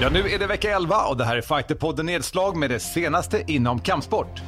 Ja, 0.00 0.08
nu 0.08 0.30
är 0.30 0.38
det 0.38 0.46
vecka 0.46 0.76
11 0.76 1.04
och 1.04 1.16
det 1.16 1.24
här 1.24 1.36
är 1.36 1.40
Fighterpodden 1.40 2.06
Nedslag 2.06 2.56
med 2.56 2.70
det 2.70 2.80
senaste 2.80 3.42
inom 3.46 3.80
kampsport. 3.80 4.40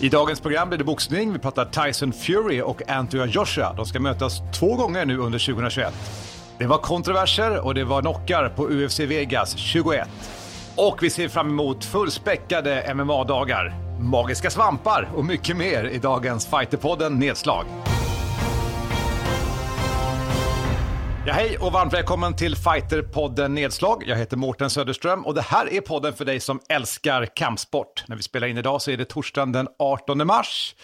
I 0.00 0.08
dagens 0.08 0.40
program 0.40 0.68
blir 0.68 0.78
det 0.78 0.84
boxning. 0.84 1.32
Vi 1.32 1.38
pratar 1.38 1.64
Tyson 1.64 2.12
Fury 2.12 2.60
och 2.60 2.90
Anthony 2.90 3.24
Joshua. 3.24 3.72
De 3.72 3.86
ska 3.86 4.00
mötas 4.00 4.42
två 4.58 4.74
gånger 4.76 5.06
nu 5.06 5.18
under 5.18 5.38
2021. 5.38 5.94
Det 6.58 6.66
var 6.66 6.78
kontroverser 6.78 7.66
och 7.66 7.74
det 7.74 7.84
var 7.84 8.00
knockar 8.00 8.48
på 8.48 8.68
UFC 8.68 9.00
Vegas 9.00 9.56
21. 9.56 10.08
Och 10.76 11.02
vi 11.02 11.10
ser 11.10 11.28
fram 11.28 11.48
emot 11.48 11.84
fullspäckade 11.84 12.94
MMA-dagar, 12.94 13.74
magiska 14.00 14.50
svampar 14.50 15.08
och 15.16 15.24
mycket 15.24 15.56
mer 15.56 15.84
i 15.84 15.98
dagens 15.98 16.46
Fighterpodden 16.46 17.18
Nedslag. 17.18 17.64
Ja, 21.28 21.34
hej 21.34 21.58
och 21.58 21.72
varmt 21.72 21.92
välkommen 21.92 22.36
till 22.36 22.56
Fighterpodden 22.56 23.54
Nedslag. 23.54 24.04
Jag 24.06 24.16
heter 24.16 24.36
Mårten 24.36 24.70
Söderström 24.70 25.26
och 25.26 25.34
det 25.34 25.42
här 25.42 25.72
är 25.72 25.80
podden 25.80 26.14
för 26.14 26.24
dig 26.24 26.40
som 26.40 26.60
älskar 26.68 27.26
kampsport. 27.26 28.04
När 28.06 28.16
vi 28.16 28.22
spelar 28.22 28.46
in 28.46 28.58
idag 28.58 28.82
så 28.82 28.90
är 28.90 28.96
det 28.96 29.04
torsdagen 29.04 29.52
den 29.52 29.68
18 29.78 30.26
mars. 30.26 30.74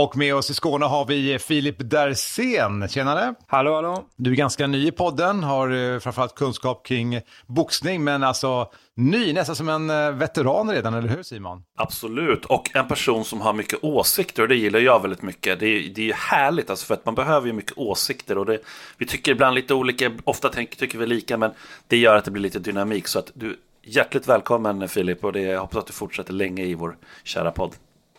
Och 0.00 0.16
med 0.16 0.34
oss 0.34 0.50
i 0.50 0.54
Skåne 0.54 0.86
har 0.86 1.04
vi 1.04 1.38
Filip 1.38 1.76
Dersén. 1.78 2.88
Tjenare! 2.88 3.34
Hallå, 3.46 3.74
hallå! 3.74 4.04
Du 4.16 4.32
är 4.32 4.34
ganska 4.34 4.66
ny 4.66 4.86
i 4.86 4.90
podden, 4.90 5.42
har 5.42 5.94
eh, 5.94 5.98
framförallt 5.98 6.34
kunskap 6.34 6.86
kring 6.86 7.20
boxning, 7.46 8.04
men 8.04 8.24
alltså 8.24 8.70
ny, 8.94 9.32
nästan 9.32 9.56
som 9.56 9.68
en 9.68 9.90
eh, 9.90 10.10
veteran 10.10 10.70
redan, 10.70 10.94
eller 10.94 11.08
hur 11.08 11.22
Simon? 11.22 11.64
Absolut, 11.76 12.44
och 12.44 12.70
en 12.74 12.88
person 12.88 13.24
som 13.24 13.40
har 13.40 13.52
mycket 13.52 13.84
åsikter 13.84 14.42
och 14.42 14.48
det 14.48 14.56
gillar 14.56 14.80
jag 14.80 15.02
väldigt 15.02 15.22
mycket. 15.22 15.60
Det 15.60 15.66
är, 15.66 15.94
det 15.94 16.10
är 16.10 16.14
härligt, 16.14 16.70
alltså, 16.70 16.86
för 16.86 16.94
att 16.94 17.06
man 17.06 17.14
behöver 17.14 17.46
ju 17.46 17.52
mycket 17.52 17.78
åsikter 17.78 18.38
och 18.38 18.46
det, 18.46 18.58
vi 18.98 19.06
tycker 19.06 19.32
ibland 19.32 19.54
lite 19.54 19.74
olika, 19.74 20.12
ofta 20.24 20.48
tänker, 20.48 20.76
tycker 20.76 20.98
vi 20.98 21.06
lika, 21.06 21.36
men 21.36 21.50
det 21.86 21.96
gör 21.96 22.16
att 22.16 22.24
det 22.24 22.30
blir 22.30 22.42
lite 22.42 22.58
dynamik. 22.58 23.08
Så 23.08 23.18
att 23.18 23.30
du, 23.34 23.56
hjärtligt 23.82 24.28
välkommen 24.28 24.88
Filip 24.88 25.24
och 25.24 25.32
det, 25.32 25.40
jag 25.40 25.60
hoppas 25.60 25.78
att 25.78 25.86
du 25.86 25.92
fortsätter 25.92 26.32
länge 26.32 26.64
i 26.64 26.74
vår 26.74 26.96
kära 27.24 27.50
podd. 27.50 27.74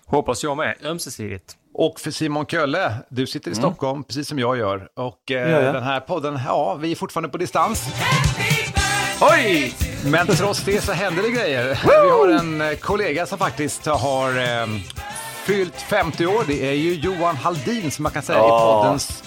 Hoppas 0.05 0.43
jag 0.43 0.57
med, 0.57 0.75
ömsesidigt. 0.83 1.58
Och 1.73 1.99
för 1.99 2.11
Simon 2.11 2.45
Kölle, 2.45 2.93
du 3.09 3.27
sitter 3.27 3.51
i 3.51 3.53
mm. 3.53 3.63
Stockholm 3.63 4.03
precis 4.03 4.27
som 4.27 4.39
jag 4.39 4.57
gör. 4.57 4.87
Och 4.95 5.31
eh, 5.31 5.51
ja, 5.51 5.61
ja. 5.61 5.71
den 5.71 5.83
här 5.83 5.99
podden, 5.99 6.39
ja, 6.45 6.75
vi 6.75 6.91
är 6.91 6.95
fortfarande 6.95 7.29
på 7.29 7.37
distans. 7.37 7.83
Oj! 9.21 9.73
Men 10.05 10.27
trots 10.27 10.63
det 10.65 10.81
så 10.81 10.91
händer 10.91 11.23
det 11.23 11.29
grejer. 11.29 11.79
vi 11.83 12.09
har 12.09 12.27
en 12.27 12.61
eh, 12.61 12.77
kollega 12.77 13.25
som 13.25 13.37
faktiskt 13.37 13.85
har 13.85 14.37
eh, 14.37 14.67
fyllt 15.45 15.81
50 15.81 16.25
år. 16.25 16.43
Det 16.47 16.69
är 16.69 16.73
ju 16.73 16.93
Johan 16.93 17.35
Haldin 17.35 17.91
som 17.91 18.03
man 18.03 18.11
kan 18.11 18.23
säga 18.23 18.39
oh. 18.39 18.45
är 18.45 18.59
poddens 18.59 19.23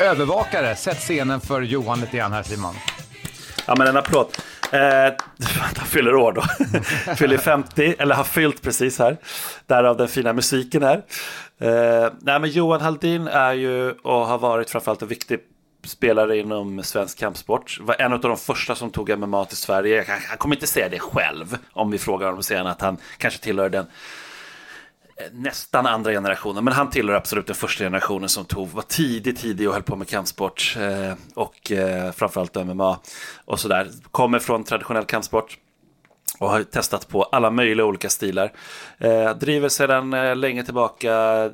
övervakare. 0.00 0.76
Sätt 0.76 0.98
scenen 0.98 1.40
för 1.40 1.62
Johan 1.62 2.00
lite 2.00 2.16
grann 2.16 2.32
här 2.32 2.42
Simon. 2.42 2.74
Ja 3.66 3.74
men 3.78 3.86
en 3.86 3.96
applåd. 3.96 4.26
Eh, 4.70 4.80
han 5.76 5.86
fyller 5.86 6.14
år 6.14 6.32
då. 6.32 6.42
fyller 7.14 7.38
50, 7.38 7.94
eller 7.98 8.14
har 8.14 8.24
fyllt 8.24 8.62
precis 8.62 8.98
här. 8.98 9.16
Därav 9.66 9.96
den 9.96 10.08
fina 10.08 10.32
musiken 10.32 10.82
här. 10.82 11.02
Eh, 11.58 12.12
nej, 12.20 12.40
men 12.40 12.50
Johan 12.50 12.80
Haldin 12.80 13.28
är 13.28 13.52
ju 13.52 13.90
och 13.90 14.26
har 14.26 14.38
varit 14.38 14.70
framförallt 14.70 15.02
en 15.02 15.08
viktig 15.08 15.38
spelare 15.84 16.38
inom 16.38 16.82
svensk 16.82 17.18
kampsport. 17.18 17.78
Var 17.80 17.96
en 17.98 18.12
av 18.12 18.20
de 18.20 18.36
första 18.36 18.74
som 18.74 18.90
tog 18.90 19.18
MMA 19.18 19.44
till 19.44 19.56
Sverige. 19.56 20.04
Han 20.28 20.38
kommer 20.38 20.54
inte 20.54 20.66
säga 20.66 20.88
det 20.88 20.98
själv 20.98 21.58
om 21.72 21.90
vi 21.90 21.98
frågar 21.98 22.26
honom 22.26 22.42
sen 22.42 22.66
att 22.66 22.80
han 22.80 22.96
kanske 23.18 23.40
tillhör 23.40 23.68
den 23.68 23.86
nästan 25.32 25.86
andra 25.86 26.12
generationen, 26.12 26.64
men 26.64 26.72
han 26.72 26.90
tillhör 26.90 27.16
absolut 27.16 27.46
den 27.46 27.56
första 27.56 27.84
generationen 27.84 28.28
som 28.28 28.44
tog, 28.44 28.68
var 28.68 28.82
tidig, 28.82 29.38
tidig 29.38 29.68
och 29.68 29.74
höll 29.74 29.82
på 29.82 29.96
med 29.96 30.08
kampsport 30.08 30.76
eh, 30.78 31.14
och 31.34 31.72
eh, 31.72 32.12
framförallt 32.12 32.54
MMA 32.54 32.98
och 33.44 33.60
sådär. 33.60 33.88
Kommer 34.10 34.38
från 34.38 34.64
traditionell 34.64 35.04
kampsport 35.04 35.58
och 36.38 36.50
har 36.50 36.62
testat 36.62 37.08
på 37.08 37.22
alla 37.22 37.50
möjliga 37.50 37.86
olika 37.86 38.08
stilar. 38.08 38.52
Eh, 38.98 39.36
driver 39.36 39.68
sedan 39.68 40.14
eh, 40.14 40.36
länge 40.36 40.64
tillbaka 40.64 41.44
eh, 41.44 41.50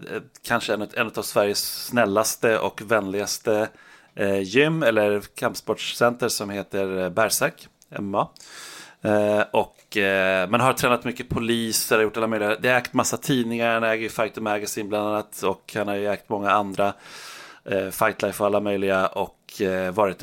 kanske 0.47 0.75
en, 0.75 0.89
en 0.95 1.07
av 1.17 1.23
Sveriges 1.23 1.85
snällaste 1.87 2.59
och 2.59 2.83
vänligaste 2.83 3.69
eh, 4.15 4.41
gym 4.43 4.83
eller 4.83 5.23
kampsportscenter 5.35 6.29
som 6.29 6.51
heter 6.51 6.99
eh, 6.99 8.01
MMA. 8.01 8.29
Eh, 9.05 9.43
och, 9.51 9.97
eh, 9.97 10.49
men 10.49 10.61
har 10.61 10.73
tränat 10.73 11.05
mycket 11.05 11.29
poliser, 11.29 12.01
gjort 12.01 12.17
alla 12.17 12.27
möjliga, 12.27 12.57
det 12.61 12.69
har 12.69 12.77
ägt 12.77 12.93
massa 12.93 13.17
tidningar, 13.17 13.75
han 13.75 13.85
äger 13.85 14.09
Fighter 14.09 14.41
Magazine 14.41 14.89
bland 14.89 15.09
annat 15.09 15.43
och 15.43 15.73
han 15.75 15.89
har 15.89 15.95
ju 15.95 16.09
ägt 16.09 16.29
många 16.29 16.51
andra 16.51 16.93
eh, 17.65 17.89
Fightlife 17.91 18.43
och 18.43 18.47
alla 18.47 18.61
möjliga 18.61 19.07
och 19.07 19.61
eh, 19.61 19.93
varit 19.93 20.23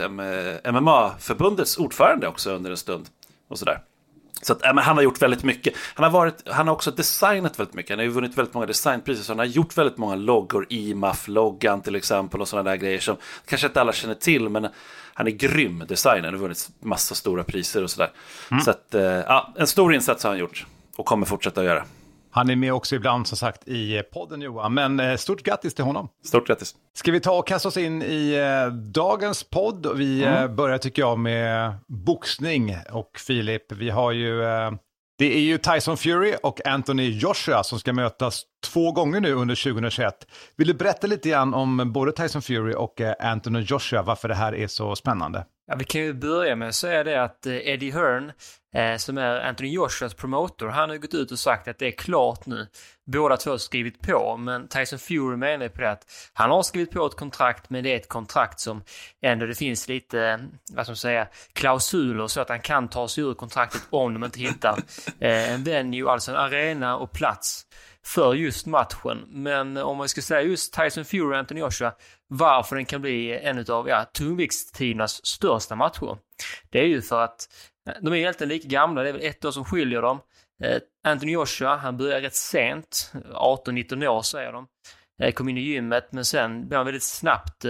MMA-förbundets 0.64 1.78
eh, 1.78 1.84
ordförande 1.84 2.28
också 2.28 2.52
under 2.52 2.72
en 2.72 2.78
stund 2.78 3.08
och 3.48 3.60
sådär. 3.60 3.82
Så 4.42 4.54
att, 4.54 4.64
äh, 4.66 4.76
han 4.76 4.96
har 4.96 5.04
gjort 5.04 5.22
väldigt 5.22 5.44
mycket. 5.44 5.74
Han 5.94 6.04
har, 6.04 6.12
varit, 6.12 6.50
han 6.50 6.68
har 6.68 6.76
också 6.76 6.92
designat 6.92 7.60
väldigt 7.60 7.76
mycket. 7.76 7.90
Han 7.90 8.00
har 8.00 8.04
ju 8.04 8.12
vunnit 8.12 8.38
väldigt 8.38 8.54
många 8.54 8.66
designpriser. 8.66 9.24
Så 9.24 9.32
han 9.32 9.40
har 9.40 9.46
gjort 9.46 9.78
väldigt 9.78 9.98
många 9.98 10.16
loggor. 10.16 10.66
IMAF-loggan 10.70 11.82
till 11.82 11.96
exempel 11.96 12.42
och 12.42 12.48
sådana 12.48 12.70
där 12.70 12.78
grejer 12.78 13.00
som 13.00 13.16
kanske 13.46 13.68
inte 13.68 13.82
alla 13.82 13.94
känner 13.94 14.16
till. 14.16 14.50
Men 14.50 14.68
han 15.20 15.28
är 15.28 15.32
grym 15.32 15.84
designer. 15.88 16.32
Har 16.32 16.38
vunnit 16.38 16.70
massa 16.80 17.16
stora 17.16 17.44
priser 17.44 17.84
och 17.84 17.92
sådär. 17.92 18.12
Mm. 18.52 18.64
Så 18.64 18.72
att, 18.72 18.96
äh, 18.96 19.02
ja, 19.02 19.54
en 19.58 19.68
stor 19.68 19.94
insats 19.94 20.24
har 20.24 20.30
han 20.30 20.40
gjort. 20.40 20.66
Och 20.98 21.06
kommer 21.06 21.26
fortsätta 21.26 21.62
att 21.62 21.68
göra. 21.68 21.84
Han 22.32 22.50
är 22.50 22.56
med 22.56 22.74
också 22.74 22.96
ibland 22.96 23.28
som 23.28 23.38
sagt 23.38 23.68
i 23.68 24.04
podden 24.14 24.42
Johan, 24.42 24.74
men 24.74 25.00
eh, 25.00 25.16
stort 25.16 25.44
grattis 25.44 25.74
till 25.74 25.84
honom. 25.84 26.10
Stort 26.26 26.48
grattis. 26.48 26.76
Ska 26.94 27.12
vi 27.12 27.20
ta 27.20 27.40
och 27.40 27.48
kasta 27.48 27.68
oss 27.68 27.78
in 27.78 28.02
i 28.02 28.34
eh, 28.34 28.74
dagens 28.74 29.44
podd? 29.44 29.98
Vi 29.98 30.24
mm. 30.24 30.44
eh, 30.44 30.48
börjar 30.48 30.78
tycker 30.78 31.02
jag 31.02 31.20
med 31.20 31.74
boxning 31.88 32.76
och 32.92 33.20
Filip, 33.28 33.72
vi 33.72 33.90
har 33.90 34.12
ju 34.12 34.44
eh, 34.44 34.72
det 35.20 35.36
är 35.36 35.40
ju 35.40 35.58
Tyson 35.58 35.98
Fury 35.98 36.36
och 36.44 36.68
Anthony 36.68 37.10
Joshua 37.10 37.64
som 37.64 37.80
ska 37.80 37.94
mötas 37.94 38.44
två 38.64 38.92
gånger 38.92 39.22
nu 39.22 39.34
under 39.34 39.64
2021. 39.64 40.14
Vill 40.58 40.68
du 40.68 40.74
berätta 40.74 41.08
lite 41.08 41.30
grann 41.30 41.54
om 41.54 41.92
både 41.94 42.12
Tyson 42.12 42.42
Fury 42.42 42.74
och 42.74 43.02
eh, 43.02 43.14
Anthony 43.20 43.60
Joshua, 43.60 44.02
varför 44.02 44.28
det 44.28 44.36
här 44.36 44.56
är 44.56 44.68
så 44.68 44.96
spännande? 44.96 45.46
Ja, 45.70 45.76
vi 45.76 45.86
kan 45.86 46.02
ju 46.02 46.14
börja 46.14 46.56
med 46.56 46.68
att 46.68 46.76
säga 46.76 47.04
det 47.04 47.24
att 47.24 47.46
eh, 47.46 47.68
Eddie 47.68 47.92
Hearn, 47.92 48.32
eh, 48.76 48.98
som 48.98 49.18
är 49.18 49.40
Anthony 49.40 49.70
Joshuas 49.70 50.14
promotor, 50.14 50.68
han 50.68 50.90
har 50.90 50.98
gått 50.98 51.14
ut 51.14 51.32
och 51.32 51.40
sagt 51.40 51.68
att 51.68 51.80
det 51.80 51.88
är 51.88 51.92
klart 51.92 52.46
nu. 52.46 52.68
Båda 53.06 53.38
två 53.38 53.52
har 53.52 53.58
skrivit 53.58 54.02
på, 54.02 54.38
men 54.38 54.68
Tyson 54.68 55.00
Fury 55.00 55.38
menar 55.38 55.68
på 55.68 55.82
det 55.82 55.92
att 55.92 56.06
han 56.34 56.50
har 56.50 56.64
skrivit 56.64 56.92
på 56.92 57.06
ett 57.06 57.16
kontrakt, 57.16 57.70
men 57.70 57.84
det 57.84 57.94
är 57.94 57.96
ett 57.96 58.10
kontrakt 58.10 58.60
som 58.60 58.84
ändå 59.22 59.46
det 59.46 59.56
finns 59.56 59.88
lite, 59.88 60.22
eh, 60.22 60.38
vad 60.74 60.86
ska 60.86 60.92
man 60.92 60.98
säga, 60.98 61.28
klausuler 61.54 62.28
så 62.28 62.42
att 62.42 62.50
han 62.50 62.62
kan 62.62 62.88
ta 62.88 63.08
sig 63.08 63.24
ur 63.24 63.34
kontraktet 63.34 63.82
om 63.90 64.14
de 64.14 64.24
inte 64.24 64.40
hittar 64.40 64.80
eh, 65.20 65.54
en 65.54 65.64
venue, 65.64 66.10
alltså 66.10 66.32
en 66.32 66.38
arena 66.38 66.98
och 66.98 67.12
plats 67.12 67.66
för 68.06 68.34
just 68.34 68.66
matchen. 68.66 69.26
Men 69.28 69.78
om 69.78 69.98
man 69.98 70.10
ska 70.10 70.22
säga 70.22 70.42
just 70.42 70.74
Tyson 70.74 71.06
Fury 71.06 71.34
och 71.34 71.38
Anthony 71.38 71.60
Joshua, 71.60 71.94
varför 72.28 72.76
den 72.76 72.86
kan 72.86 73.02
bli 73.02 73.40
en 73.40 73.66
av 73.70 73.90
ja, 73.90 74.06
tungviktstidernas 74.14 75.26
största 75.26 75.76
matcher. 75.76 76.18
Det 76.70 76.80
är 76.80 76.86
ju 76.86 77.02
för 77.02 77.22
att 77.22 77.50
eh, 77.90 77.94
de 78.02 78.14
är 78.14 78.18
egentligen 78.18 78.50
lika 78.50 78.68
gamla, 78.68 79.04
det 79.04 79.10
är 79.10 79.14
väl 79.14 79.26
ett 79.26 79.46
år 79.46 79.52
som 79.52 79.66
skiljer 79.66 80.02
dem. 80.02 80.20
Eh, 80.64 80.78
Anthony 81.04 81.32
Joshua, 81.32 81.76
han 81.76 81.98
började 81.98 82.22
rätt 82.22 82.36
sent, 82.36 83.12
18-19 83.34 84.08
år 84.08 84.22
säger 84.22 84.52
de. 84.52 84.68
Eh, 85.22 85.32
kom 85.32 85.50
in 85.50 85.58
i 85.58 85.62
gymmet, 85.62 86.12
men 86.12 86.26
sen 86.26 86.68
blev 86.68 86.78
han 86.78 86.86
väldigt 86.86 87.04
snabbt 87.04 87.66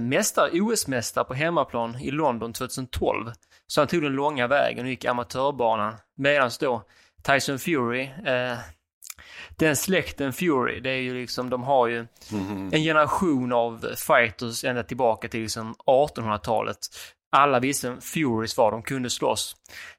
mästare, 0.00 0.50
OS-mästare 0.50 1.24
på 1.24 1.34
hemmaplan 1.34 1.96
i 2.00 2.10
London 2.10 2.52
2012. 2.52 3.32
Så 3.66 3.80
han 3.80 3.88
tog 3.88 4.02
den 4.02 4.12
långa 4.12 4.46
vägen 4.46 4.84
och 4.84 4.90
gick 4.90 5.04
amatörbanan. 5.04 5.94
Medan 6.16 6.50
då 6.60 6.82
Tyson 7.24 7.58
Fury, 7.58 8.02
eh, 8.02 8.58
den 9.56 9.76
släkten 9.76 10.32
Fury, 10.32 10.80
det 10.80 10.90
är 10.90 11.00
ju 11.00 11.20
liksom, 11.20 11.50
de 11.50 11.62
har 11.62 11.86
ju 11.86 12.06
mm. 12.32 12.70
en 12.72 12.82
generation 12.82 13.52
av 13.52 13.86
fighters 13.96 14.64
ända 14.64 14.82
tillbaka 14.82 15.28
till 15.28 15.40
liksom 15.40 15.74
1800-talet. 15.86 16.78
Alla 17.36 17.60
visste 17.60 17.88
vem 17.88 18.00
Furys 18.00 18.56
var, 18.56 18.70
de 18.70 18.82
kunde 18.82 19.10
slåss. 19.10 19.56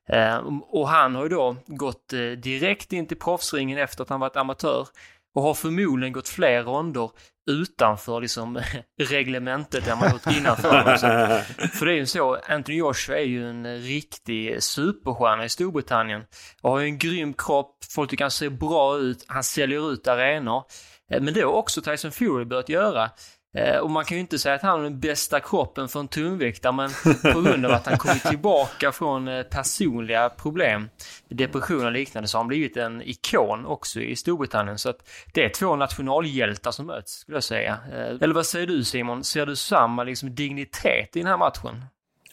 Eh, 0.09 0.37
och 0.67 0.89
han 0.89 1.15
har 1.15 1.23
ju 1.23 1.29
då 1.29 1.55
gått 1.67 2.13
eh, 2.13 2.19
direkt 2.19 2.93
in 2.93 3.07
till 3.07 3.17
proffsringen 3.17 3.77
efter 3.77 4.03
att 4.03 4.09
han 4.09 4.19
varit 4.19 4.35
amatör 4.35 4.87
och 5.35 5.41
har 5.41 5.53
förmodligen 5.53 6.13
gått 6.13 6.29
fler 6.29 6.63
ronder 6.63 7.09
utanför 7.47 8.21
liksom 8.21 8.61
reglementet 8.99 9.87
än 9.87 9.97
man 9.97 10.11
gjort 10.11 10.37
innanför. 10.37 10.97
för 11.67 11.85
det 11.85 11.91
är 11.93 11.97
ju 11.97 12.05
så, 12.05 12.35
Anthony 12.47 12.77
Joshua 12.77 13.17
är 13.17 13.25
ju 13.25 13.49
en 13.49 13.77
riktig 13.77 14.63
superstjärna 14.63 15.45
i 15.45 15.49
Storbritannien. 15.49 16.21
Och 16.61 16.71
har 16.71 16.79
ju 16.79 16.85
en 16.85 16.97
grym 16.97 17.33
kropp, 17.33 17.77
folk 17.95 18.09
tycker 18.09 18.23
han 18.23 18.31
ser 18.31 18.49
bra 18.49 18.97
ut, 18.97 19.25
han 19.27 19.43
säljer 19.43 19.93
ut 19.93 20.07
arenor. 20.07 20.63
Eh, 21.11 21.21
men 21.21 21.33
det 21.33 21.41
har 21.41 21.51
också 21.51 21.81
Tyson 21.81 22.11
Fury 22.11 22.45
börjat 22.45 22.69
göra. 22.69 23.09
Eh, 23.55 23.77
och 23.77 23.89
man 23.89 24.05
kan 24.05 24.17
ju 24.17 24.21
inte 24.21 24.39
säga 24.39 24.55
att 24.55 24.61
han 24.61 24.71
har 24.71 24.83
den 24.83 24.99
bästa 24.99 25.39
kroppen 25.39 25.87
för 25.87 25.99
en 25.99 26.07
tungviktare, 26.07 26.73
men 26.73 26.89
på 27.33 27.41
grund 27.41 27.65
av 27.65 27.71
att 27.71 27.85
han 27.85 27.97
kommit 27.97 28.23
tillbaka 28.23 28.91
från 28.91 29.27
eh, 29.27 29.43
personliga 29.43 30.29
problem, 30.29 30.89
depression 31.29 31.85
och 31.85 31.91
liknande, 31.91 32.27
så 32.27 32.37
har 32.37 32.43
han 32.43 32.47
blivit 32.47 32.77
en 32.77 33.01
ikon 33.01 33.65
också 33.65 33.99
i 33.99 34.15
Storbritannien. 34.15 34.77
Så 34.77 34.89
att 34.89 35.09
det 35.33 35.43
är 35.43 35.49
två 35.49 35.75
nationalhjältar 35.75 36.71
som 36.71 36.85
möts, 36.85 37.11
skulle 37.11 37.35
jag 37.35 37.43
säga. 37.43 37.77
Eh, 37.93 38.17
eller 38.21 38.33
vad 38.33 38.45
säger 38.45 38.67
du 38.67 38.83
Simon? 38.83 39.23
Ser 39.23 39.45
du 39.45 39.55
samma 39.55 40.03
liksom, 40.03 40.35
dignitet 40.35 41.15
i 41.15 41.19
den 41.19 41.27
här 41.27 41.37
matchen? 41.37 41.85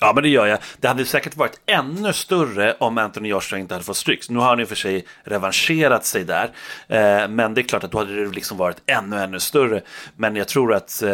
Ja, 0.03 0.13
men 0.15 0.23
det 0.23 0.29
gör 0.29 0.47
jag. 0.47 0.59
Det 0.81 0.89
hade 0.89 1.05
säkert 1.05 1.37
varit 1.37 1.61
ännu 1.67 2.13
större 2.13 2.77
om 2.79 2.99
Anthony 2.99 3.29
Joshua 3.29 3.59
inte 3.59 3.75
hade 3.75 3.85
fått 3.85 3.97
stryk. 3.97 4.29
Nu 4.29 4.39
har 4.39 4.47
han 4.47 4.61
i 4.61 4.65
och 4.65 4.69
för 4.69 4.75
sig 4.75 5.07
revanscherat 5.25 6.05
sig 6.05 6.25
där. 6.25 6.51
Eh, 6.89 7.29
men 7.29 7.55
det 7.55 7.61
är 7.61 7.63
klart 7.63 7.85
att 7.85 7.93
då 7.93 7.99
hade 7.99 8.25
det 8.25 8.31
liksom 8.31 8.57
varit 8.57 8.77
ännu, 8.87 9.17
ännu 9.17 9.41
större. 9.41 9.83
Men 10.17 10.37
jag 10.37 10.49
tror 10.49 10.75
att 10.75 11.03
eh, 11.03 11.09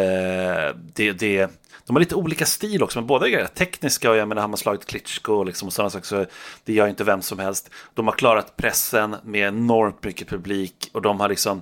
det, 0.93 1.11
det 1.11 1.49
de 1.85 1.95
har 1.95 1.99
lite 1.99 2.15
olika 2.15 2.45
stil 2.45 2.83
också, 2.83 2.99
men 2.99 3.07
båda 3.07 3.27
är 3.27 3.45
tekniska 3.45 4.11
och 4.11 4.17
jag 4.17 4.27
menar, 4.27 4.41
har 4.41 4.49
man 4.49 4.57
slagit 4.57 4.85
Klitschko 4.85 5.33
och, 5.33 5.45
liksom 5.45 5.67
och 5.67 5.73
sådana 5.73 5.89
saker 5.89 6.05
så 6.05 6.25
det 6.63 6.73
gör 6.73 6.87
inte 6.87 7.03
vem 7.03 7.21
som 7.21 7.39
helst. 7.39 7.69
De 7.93 8.07
har 8.07 8.13
klarat 8.13 8.57
pressen 8.57 9.15
med 9.23 9.47
enormt 9.47 10.03
mycket 10.03 10.27
publik 10.27 10.89
och 10.93 11.01
de 11.01 11.19
har 11.19 11.29
liksom 11.29 11.61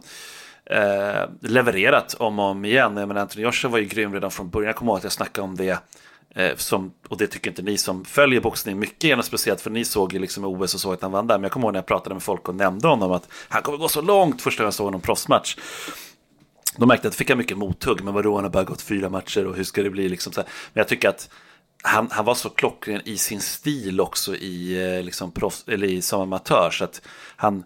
eh, 0.66 1.30
levererat 1.42 2.14
om 2.14 2.40
och 2.40 2.46
om 2.46 2.66
igen. 2.66 2.98
Jag 2.98 3.08
menar, 3.08 3.22
Anthony 3.22 3.44
Joshua 3.44 3.72
var 3.72 3.78
ju 3.78 3.86
grym 3.86 4.14
redan 4.14 4.32
från 4.32 4.50
början, 4.50 4.68
jag 4.68 4.76
kommer 4.76 4.92
ihåg 4.92 4.98
att 4.98 5.04
jag 5.04 5.12
snackade 5.12 5.46
om 5.46 5.56
det 5.56 5.80
Eh, 6.36 6.56
som, 6.56 6.94
och 7.08 7.18
det 7.18 7.28
tycker 7.28 7.50
inte 7.50 7.62
ni 7.62 7.78
som 7.78 8.06
följer 8.06 8.42
boxning 8.42 8.80
mycket 8.80 9.04
gärna 9.04 9.24
speciellt 9.24 9.62
för 9.62 9.70
ni 9.70 9.86
såg 9.86 10.14
ju 10.14 10.20
liksom 10.20 10.46
OS 10.46 10.74
och 10.74 10.80
såg 10.80 10.94
att 10.94 11.02
han 11.02 11.12
vann 11.12 11.28
där. 11.28 11.38
Men 11.38 11.44
jag 11.44 11.52
kommer 11.52 11.68
ihåg 11.68 11.74
när 11.74 11.80
jag 11.80 11.86
pratade 11.86 12.16
med 12.16 12.24
folk 12.24 12.50
och 12.50 12.56
nämnde 12.56 12.88
honom 12.88 13.12
att 13.12 13.30
han 13.50 13.62
kommer 13.62 13.78
gå 13.78 13.88
så 13.88 14.02
långt 14.02 14.42
första 14.42 14.64
gången 14.64 14.68
jag 14.68 14.74
såg 14.74 14.86
honom 14.86 15.02
proffsmatch. 15.02 15.56
De 16.78 16.88
märkte 16.88 17.08
att 17.08 17.14
det 17.14 17.18
fick 17.18 17.30
han 17.30 17.38
mycket 17.38 17.58
mothugg, 17.58 18.04
men 18.04 18.14
vadå, 18.14 18.36
han 18.36 18.44
har 18.44 18.52
bara 18.52 18.64
gått 18.64 18.82
fyra 18.82 19.10
matcher 19.10 19.46
och 19.46 19.56
hur 19.56 19.64
ska 19.64 19.84
det 19.84 19.90
bli 19.90 20.10
liksom 20.10 20.34
så 20.34 20.42
här. 20.42 20.50
Men 20.74 20.82
jag 20.82 20.88
tycker 20.88 21.10
att 21.10 21.30
han, 21.84 22.08
han 22.12 22.26
var 22.26 22.36
så 22.36 22.50
klockren 22.50 23.02
i 23.06 23.18
sin 23.18 23.42
stil 23.42 24.02
också 24.02 24.36
i, 24.36 24.84
eh, 24.98 25.04
liksom, 25.04 25.32
proffs, 25.32 25.64
eller 25.68 25.88
i, 25.88 26.02
som 26.02 26.22
amatör. 26.22 26.72
Så 26.72 26.84
att 26.84 27.02
han, 27.36 27.64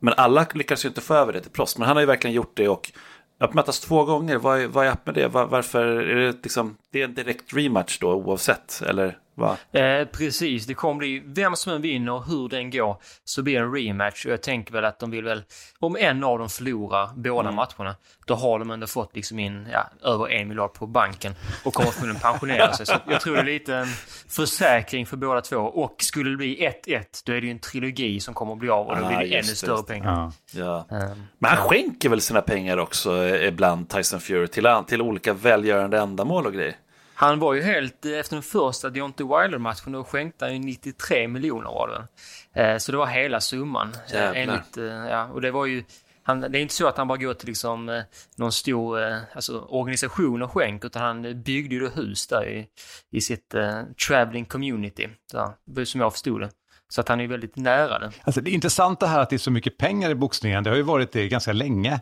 men 0.00 0.14
alla 0.16 0.46
lyckas 0.54 0.84
ju 0.84 0.88
inte 0.88 1.00
få 1.00 1.14
över 1.14 1.32
det 1.32 1.40
till 1.40 1.50
proffs, 1.50 1.78
men 1.78 1.86
han 1.88 1.96
har 1.96 2.02
ju 2.02 2.06
verkligen 2.06 2.34
gjort 2.34 2.56
det 2.56 2.68
och 2.68 2.92
att 3.38 3.54
mötas 3.54 3.80
två 3.80 4.04
gånger, 4.04 4.36
vad 4.36 4.60
är, 4.60 4.66
vad 4.66 4.86
är 4.86 4.92
upp 4.92 5.06
med 5.06 5.14
det? 5.14 5.28
Var, 5.28 5.46
varför 5.46 5.86
är 5.86 6.16
det 6.16 6.32
liksom, 6.42 6.76
det 6.90 7.00
är 7.00 7.04
en 7.04 7.14
direkt 7.14 7.54
rematch 7.54 7.98
då 7.98 8.14
oavsett? 8.14 8.82
Eller 8.86 9.18
Va? 9.36 9.56
Eh, 9.72 10.06
precis, 10.06 10.66
det 10.66 10.74
kommer 10.74 10.94
bli, 10.94 11.22
vem 11.26 11.56
som 11.56 11.72
än 11.72 11.82
vinner, 11.82 12.22
hur 12.26 12.48
den 12.48 12.70
går, 12.70 12.96
så 13.24 13.42
blir 13.42 13.54
det 13.54 13.60
en 13.60 13.74
rematch. 13.74 14.26
Och 14.26 14.32
jag 14.32 14.42
tänker 14.42 14.72
väl 14.72 14.84
att 14.84 14.98
de 14.98 15.10
vill 15.10 15.24
väl, 15.24 15.42
om 15.78 15.96
en 15.96 16.24
av 16.24 16.38
dem 16.38 16.48
förlorar 16.48 17.10
båda 17.16 17.48
mm. 17.48 17.54
matcherna, 17.54 17.96
då 18.26 18.34
har 18.34 18.58
de 18.58 18.70
ändå 18.70 18.86
fått 18.86 19.16
liksom 19.16 19.38
in 19.38 19.68
ja, 19.72 19.90
över 20.02 20.30
en 20.30 20.48
miljard 20.48 20.72
på 20.72 20.86
banken 20.86 21.34
och 21.64 21.74
kommer 21.74 21.90
förmodligen 21.90 22.20
pensionera 22.20 22.72
sig. 22.72 22.86
Så 22.86 22.94
jag 23.08 23.20
tror 23.20 23.34
det 23.34 23.40
är 23.40 23.44
lite 23.44 23.74
en 23.74 23.86
försäkring 24.28 25.06
för 25.06 25.16
båda 25.16 25.40
två. 25.40 25.56
Och 25.56 25.96
skulle 25.98 26.30
det 26.30 26.36
bli 26.36 26.72
1-1, 26.86 27.04
då 27.26 27.32
är 27.32 27.40
det 27.40 27.46
ju 27.46 27.50
en 27.50 27.58
trilogi 27.58 28.20
som 28.20 28.34
kommer 28.34 28.52
att 28.52 28.58
bli 28.58 28.68
av 28.68 28.86
och 28.86 28.96
då 28.96 29.04
ah, 29.04 29.08
blir 29.08 29.18
det 29.18 29.34
ännu 29.34 29.42
större 29.42 29.82
pengar. 29.82 30.32
Ja. 30.52 30.86
Ja. 30.90 30.96
Um, 30.96 31.26
Men 31.38 31.50
han 31.50 31.68
skänker 31.68 32.08
väl 32.08 32.20
sina 32.20 32.42
pengar 32.42 32.76
också 32.76 33.28
ibland, 33.28 33.88
Tyson 33.88 34.20
Fury, 34.20 34.46
till, 34.46 34.68
till 34.86 35.02
olika 35.02 35.32
välgörande 35.32 35.98
ändamål 35.98 36.46
och 36.46 36.52
grejer? 36.52 36.76
Han 37.18 37.38
var 37.38 37.54
ju 37.54 37.62
helt, 37.62 38.06
eh, 38.06 38.12
efter 38.12 38.36
den 38.36 38.42
första 38.42 38.90
Deontay 38.90 39.26
Wilder-matchen, 39.26 39.92
då 39.92 40.04
skänkte 40.04 40.44
han 40.44 40.54
ju 40.54 40.58
93 40.58 41.28
miljoner 41.28 41.70
var 41.70 42.08
det 42.52 42.62
eh, 42.62 42.78
Så 42.78 42.92
det 42.92 42.98
var 42.98 43.06
hela 43.06 43.40
summan. 43.40 43.88
Eh, 43.88 44.14
Jävlar. 44.14 44.34
Enligt, 44.34 44.76
ja, 45.10 45.24
och 45.24 45.40
det 45.40 45.50
var 45.50 45.66
ju, 45.66 45.84
han, 46.22 46.40
det 46.40 46.58
är 46.58 46.62
inte 46.62 46.74
så 46.74 46.86
att 46.86 46.96
han 46.96 47.08
bara 47.08 47.18
går 47.18 47.34
till 47.34 47.48
liksom, 47.48 48.02
någon 48.36 48.52
stor 48.52 48.98
alltså, 49.32 49.58
organisation 49.58 50.42
och 50.42 50.52
skänk, 50.52 50.84
utan 50.84 51.02
han 51.02 51.42
byggde 51.42 51.74
ju 51.74 51.88
hus 51.88 52.26
där 52.26 52.48
i, 52.48 52.66
i 53.10 53.20
sitt 53.20 53.54
uh, 53.54 53.82
traveling 54.08 54.44
community, 54.44 55.08
där, 55.32 55.84
som 55.84 56.00
jag 56.00 56.12
förstod 56.12 56.40
det. 56.40 56.50
Så 56.88 57.00
att 57.00 57.08
han 57.08 57.20
är 57.20 57.26
väldigt 57.26 57.56
nära 57.56 57.98
det. 57.98 58.12
Alltså 58.24 58.40
det 58.40 58.50
intressanta 58.50 59.06
här 59.06 59.20
att 59.20 59.30
det 59.30 59.36
är 59.36 59.38
så 59.38 59.50
mycket 59.50 59.78
pengar 59.78 60.10
i 60.10 60.14
boxningen, 60.14 60.64
det 60.64 60.70
har 60.70 60.76
ju 60.76 60.82
varit 60.82 61.12
det 61.12 61.28
ganska 61.28 61.52
länge. 61.52 62.00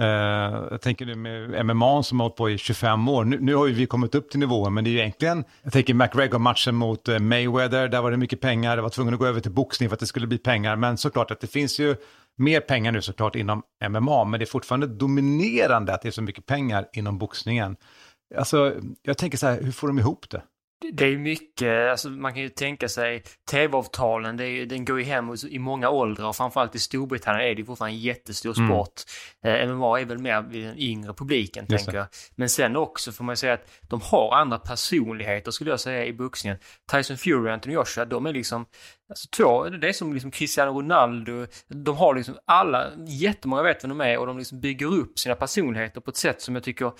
Uh, 0.00 0.06
jag 0.70 0.80
tänker 0.80 1.06
nu 1.06 1.14
med 1.14 1.66
MMA 1.66 2.02
som 2.02 2.20
har 2.20 2.24
hållit 2.24 2.36
på 2.36 2.50
i 2.50 2.58
25 2.58 3.08
år. 3.08 3.24
Nu, 3.24 3.40
nu 3.40 3.54
har 3.54 3.66
ju 3.66 3.72
vi 3.72 3.86
kommit 3.86 4.14
upp 4.14 4.30
till 4.30 4.40
nivån, 4.40 4.74
men 4.74 4.84
det 4.84 4.90
är 4.90 4.92
ju 4.92 4.98
egentligen, 4.98 5.44
jag 5.62 5.72
tänker 5.72 5.94
McGregor-matchen 5.94 6.74
mot 6.74 7.08
uh, 7.08 7.18
Mayweather, 7.18 7.88
där 7.88 8.02
var 8.02 8.10
det 8.10 8.16
mycket 8.16 8.40
pengar, 8.40 8.76
det 8.76 8.82
var 8.82 8.88
tvungen 8.88 9.14
att 9.14 9.20
gå 9.20 9.26
över 9.26 9.40
till 9.40 9.50
boxning 9.50 9.88
för 9.88 9.96
att 9.96 10.00
det 10.00 10.06
skulle 10.06 10.26
bli 10.26 10.38
pengar, 10.38 10.76
men 10.76 10.96
såklart 10.96 11.30
att 11.30 11.40
det 11.40 11.46
finns 11.46 11.80
ju 11.80 11.96
mer 12.36 12.60
pengar 12.60 12.92
nu 12.92 13.02
såklart 13.02 13.36
inom 13.36 13.62
MMA, 13.88 14.24
men 14.24 14.40
det 14.40 14.44
är 14.44 14.46
fortfarande 14.46 14.86
dominerande 14.86 15.94
att 15.94 16.02
det 16.02 16.08
är 16.08 16.12
så 16.12 16.22
mycket 16.22 16.46
pengar 16.46 16.88
inom 16.92 17.18
boxningen. 17.18 17.76
Alltså, 18.36 18.74
jag 19.02 19.18
tänker 19.18 19.38
så 19.38 19.46
här, 19.46 19.62
hur 19.62 19.72
får 19.72 19.88
de 19.88 19.98
ihop 19.98 20.30
det? 20.30 20.42
Det 20.78 21.04
är 21.04 21.18
mycket, 21.18 21.90
alltså 21.90 22.08
man 22.08 22.32
kan 22.32 22.42
ju 22.42 22.48
tänka 22.48 22.88
sig 22.88 23.22
tv-avtalen, 23.50 24.36
den 24.68 24.84
går 24.84 24.98
ju 24.98 25.04
hem 25.04 25.34
i 25.48 25.58
många 25.58 25.90
åldrar 25.90 26.28
och 26.28 26.36
framförallt 26.36 26.74
i 26.74 26.78
Storbritannien 26.78 27.50
är 27.50 27.54
det 27.54 27.64
fortfarande 27.64 27.96
en 27.96 28.00
jättestor 28.00 28.58
mm. 28.58 28.68
sport. 28.68 29.02
Mm. 29.42 29.70
Eh, 29.70 29.76
MMA 29.76 30.00
är 30.00 30.04
väl 30.04 30.18
mer 30.18 30.42
vid 30.42 30.66
den 30.66 30.78
yngre 30.78 31.14
publiken, 31.14 31.66
Just 31.68 31.84
tänker 31.84 31.98
jag. 31.98 32.06
Men 32.34 32.48
sen 32.48 32.76
också 32.76 33.12
får 33.12 33.24
man 33.24 33.36
säga 33.36 33.54
att 33.54 33.70
de 33.88 34.00
har 34.02 34.34
andra 34.34 34.58
personligheter 34.58 35.50
skulle 35.50 35.70
jag 35.70 35.80
säga 35.80 36.04
i 36.04 36.12
boxningen. 36.12 36.58
Tyson 36.92 37.16
Fury 37.16 37.48
och 37.48 37.52
Anthony 37.52 37.74
Joshua, 37.74 38.04
de 38.04 38.26
är 38.26 38.32
liksom 38.32 38.66
Alltså 39.08 39.28
två, 39.28 39.68
det 39.68 39.88
är 39.88 39.92
som 39.92 40.14
liksom 40.14 40.30
Cristiano 40.30 40.78
Ronaldo. 40.78 41.46
De 41.68 41.96
har 41.96 42.14
liksom 42.14 42.38
alla, 42.44 42.90
jättemånga 43.06 43.62
vet 43.62 43.84
vem 43.84 43.88
de 43.88 44.00
är 44.00 44.18
och 44.18 44.26
de 44.26 44.38
liksom 44.38 44.60
bygger 44.60 44.86
upp 44.86 45.18
sina 45.18 45.34
personligheter 45.34 46.00
på 46.00 46.10
ett 46.10 46.16
sätt 46.16 46.42
som 46.42 46.54
jag 46.54 46.64
tycker 46.64 46.92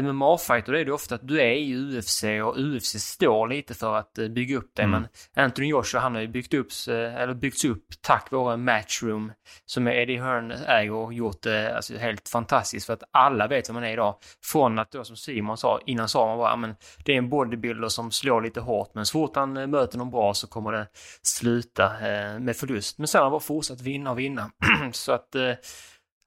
MMA-fighter, 0.00 0.72
det 0.72 0.80
är 0.80 0.84
det 0.84 0.92
ofta 0.92 1.14
att 1.14 1.28
du 1.28 1.40
är 1.40 1.52
i 1.52 1.74
UFC 1.74 2.24
och 2.24 2.56
UFC 2.58 2.96
står 2.98 3.48
lite 3.48 3.74
för 3.74 3.94
att 3.96 4.18
eh, 4.18 4.28
bygga 4.28 4.56
upp 4.56 4.70
det. 4.74 4.82
Mm. 4.82 5.00
Men 5.34 5.44
Anthony 5.44 5.68
Joshua, 5.68 6.00
han 6.00 6.14
har 6.14 6.22
ju 6.22 6.28
byggt 6.28 6.54
upp, 6.54 6.68
eller 6.88 7.34
byggts 7.34 7.64
upp 7.64 7.84
tack 8.00 8.30
vare 8.30 8.56
Matchroom 8.56 9.32
som 9.66 9.88
Eddie 9.88 10.16
Hearn 10.16 10.50
äger 10.50 10.92
och 10.92 11.14
gjort 11.14 11.42
det 11.42 11.76
alltså, 11.76 11.96
helt 11.96 12.28
fantastiskt 12.28 12.86
för 12.86 12.92
att 12.92 13.02
alla 13.10 13.46
vet 13.46 13.68
vem 13.68 13.74
man 13.74 13.84
är 13.84 13.92
idag. 13.92 14.14
Från 14.44 14.78
att 14.78 14.90
då 14.90 15.04
som 15.04 15.16
Simon 15.16 15.56
sa, 15.56 15.80
innan 15.86 16.08
sa 16.08 16.26
man 16.26 16.38
bara, 16.38 16.56
men 16.56 16.74
det 17.04 17.12
är 17.12 17.18
en 17.18 17.28
bodybuilder 17.28 17.88
som 17.88 18.10
slår 18.10 18.42
lite 18.42 18.60
hårt 18.60 18.90
men 18.94 19.06
så 19.06 19.12
fort 19.12 19.36
han 19.36 19.56
eh, 19.56 19.66
möter 19.66 19.98
någon 19.98 20.10
bra 20.10 20.34
så 20.34 20.46
kommer 20.46 20.72
det 20.72 20.86
sluta 21.22 21.49
sluta 21.50 21.84
eh, 21.84 22.38
med 22.38 22.56
förlust. 22.56 22.98
Men 22.98 23.08
sen 23.08 23.22
har 23.22 23.30
bara 23.30 23.40
fortsatt 23.40 23.80
vinna 23.80 24.10
och 24.10 24.18
vinna. 24.18 24.50
så 24.92 25.12
att 25.12 25.34
eh, 25.34 25.52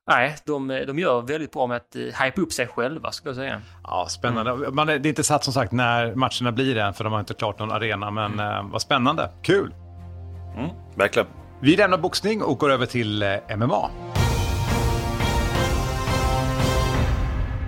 Nej, 0.07 0.35
de, 0.45 0.67
de 0.67 0.99
gör 0.99 1.21
väldigt 1.21 1.51
bra 1.51 1.67
med 1.67 1.77
att 1.77 1.95
uh, 1.95 2.03
hype 2.03 2.41
upp 2.41 2.53
sig 2.53 2.67
själva, 2.67 3.11
ska 3.11 3.29
jag 3.29 3.35
säga. 3.35 3.61
Ja, 3.83 4.07
spännande. 4.09 4.51
Mm. 4.51 4.75
Man, 4.75 4.87
det 4.87 4.93
är 4.93 5.07
inte 5.07 5.23
satt 5.23 5.43
som 5.43 5.53
sagt 5.53 5.71
när 5.71 6.15
matcherna 6.15 6.51
blir 6.51 6.77
än, 6.77 6.93
för 6.93 7.03
de 7.03 7.13
har 7.13 7.19
inte 7.19 7.33
klart 7.33 7.59
någon 7.59 7.71
arena, 7.71 8.11
men 8.11 8.39
mm. 8.39 8.71
vad 8.71 8.81
spännande. 8.81 9.29
Kul! 9.43 9.73
Mm, 10.57 10.69
verkligen. 10.95 11.27
Vi 11.61 11.75
lämnar 11.75 11.97
boxning 11.97 12.43
och 12.43 12.57
går 12.57 12.71
över 12.71 12.85
till 12.85 13.39
MMA. 13.57 13.89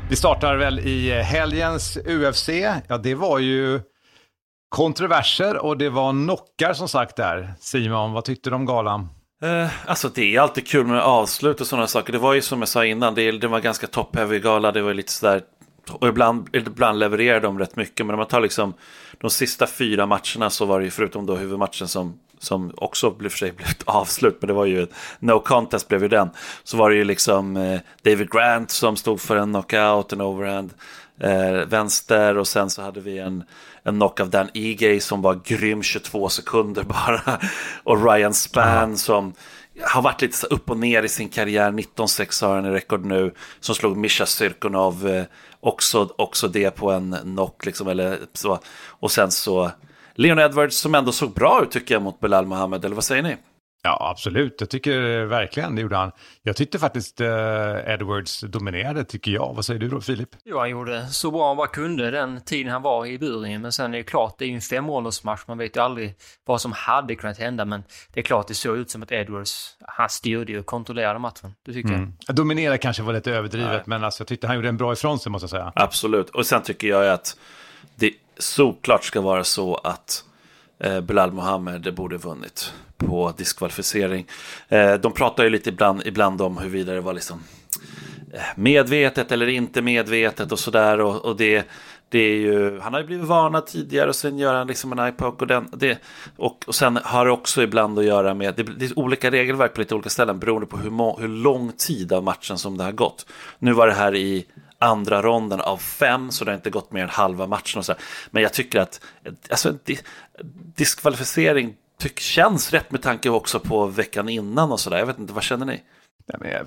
Vi 0.10 0.16
startar 0.16 0.56
väl 0.56 0.80
i 0.80 1.12
helgens 1.12 1.98
UFC. 1.98 2.50
Ja, 2.88 2.98
det 2.98 3.16
var 3.16 3.40
ju 3.40 3.82
kontroverser 4.76 5.58
och 5.58 5.78
det 5.78 5.90
var 5.90 6.12
knockar 6.12 6.74
som 6.74 6.88
sagt 6.88 7.16
där. 7.16 7.54
Simon, 7.60 8.14
vad 8.14 8.26
tyckte 8.26 8.50
du 8.50 8.56
om 8.56 8.66
galan? 8.66 9.10
Eh, 9.44 9.68
alltså 9.86 10.10
det 10.10 10.36
är 10.36 10.42
alltid 10.42 10.68
kul 10.68 10.86
med 10.86 11.02
avslut 11.02 11.62
och 11.62 11.68
sådana 11.68 11.88
saker. 11.88 12.14
Det 12.14 12.20
var 12.20 12.34
ju 12.34 12.42
som 12.42 12.60
jag 12.60 12.68
sa 12.70 12.86
innan, 12.86 13.16
det, 13.16 13.32
det 13.32 13.48
var 13.48 13.60
ganska 13.60 13.88
top-heavy 13.88 14.40
gala. 14.40 14.72
Det 14.72 14.82
var 14.82 14.94
lite 14.94 15.12
sådär, 15.12 15.42
och 15.90 16.08
ibland, 16.08 16.50
ibland 16.54 17.00
levererar 17.00 17.42
de 17.42 17.60
rätt 17.60 17.76
mycket. 17.76 18.06
Men 18.06 18.14
om 18.14 18.18
man 18.18 18.28
tar 18.28 18.42
liksom 18.42 18.74
de 19.22 19.30
sista 19.30 19.68
fyra 19.68 20.06
matcherna 20.06 20.50
så 20.50 20.66
var 20.66 20.80
det 20.80 20.86
ju 20.86 20.92
förutom 20.92 21.26
då 21.26 21.36
huvudmatchen 21.36 21.88
som, 21.88 22.20
som 22.40 22.72
också 22.78 23.12
blev 23.12 23.30
för 23.30 23.38
sig 23.38 23.52
blev 23.52 23.68
ett 23.68 23.84
avslut. 23.86 24.38
Men 24.42 24.48
det 24.48 24.54
var 24.54 24.66
ju 24.66 24.88
no 25.20 25.40
contest 25.40 25.88
blev 25.88 26.02
ju 26.02 26.08
den. 26.08 26.30
Så 26.64 26.78
var 26.78 26.90
det 26.90 26.96
ju 26.96 27.04
liksom 27.04 27.58
eh, 27.58 27.80
David 28.04 28.32
Grant 28.32 28.72
som 28.72 28.96
stod 28.96 29.22
för 29.22 29.36
en 29.36 29.54
knockout, 29.54 30.14
en 30.14 30.22
overhand 30.22 30.74
eh, 31.20 31.52
vänster 31.68 32.38
och 32.38 32.48
sen 32.48 32.70
så 32.70 32.82
hade 32.82 33.00
vi 33.00 33.20
en, 33.20 33.44
en 33.84 33.96
knock 33.96 34.20
av 34.20 34.30
Dan 34.30 34.50
Egay 34.54 35.00
som 35.00 35.22
var 35.22 35.40
grym 35.46 35.84
22 35.84 36.30
sekunder 36.30 36.84
bara. 37.08 37.40
Och 37.84 38.12
Ryan 38.12 38.34
Spann 38.34 38.98
som 38.98 39.34
har 39.82 40.02
varit 40.02 40.22
lite 40.22 40.38
så 40.38 40.48
upp 40.48 40.70
och 40.70 40.78
ner 40.78 41.04
i 41.04 41.10
sin 41.10 41.30
karriär, 41.30 41.72
19-6 41.72 42.46
har 42.46 42.56
han 42.56 42.66
i 42.66 42.70
rekord 42.70 43.06
nu, 43.06 43.34
som 43.60 43.76
slog 43.76 43.98
Mischa 43.98 44.26
Syrkunov, 44.26 45.08
eh, 45.08 45.24
också, 45.60 46.10
också 46.18 46.48
det 46.48 46.72
på 46.72 46.92
en 46.92 47.16
knock 47.24 47.66
liksom, 47.66 47.88
eller 47.88 48.20
så. 48.34 48.60
Och 48.88 49.12
sen 49.12 49.32
så 49.32 49.72
Leon 50.16 50.40
Edwards 50.40 50.78
som 50.78 50.96
ändå 50.96 51.12
såg 51.12 51.34
bra 51.34 51.64
ut 51.64 51.72
tycker 51.72 51.96
jag 51.96 52.02
mot 52.02 52.20
Belal 52.20 52.46
Mohammed, 52.46 52.86
eller 52.86 52.96
vad 52.96 53.04
säger 53.04 53.24
ni? 53.24 53.36
Ja, 53.86 54.10
absolut. 54.12 54.56
Jag 54.60 54.70
tycker 54.70 55.26
verkligen 55.26 55.76
det 55.76 55.82
gjorde 55.82 55.96
han. 55.96 56.12
Jag 56.44 56.56
tyckte 56.56 56.80
faktiskt 56.80 57.22
eh, 57.22 57.28
Edwards 57.86 58.42
dominerade, 58.42 59.04
tycker 59.04 59.32
jag. 59.32 59.54
Vad 59.56 59.66
säger 59.66 59.80
du 59.80 59.90
då, 59.90 60.02
Filip? 60.02 60.30
Jo, 60.46 60.60
han 60.60 60.70
gjorde 60.70 61.08
så 61.08 61.32
bra 61.32 61.48
han 61.48 61.58
bara 61.58 61.68
kunde 61.68 62.12
den 62.12 62.42
tiden 62.42 62.72
han 62.72 62.82
var 62.82 63.06
i 63.06 63.20
buren. 63.20 63.62
Men 63.62 63.72
sen 63.72 63.94
är 63.94 63.98
det 63.98 64.04
klart, 64.04 64.36
det 64.38 64.46
är 64.46 64.50
ju 64.50 64.56
en 64.56 64.62
femåldersmatch. 64.62 65.42
Man 65.48 65.58
vet 65.58 65.76
ju 65.76 65.82
aldrig 65.82 66.16
vad 66.46 66.62
som 66.62 66.72
hade 66.72 67.16
kunnat 67.16 67.38
hända. 67.38 67.66
Men 67.66 67.84
det 68.14 68.20
är 68.20 68.24
klart, 68.24 68.48
det 68.48 68.54
såg 68.54 68.78
ut 68.78 68.90
som 68.90 69.04
att 69.04 69.12
Edwards, 69.12 69.78
han 69.82 70.10
styrde 70.10 70.60
och 70.60 70.66
kontrollerade 70.66 71.20
matchen. 71.20 71.56
Det 71.66 71.74
tycker 71.74 71.90
mm. 71.90 72.14
jag. 72.28 72.36
Dominera 72.36 72.78
kanske 72.78 73.04
var 73.04 73.14
lite 73.14 73.32
överdrivet, 73.32 73.72
Nej. 73.72 73.84
men 73.86 74.04
alltså, 74.04 74.22
jag 74.22 74.28
tyckte 74.28 74.48
han 74.48 74.56
gjorde 74.56 74.70
en 74.70 74.78
bra 74.78 74.94
ifrån 74.94 75.20
sig, 75.20 75.32
måste 75.32 75.44
jag 75.44 75.50
säga. 75.50 75.72
Absolut. 75.76 76.30
Och 76.30 76.46
sen 76.46 76.62
tycker 76.62 76.88
jag 76.88 77.10
att 77.10 77.38
det 77.96 78.12
såklart 78.38 79.04
ska 79.04 79.22
vara 79.22 79.44
så 79.44 79.76
att 79.76 80.24
Eh, 80.80 81.02
Bilal 81.02 81.32
Mohammed 81.32 81.94
borde 81.96 82.18
vunnit 82.18 82.74
på 82.98 83.34
diskvalificering. 83.38 84.28
Eh, 84.68 84.94
de 84.94 85.14
pratar 85.14 85.44
ju 85.44 85.50
lite 85.50 85.70
ibland, 85.70 86.02
ibland 86.06 86.42
om 86.42 86.58
huruvida 86.58 86.94
det 86.94 87.02
var 87.02 87.14
liksom 87.14 87.40
eh, 88.34 88.42
medvetet 88.56 89.32
eller 89.32 89.48
inte 89.48 89.82
medvetet 89.82 90.52
och 90.52 90.60
sådär. 90.60 91.02
Och, 91.02 91.26
och 91.26 91.36
det, 91.36 91.68
det 92.10 92.20
är 92.20 92.36
ju, 92.36 92.80
han 92.80 92.94
har 92.94 93.00
ju 93.00 93.06
blivit 93.06 93.28
varnad 93.28 93.68
tidigare 93.68 94.10
och 94.10 94.16
sen 94.16 94.38
gör 94.38 94.54
han 94.54 94.68
liksom 94.68 95.00
en 95.00 95.08
iPoke. 95.08 95.38
och, 95.42 95.48
den, 95.48 95.70
det, 95.74 96.00
och, 96.38 96.64
och 96.68 96.76
sen 96.76 97.00
har 97.04 97.26
det 97.26 97.32
också 97.32 97.64
ibland 97.64 98.00
att 98.00 98.06
göra 98.06 98.34
med, 98.34 98.54
det, 98.56 98.64
det 98.64 98.86
är 98.86 99.00
olika 99.00 99.32
regelverk 99.32 99.74
på 99.74 99.82
lite 99.82 99.96
olika 99.96 100.10
ställen 100.10 100.40
beroende 100.40 100.68
på 100.68 100.78
hur, 100.78 100.90
må, 100.90 101.20
hur 101.20 101.28
lång 101.28 101.72
tid 101.72 102.14
av 102.14 102.24
matchen 102.24 102.58
som 102.58 102.78
det 102.78 102.84
har 102.84 102.92
gått. 102.92 103.26
Nu 103.60 103.74
var 103.74 103.88
det 103.88 103.94
här 103.94 104.16
i 104.16 104.46
andra 104.80 105.22
ronden 105.22 105.62
av 105.62 105.78
fem, 105.78 106.32
så 106.32 106.46
det 106.46 106.52
har 106.52 106.56
inte 106.56 106.70
gått 106.70 106.92
mer 106.92 107.04
än 107.04 107.10
halva 107.10 107.48
matchen. 107.48 107.80
Och 107.80 107.86
så. 107.86 107.94
Men 108.32 108.44
jag 108.44 108.54
tycker 108.54 108.80
att 108.80 109.02
alltså, 109.50 109.74
diskvalificering 110.76 111.76
tyck, 112.00 112.20
känns 112.20 112.74
rätt 112.74 112.92
med 112.92 113.02
tanke 113.02 113.30
också 113.30 113.60
på 113.60 113.86
veckan 113.86 114.30
innan 114.30 114.72
och 114.72 114.80
sådär. 114.80 114.98
Jag 114.98 115.06
vet 115.06 115.20
inte, 115.20 115.34
vad 115.34 115.44
känner 115.44 115.66
ni? 115.66 115.82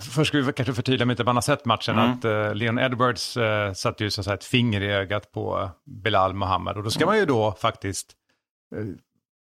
först 0.00 0.28
ska 0.28 0.38
vi 0.38 0.52
kanske 0.52 0.74
förtydliga 0.74 1.02
om 1.02 1.10
inte 1.10 1.24
man 1.24 1.36
har 1.36 1.42
sett 1.42 1.64
matchen 1.64 1.98
mm. 1.98 2.10
att 2.10 2.24
uh, 2.24 2.54
Leon 2.54 2.78
Edwards 2.78 3.36
uh, 3.36 3.72
satte 3.72 4.04
ju 4.04 4.10
så 4.10 4.20
att 4.20 4.24
säga, 4.24 4.34
ett 4.34 4.44
finger 4.44 4.80
i 4.80 4.92
ögat 4.92 5.32
på 5.32 5.70
Bilal 5.86 6.34
Mohammed. 6.34 6.76
Och 6.76 6.82
då 6.82 6.90
ska 6.90 7.02
mm. 7.02 7.12
man 7.12 7.18
ju 7.18 7.26
då 7.26 7.52
faktiskt 7.52 8.12
uh, 8.76 8.94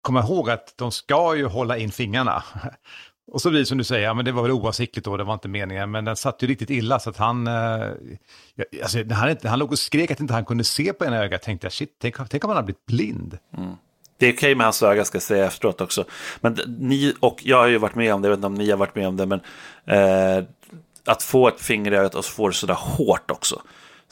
komma 0.02 0.20
ihåg 0.20 0.50
att 0.50 0.74
de 0.78 0.92
ska 0.92 1.36
ju 1.36 1.46
hålla 1.46 1.78
in 1.78 1.92
fingrarna. 1.92 2.44
Och 3.32 3.42
så 3.42 3.50
blir 3.50 3.60
det 3.60 3.66
som 3.66 3.78
du 3.78 3.84
säger, 3.84 4.04
ja, 4.04 4.14
men 4.14 4.26
det 4.26 4.32
var 4.32 4.42
väl 4.42 4.52
oavsiktligt 4.52 5.06
då, 5.06 5.18
det 5.18 5.24
var 5.24 5.34
inte 5.34 5.48
meningen, 5.48 5.92
men 5.92 6.06
den 6.06 6.16
satt 6.16 6.44
ju 6.44 6.48
riktigt 6.48 6.70
illa 6.70 7.00
så 7.00 7.10
att 7.10 7.18
han, 7.18 7.48
eh, 7.48 7.88
alltså, 8.82 9.04
han, 9.12 9.38
han 9.44 9.60
låg 9.60 9.72
och 9.72 9.80
skrek 9.80 10.12
att 10.12 10.20
inte 10.20 10.34
han 10.34 10.46
kunde 10.46 10.64
se 10.64 10.94
på 10.94 11.06
ena 11.06 11.18
ögat, 11.18 11.42
tänkte 11.42 11.66
jag, 11.66 11.74
shit, 11.74 11.96
tänk, 12.02 12.30
tänk 12.30 12.44
om 12.44 12.50
han 12.50 12.58
har 12.58 12.64
blivit 12.64 12.86
blind. 12.86 13.38
Mm. 13.58 13.72
Det 14.18 14.26
är 14.26 14.30
okej 14.30 14.38
okay 14.38 14.56
med 14.56 14.66
hans 14.66 14.84
öga 14.84 15.06
ska 15.06 15.16
jag 15.16 15.24
säga 15.24 15.46
efteråt 15.46 15.82
också. 15.82 16.06
Men 16.42 16.58
ni, 16.80 17.14
och 17.20 17.40
jag 17.44 17.58
har 17.58 17.68
ju 17.68 17.78
varit 17.78 17.96
med 17.96 18.14
om 18.14 18.22
det, 18.22 18.28
jag 18.28 18.32
vet 18.32 18.38
inte 18.38 18.48
om 18.48 18.54
ni 18.54 18.70
har 18.70 18.78
varit 18.78 18.96
med 18.96 19.08
om 19.08 19.18
det, 19.18 19.26
men 19.26 19.42
eh, 19.86 20.44
att 21.06 21.24
få 21.24 21.48
ett 21.48 21.62
finger 21.62 21.92
i 21.92 21.96
ögat 21.96 22.16
och 22.16 22.26
få 22.26 22.48
det 22.48 22.54
sådär 22.54 22.78
hårt 22.80 23.32
också. 23.32 23.62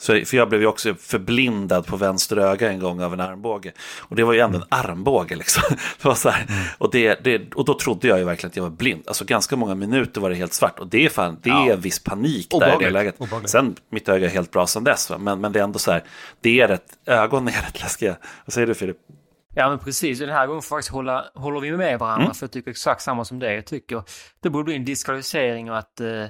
Så, 0.02 0.24
för 0.24 0.36
jag 0.36 0.48
blev 0.48 0.60
ju 0.60 0.66
också 0.66 0.94
förblindad 0.94 1.86
på 1.86 1.96
vänster 1.96 2.36
öga 2.36 2.70
en 2.70 2.78
gång 2.78 3.02
av 3.02 3.12
en 3.12 3.20
armbåge. 3.20 3.72
Och 3.98 4.16
det 4.16 4.24
var 4.24 4.32
ju 4.32 4.40
ändå 4.40 4.56
en 4.56 4.62
mm. 4.62 4.90
armbåge 4.90 5.36
liksom. 5.36 5.62
Det 6.02 6.04
var 6.08 6.14
så 6.14 6.28
mm. 6.28 6.62
och, 6.78 6.90
det, 6.90 7.24
det, 7.24 7.54
och 7.54 7.64
då 7.64 7.74
trodde 7.74 8.08
jag 8.08 8.18
ju 8.18 8.24
verkligen 8.24 8.50
att 8.50 8.56
jag 8.56 8.62
var 8.62 8.70
blind. 8.70 9.02
Alltså 9.06 9.24
ganska 9.24 9.56
många 9.56 9.74
minuter 9.74 10.20
var 10.20 10.30
det 10.30 10.36
helt 10.36 10.52
svart. 10.52 10.78
Och 10.78 10.86
det 10.86 11.04
är, 11.04 11.08
fan, 11.08 11.38
det 11.42 11.50
är 11.50 11.72
en 11.72 11.80
viss 11.80 11.98
panik 11.98 12.50
där 12.50 12.82
i 12.82 12.84
det 12.84 12.90
läget. 12.90 13.14
Obagligt. 13.18 13.50
Sen, 13.50 13.76
mitt 13.90 14.08
öga 14.08 14.26
är 14.26 14.30
helt 14.30 14.50
bra 14.50 14.66
sedan 14.66 14.84
dess. 14.84 15.10
Va? 15.10 15.18
Men, 15.18 15.40
men 15.40 15.52
det 15.52 15.58
är 15.58 15.64
ändå 15.64 15.78
så 15.78 15.92
här, 15.92 16.04
det 16.40 16.60
är 16.60 16.68
rätt, 16.68 16.86
ögonen 17.06 17.54
är 17.54 17.62
rätt 17.62 17.80
läskiga. 17.80 18.16
Vad 18.44 18.54
säger 18.54 18.66
du 18.66 18.74
Filip? 18.74 18.96
Ja 19.54 19.68
men 19.68 19.78
precis, 19.78 20.18
den 20.18 20.28
här 20.28 20.46
gången 20.46 20.62
faktiskt 20.62 20.92
hålla, 20.92 21.30
håller 21.34 21.60
vi 21.60 21.76
med 21.76 21.98
varandra 21.98 22.24
mm. 22.24 22.34
för 22.34 22.44
jag 22.44 22.52
tycker 22.52 22.70
exakt 22.70 23.02
samma 23.02 23.24
som 23.24 23.38
det. 23.38 23.54
Jag 23.54 23.66
tycker 23.66 24.02
det 24.42 24.50
borde 24.50 24.64
bli 24.64 24.76
en 24.76 24.84
diskvalificering 24.84 25.70
och 25.70 25.78
att 25.78 26.00
eh, 26.00 26.24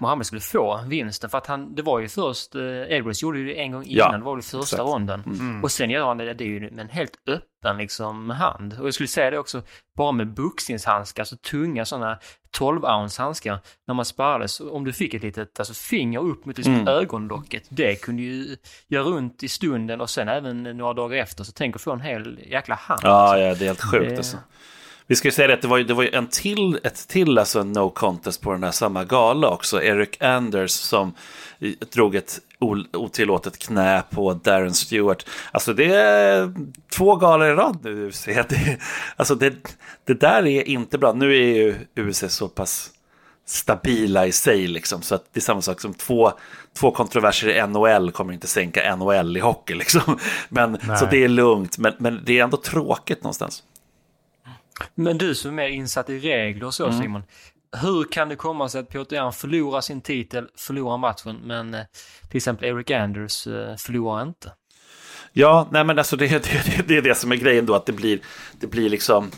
Mohammed 0.00 0.26
skulle 0.26 0.40
få 0.40 0.84
vinsten. 0.86 1.30
För 1.30 1.38
att 1.38 1.46
han, 1.46 1.74
det 1.74 1.82
var 1.82 2.00
ju 2.00 2.08
först, 2.08 2.54
eh, 2.54 2.62
Edwards 2.62 3.22
gjorde 3.22 3.38
ju 3.38 3.46
det 3.46 3.60
en 3.60 3.72
gång 3.72 3.84
innan, 3.84 4.12
ja, 4.12 4.18
det 4.18 4.24
var 4.24 4.34
väl 4.34 4.42
första 4.42 4.58
exakt. 4.58 4.80
ronden. 4.80 5.22
Mm. 5.26 5.62
Och 5.62 5.70
sen 5.70 5.90
gör 5.90 6.06
han 6.06 6.18
det, 6.18 6.34
det 6.34 6.44
är 6.44 6.48
ju 6.48 6.60
med 6.60 6.80
en 6.80 6.88
helt 6.88 7.18
öppen 7.26 7.51
liksom 7.78 8.30
hand. 8.30 8.76
Och 8.80 8.86
jag 8.86 8.94
skulle 8.94 9.08
säga 9.08 9.30
det 9.30 9.38
också, 9.38 9.62
bara 9.96 10.12
med 10.12 10.34
boxningshandskar, 10.34 11.24
så 11.24 11.36
tunga 11.36 11.84
sådana 11.84 12.18
12 12.50 12.84
ounce 12.84 13.22
handskar 13.22 13.58
när 13.86 13.94
man 13.94 14.04
sparades. 14.04 14.60
Om 14.60 14.84
du 14.84 14.92
fick 14.92 15.14
ett 15.14 15.22
litet 15.22 15.58
alltså, 15.58 15.74
finger 15.74 16.18
upp 16.18 16.44
mot 16.44 16.56
liksom, 16.56 16.74
mm. 16.74 16.88
ögonlocket, 16.88 17.62
det 17.68 17.96
kunde 17.96 18.22
ju 18.22 18.56
göra 18.88 19.04
runt 19.04 19.42
i 19.42 19.48
stunden 19.48 20.00
och 20.00 20.10
sen 20.10 20.28
även 20.28 20.62
några 20.62 20.92
dagar 20.92 21.16
efter. 21.16 21.44
Så 21.44 21.52
tänk 21.52 21.76
att 21.76 21.82
få 21.82 21.92
en 21.92 22.00
hel 22.00 22.38
jäkla 22.46 22.74
hand. 22.74 23.00
Ja, 23.02 23.10
alltså. 23.10 23.38
ja 23.38 23.54
det 23.54 23.64
är 23.64 23.66
helt 23.66 23.82
sjukt 23.82 24.10
det... 24.10 24.16
alltså. 24.16 24.36
Vi 25.12 25.16
ska 25.16 25.28
ju 25.28 25.32
säga 25.32 25.54
att 25.54 25.62
det 25.62 25.68
var, 25.68 25.78
det 25.78 25.94
var 25.94 26.04
en 26.04 26.26
till, 26.26 26.80
ett 26.84 27.08
till 27.08 27.38
alltså 27.38 27.64
no 27.64 27.90
contest 27.90 28.40
på 28.40 28.52
den 28.52 28.62
här 28.62 28.70
samma 28.70 29.04
gala 29.04 29.48
också. 29.48 29.82
Eric 29.82 30.22
Anders 30.22 30.70
som 30.70 31.14
drog 31.94 32.14
ett 32.14 32.40
otillåtet 32.92 33.58
knä 33.58 34.02
på 34.10 34.34
Darren 34.34 34.74
Stewart. 34.74 35.26
Alltså 35.50 35.72
det 35.72 35.94
är 35.94 36.54
två 36.92 37.16
galor 37.16 37.48
i 37.48 37.52
rad 37.52 37.78
nu 37.82 38.08
UFC. 38.08 38.24
Det, 38.48 38.78
alltså 39.16 39.34
det, 39.34 39.54
det 40.04 40.14
där 40.14 40.46
är 40.46 40.68
inte 40.68 40.98
bra. 40.98 41.12
Nu 41.12 41.32
är 41.32 41.54
ju 41.54 41.74
UFC 41.96 42.24
så 42.28 42.48
pass 42.48 42.90
stabila 43.46 44.26
i 44.26 44.32
sig 44.32 44.66
liksom. 44.66 45.02
Så 45.02 45.14
att 45.14 45.24
det 45.32 45.38
är 45.38 45.42
samma 45.42 45.62
sak 45.62 45.80
som 45.80 45.94
två, 45.94 46.32
två 46.78 46.90
kontroverser 46.90 47.48
i 47.48 47.66
NHL 47.66 48.10
kommer 48.10 48.32
inte 48.32 48.46
sänka 48.46 48.96
NHL 48.96 49.36
i 49.36 49.40
hockey 49.40 49.74
liksom. 49.78 50.18
Men, 50.48 50.78
så 50.98 51.06
det 51.10 51.24
är 51.24 51.28
lugnt, 51.28 51.78
men, 51.78 51.94
men 51.98 52.20
det 52.24 52.38
är 52.38 52.44
ändå 52.44 52.56
tråkigt 52.56 53.22
någonstans. 53.22 53.62
Men 54.94 55.18
du 55.18 55.34
som 55.34 55.50
är 55.50 55.54
mer 55.54 55.68
insatt 55.68 56.10
i 56.10 56.18
regler 56.18 56.66
och 56.66 56.74
så 56.74 56.86
mm. 56.86 57.00
Simon. 57.00 57.22
Hur 57.82 58.04
kan 58.04 58.28
det 58.28 58.36
komma 58.36 58.68
sig 58.68 58.80
att 58.80 58.88
Piotr 58.88 59.14
Jan 59.14 59.32
förlorar 59.32 59.80
sin 59.80 60.00
titel, 60.00 60.48
förlorar 60.56 60.98
matchen, 60.98 61.40
men 61.44 61.74
eh, 61.74 61.80
till 62.28 62.36
exempel 62.36 62.68
Eric 62.68 62.90
Anders 62.90 63.46
eh, 63.46 63.76
förlorar 63.76 64.22
inte? 64.22 64.52
Ja, 65.32 65.68
nej 65.70 65.84
men 65.84 65.98
alltså 65.98 66.16
det, 66.16 66.28
det, 66.28 66.88
det 66.88 66.96
är 66.96 67.02
det 67.02 67.14
som 67.14 67.32
är 67.32 67.36
grejen 67.36 67.66
då, 67.66 67.74
att 67.74 67.86
det 67.86 67.92
blir, 67.92 68.20
det 68.60 68.66
blir 68.66 68.88
liksom 68.88 69.30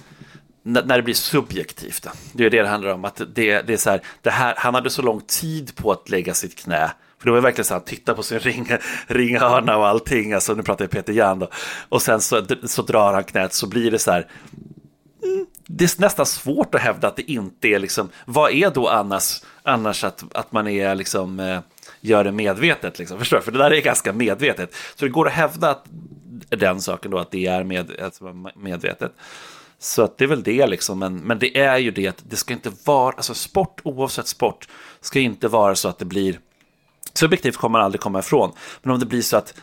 när 0.64 0.96
det 0.96 1.02
blir 1.02 1.14
subjektivt. 1.14 2.06
Det 2.32 2.44
är 2.44 2.50
det 2.50 2.62
det 2.62 2.68
handlar 2.68 2.94
om. 2.94 3.04
Att 3.04 3.16
det, 3.34 3.62
det 3.62 3.72
är 3.72 3.76
så 3.76 3.90
här, 3.90 4.00
det 4.22 4.30
här, 4.30 4.54
han 4.56 4.74
hade 4.74 4.90
så 4.90 5.02
lång 5.02 5.20
tid 5.20 5.76
på 5.76 5.92
att 5.92 6.08
lägga 6.08 6.34
sitt 6.34 6.58
knä. 6.58 6.90
För 7.18 7.26
det 7.26 7.32
var 7.32 7.40
verkligen 7.40 7.64
så 7.64 7.74
här, 7.74 7.80
titta 7.80 8.14
på 8.14 8.22
sin 8.22 8.38
ring, 8.38 8.68
ringhörna 9.06 9.76
och 9.76 9.86
allting. 9.86 10.32
Alltså, 10.32 10.54
nu 10.54 10.62
pratar 10.62 10.84
jag 10.84 10.90
Peter 10.90 11.12
Jan 11.12 11.38
då. 11.38 11.48
Och 11.88 12.02
sen 12.02 12.20
så, 12.20 12.42
så 12.64 12.82
drar 12.82 13.12
han 13.12 13.24
knät 13.24 13.52
så 13.52 13.66
blir 13.66 13.90
det 13.90 13.98
så 13.98 14.10
här 14.10 14.28
det 15.66 15.85
är 15.85 16.00
nästan 16.00 16.26
svårt 16.26 16.75
att 16.75 16.81
hävda 16.81 17.09
att 17.09 17.16
det 17.16 17.31
inte 17.31 17.69
är 17.69 17.78
liksom, 17.78 18.09
vad 18.25 18.52
är 18.52 18.71
då 18.71 18.88
annars, 18.88 19.43
annars 19.62 20.04
att, 20.04 20.25
att 20.35 20.52
man 20.52 20.69
är 20.69 20.95
liksom, 20.95 21.40
eh, 21.40 21.61
gör 22.00 22.25
det 22.25 22.33
medvetet, 22.33 22.99
liksom, 22.99 23.19
förstår 23.19 23.37
du? 23.37 23.43
För 23.43 23.52
det 23.52 23.59
där 23.59 23.71
är 23.71 23.81
ganska 23.81 24.12
medvetet. 24.12 24.75
Så 24.95 25.04
det 25.04 25.11
går 25.11 25.26
att 25.26 25.33
hävda 25.33 25.71
att, 25.71 25.85
den 26.49 26.81
saken 26.81 27.11
då, 27.11 27.19
att 27.19 27.31
det 27.31 27.47
är 27.47 27.64
med, 27.64 28.00
alltså 28.00 28.52
medvetet. 28.57 29.12
Så 29.78 30.02
att 30.02 30.19
det 30.19 30.25
är 30.25 30.28
väl 30.28 30.43
det 30.43 30.66
liksom, 30.66 30.99
men, 30.99 31.16
men 31.16 31.38
det 31.38 31.59
är 31.59 31.78
ju 31.78 31.90
det 31.90 32.07
att 32.09 32.25
det 32.28 32.37
ska 32.37 32.54
inte 32.54 32.73
vara, 32.85 33.14
alltså 33.16 33.35
sport 33.35 33.81
oavsett 33.85 34.26
sport, 34.26 34.69
ska 35.00 35.21
inte 35.21 35.49
vara 35.49 35.75
så 35.75 35.88
att 35.88 35.99
det 35.99 36.04
blir, 36.04 36.38
subjektivt 37.14 37.57
kommer 37.57 37.78
man 37.78 37.85
aldrig 37.85 38.00
komma 38.00 38.19
ifrån, 38.19 38.52
men 38.83 38.93
om 38.93 39.00
det 39.00 39.07
blir 39.07 39.23
så 39.23 39.37
att 39.37 39.54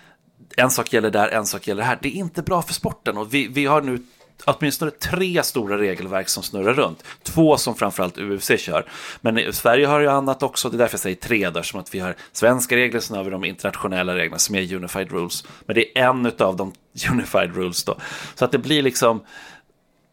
en 0.57 0.71
sak 0.71 0.93
gäller 0.93 1.11
där, 1.11 1.27
en 1.27 1.45
sak 1.45 1.67
gäller 1.67 1.83
här, 1.83 1.99
det 2.01 2.07
är 2.07 2.19
inte 2.19 2.41
bra 2.41 2.61
för 2.61 2.73
sporten 2.73 3.17
och 3.17 3.33
vi, 3.33 3.47
vi 3.47 3.65
har 3.65 3.81
nu 3.81 4.03
åtminstone 4.45 4.91
tre 4.91 5.43
stora 5.43 5.77
regelverk 5.77 6.29
som 6.29 6.43
snurrar 6.43 6.73
runt. 6.73 7.03
Två 7.23 7.57
som 7.57 7.75
framförallt 7.75 8.17
UFC 8.17 8.51
kör. 8.57 8.85
Men 9.21 9.53
Sverige 9.53 9.87
har 9.87 9.99
ju 9.99 10.07
annat 10.07 10.43
också, 10.43 10.69
det 10.69 10.75
är 10.75 10.77
därför 10.77 10.93
jag 10.93 10.99
säger 10.99 11.15
tre 11.15 11.49
där, 11.49 11.63
som 11.63 11.79
att 11.79 11.95
vi 11.95 11.99
har 11.99 12.15
svenska 12.31 12.75
regler, 12.75 12.99
sen 12.99 13.17
har 13.17 13.23
vi 13.23 13.29
de 13.29 13.45
internationella 13.45 14.15
reglerna 14.15 14.39
som 14.39 14.55
är 14.55 14.75
Unified 14.75 15.11
Rules. 15.11 15.43
Men 15.65 15.75
det 15.75 15.97
är 15.97 16.03
en 16.09 16.25
av 16.39 16.55
de 16.55 16.73
Unified 17.11 17.55
Rules 17.55 17.83
då. 17.83 17.97
Så 18.35 18.45
att 18.45 18.51
det 18.51 18.57
blir 18.57 18.81
liksom, 18.81 19.23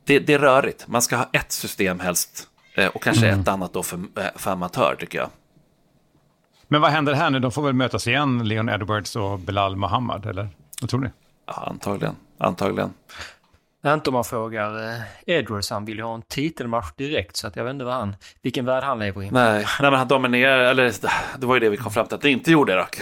det, 0.04 0.18
det 0.18 0.34
är 0.34 0.38
rörigt. 0.38 0.88
Man 0.88 1.02
ska 1.02 1.16
ha 1.16 1.28
ett 1.32 1.52
system 1.52 2.00
helst 2.00 2.48
eh, 2.74 2.86
och 2.86 3.02
kanske 3.02 3.28
mm. 3.28 3.40
ett 3.40 3.48
annat 3.48 3.72
då 3.72 3.82
för, 3.82 3.96
eh, 3.96 4.24
för 4.36 4.50
amatör 4.50 4.96
tycker 5.00 5.18
jag. 5.18 5.28
Men 6.68 6.80
vad 6.80 6.90
händer 6.90 7.12
här 7.12 7.30
nu? 7.30 7.40
De 7.40 7.52
får 7.52 7.62
väl 7.62 7.72
mötas 7.72 8.06
igen, 8.06 8.48
Leon 8.48 8.68
Edwards 8.68 9.16
och 9.16 9.38
Belal 9.38 9.76
Mohammad, 9.76 10.26
eller? 10.26 10.48
Vad 10.80 10.90
tror 10.90 11.00
ni? 11.00 11.10
Ja, 11.46 11.52
antagligen. 11.52 12.16
Antagligen. 12.38 12.92
Inte 13.86 14.10
om 14.10 14.14
man 14.14 14.24
frågar 14.24 14.94
eh, 14.94 15.00
Edwards, 15.26 15.70
han 15.70 15.84
vill 15.84 15.96
ju 15.96 16.02
ha 16.02 16.14
en 16.14 16.22
titelmatch 16.22 16.92
direkt 16.96 17.36
så 17.36 17.46
att 17.46 17.56
jag 17.56 17.64
vet 17.64 17.70
inte 17.72 17.84
vad 17.84 17.94
han, 17.94 18.16
vilken 18.42 18.64
värld 18.64 18.84
han 18.84 18.98
lever 18.98 19.22
i. 19.22 19.30
Nej, 19.30 19.66
nej 19.80 19.90
men 19.90 19.94
han 19.94 20.08
dominerar, 20.08 20.58
eller 20.58 20.92
det 21.38 21.46
var 21.46 21.54
ju 21.54 21.60
det 21.60 21.68
vi 21.68 21.76
kom 21.76 21.92
fram 21.92 22.06
till 22.06 22.14
att 22.14 22.22
det 22.22 22.30
inte 22.30 22.50
gjorde 22.50 22.76
dock. 22.76 22.98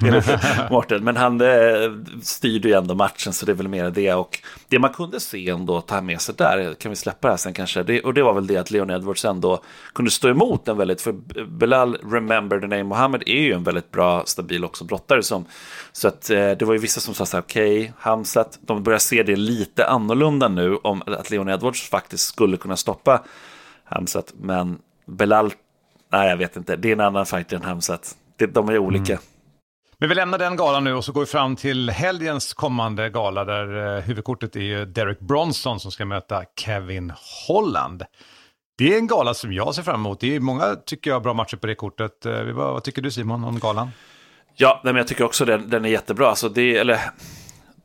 Martin, 0.70 1.04
men 1.04 1.16
han 1.16 1.40
eh, 1.40 1.92
styrde 2.22 2.68
ju 2.68 2.74
ändå 2.74 2.94
matchen 2.94 3.32
så 3.32 3.46
det 3.46 3.52
är 3.52 3.56
väl 3.56 3.68
mer 3.68 3.90
det 3.90 4.14
och 4.14 4.38
det 4.68 4.78
man 4.78 4.92
kunde 4.92 5.20
se 5.20 5.48
ändå 5.48 5.80
ta 5.80 6.00
med 6.00 6.20
sig 6.20 6.34
där, 6.38 6.74
kan 6.74 6.90
vi 6.90 6.96
släppa 6.96 7.28
det 7.28 7.32
här 7.32 7.38
sen 7.38 7.52
kanske, 7.52 7.82
det, 7.82 8.00
och 8.00 8.14
det 8.14 8.22
var 8.22 8.34
väl 8.34 8.46
det 8.46 8.56
att 8.56 8.70
Leon 8.70 8.90
Edwards 8.90 9.24
ändå 9.24 9.62
kunde 9.94 10.10
stå 10.10 10.28
emot 10.28 10.68
en 10.68 10.76
väldigt, 10.76 11.00
för 11.00 11.12
Belal 11.46 11.96
Remember 12.12 12.60
the 12.60 12.66
name 12.66 12.82
Mohammed 12.84 13.22
är 13.26 13.40
ju 13.40 13.52
en 13.52 13.64
väldigt 13.64 13.90
bra, 13.90 14.22
stabil 14.26 14.64
också 14.64 14.84
brottare 14.84 15.22
som, 15.22 15.44
så 15.92 16.08
att 16.08 16.30
eh, 16.30 16.50
det 16.50 16.62
var 16.62 16.72
ju 16.72 16.78
vissa 16.78 17.00
som 17.00 17.14
sa 17.14 17.26
så 17.26 17.36
här, 17.36 17.44
okej, 17.44 17.80
okay, 17.80 17.92
Hamzat, 17.98 18.58
de 18.60 18.82
börjar 18.82 18.98
se 18.98 19.22
det 19.22 19.36
lite 19.36 19.81
annorlunda 19.86 20.48
nu 20.48 20.76
om 20.76 21.02
att 21.06 21.30
Leon 21.30 21.48
Edwards 21.48 21.88
faktiskt 21.88 22.28
skulle 22.28 22.56
kunna 22.56 22.76
stoppa 22.76 23.22
Hamzat, 23.84 24.32
men 24.34 24.78
Belal, 25.06 25.52
nej 26.12 26.28
jag 26.28 26.36
vet 26.36 26.56
inte, 26.56 26.76
det 26.76 26.88
är 26.88 26.92
en 26.92 27.00
annan 27.00 27.26
fighter 27.26 27.56
än 27.56 27.62
Hamzat, 27.62 28.16
de 28.52 28.68
är 28.68 28.78
olika. 28.78 29.12
Mm. 29.12 29.24
Men 29.98 30.08
vi 30.08 30.14
lämnar 30.14 30.38
den 30.38 30.56
galan 30.56 30.84
nu 30.84 30.94
och 30.94 31.04
så 31.04 31.12
går 31.12 31.20
vi 31.20 31.26
fram 31.26 31.56
till 31.56 31.90
helgens 31.90 32.54
kommande 32.54 33.10
gala 33.10 33.44
där 33.44 33.96
eh, 33.96 34.02
huvudkortet 34.02 34.56
är 34.56 34.60
ju 34.60 34.84
Derek 34.84 35.20
Bronson 35.20 35.80
som 35.80 35.92
ska 35.92 36.04
möta 36.04 36.44
Kevin 36.60 37.12
Holland. 37.48 38.04
Det 38.78 38.94
är 38.94 38.98
en 38.98 39.06
gala 39.06 39.34
som 39.34 39.52
jag 39.52 39.74
ser 39.74 39.82
fram 39.82 40.00
emot. 40.00 40.20
Det 40.20 40.36
är 40.36 40.40
många, 40.40 40.76
tycker 40.86 41.10
jag, 41.10 41.22
bra 41.22 41.34
matcher 41.34 41.56
på 41.56 41.66
det 41.66 41.74
kortet. 41.74 42.26
Eh, 42.26 42.42
vad 42.42 42.84
tycker 42.84 43.02
du 43.02 43.10
Simon 43.10 43.44
om 43.44 43.58
galan? 43.58 43.90
Ja, 44.56 44.80
men 44.84 44.96
jag 44.96 45.08
tycker 45.08 45.24
också 45.24 45.44
den, 45.44 45.70
den 45.70 45.84
är 45.84 45.88
jättebra. 45.88 46.28
Alltså 46.28 46.48
det, 46.48 46.76
eller, 46.76 47.00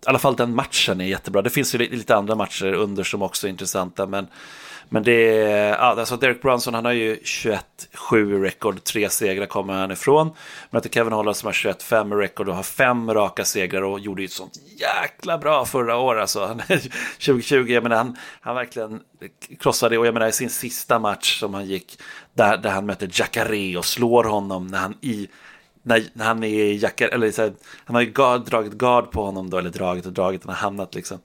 i 0.08 0.10
alla 0.10 0.20
fall 0.20 0.36
den 0.36 0.56
matchen 0.56 1.02
är 1.02 1.06
jättebra. 1.06 1.42
Det 1.42 1.50
finns 1.50 1.76
ju 1.76 1.78
lite 1.78 2.16
andra 2.16 2.36
matcher 2.36 2.74
under 2.74 3.04
som 3.04 3.22
också 3.22 3.48
är 3.48 3.52
intressanta. 3.52 4.06
Men, 4.06 4.28
Men 4.90 5.04
det 5.04 5.42
är, 5.42 5.74
alltså 5.74 6.18
Derek 6.18 6.42
Brunson 6.42 6.74
han 6.74 6.86
har 6.86 6.92
ju 6.92 7.16
21-7 7.16 8.42
rekord, 8.42 8.84
tre 8.84 9.10
segrar 9.10 9.46
kommer 9.46 9.74
han 9.74 9.92
ifrån. 9.92 10.32
Möter 10.70 10.90
Kevin 10.90 11.14
Holland 11.14 11.38
som 11.38 11.48
har 11.48 11.54
21-5 11.54 12.18
rekord 12.18 12.50
och 12.50 12.56
har 12.56 12.64
fem 12.64 13.14
raka 13.14 13.46
segrar 13.46 13.82
och 13.82 14.00
gjorde 14.00 14.22
ju 14.22 14.26
ett 14.26 14.32
sånt 14.32 14.60
jäkla 14.78 15.38
bra 15.38 15.66
förra 15.66 15.98
året. 15.98 16.22
Alltså. 16.22 16.60
2020, 16.68 17.54
jag 17.68 17.84
menar 17.84 17.98
han, 17.98 18.18
han 18.42 18.56
verkligen 18.56 19.00
krossade 19.60 19.98
och 19.98 20.08
jag 20.08 20.14
menar 20.14 20.28
i 20.28 20.32
sin 20.32 20.50
sista 20.50 21.00
match 21.00 21.40
som 21.40 21.54
han 21.54 21.66
gick 21.66 22.00
där, 22.34 22.58
där 22.58 22.70
han 22.70 22.86
möter 22.86 23.10
Jacare 23.14 23.78
och 23.78 23.86
slår 23.86 24.24
honom 24.24 24.68
när 24.68 24.80
han 24.80 24.98
i 25.02 25.28
när, 25.88 26.04
när 26.14 26.26
han 26.26 26.44
är 26.44 26.48
i 26.48 26.78
jackar, 26.78 27.08
eller 27.08 27.32
så 27.32 27.42
här, 27.42 27.54
han 27.86 27.96
har 27.96 28.02
ju 28.02 28.12
guard, 28.12 28.42
dragit 28.42 28.74
gard 28.74 29.12
på 29.12 29.26
honom 29.26 29.50
då, 29.50 29.58
eller 29.58 29.70
dragit 29.70 30.06
och 30.06 30.14
dragit, 30.14 30.42
han 30.46 30.56
har 30.56 30.62
hamnat 30.62 30.96
liksom. 30.96 31.20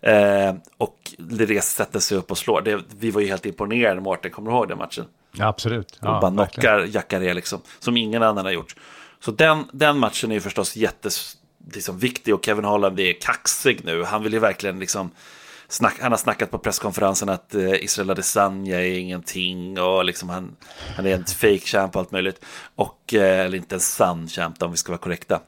Eh, 0.00 0.54
och 0.76 0.96
Lires 1.18 1.64
sätter 1.64 2.00
sig 2.00 2.18
upp 2.18 2.30
och 2.30 2.38
slår. 2.38 2.60
Det, 2.60 2.80
vi 2.98 3.10
var 3.10 3.20
ju 3.20 3.28
helt 3.28 3.46
imponerade, 3.46 4.00
Mårten, 4.00 4.30
kommer 4.30 4.50
du 4.50 4.56
ihåg 4.56 4.68
den 4.68 4.78
matchen? 4.78 5.04
Ja, 5.32 5.46
absolut. 5.46 5.98
Ja, 6.02 6.14
och 6.14 6.20
bara 6.20 6.30
knockar 6.30 6.86
Jacare 6.88 7.34
liksom, 7.34 7.60
som 7.78 7.96
ingen 7.96 8.22
annan 8.22 8.44
har 8.44 8.52
gjort. 8.52 8.74
Så 9.20 9.30
den, 9.30 9.64
den 9.72 9.98
matchen 9.98 10.30
är 10.30 10.34
ju 10.34 10.40
förstås 10.40 10.76
jätteviktig 10.76 11.74
liksom, 11.74 12.34
och 12.34 12.44
Kevin 12.44 12.64
Holland 12.64 13.00
är 13.00 13.20
kaxig 13.20 13.80
nu. 13.84 14.04
Han 14.04 14.22
vill 14.22 14.32
ju 14.32 14.38
verkligen 14.38 14.78
liksom 14.78 15.10
snack, 15.68 15.96
han 16.00 16.12
har 16.12 16.18
snackat 16.18 16.50
på 16.50 16.58
presskonferensen 16.58 17.28
att 17.28 17.54
eh, 17.54 17.84
Israel 17.84 18.10
Adesanya 18.10 18.80
är 18.80 18.98
ingenting 18.98 19.80
och 19.80 20.04
liksom 20.04 20.28
han, 20.28 20.56
han 20.96 21.06
är 21.06 21.14
en 21.14 21.24
fake 21.24 21.58
champ 21.58 21.96
och 21.96 22.00
allt 22.00 22.12
möjligt. 22.12 22.44
Och, 22.74 23.14
eh, 23.14 23.40
eller 23.46 23.56
inte 23.56 23.74
en 23.74 23.80
sann 23.80 24.28
champ 24.28 24.62
om 24.62 24.70
vi 24.70 24.76
ska 24.76 24.92
vara 24.92 25.00
korrekta. 25.00 25.40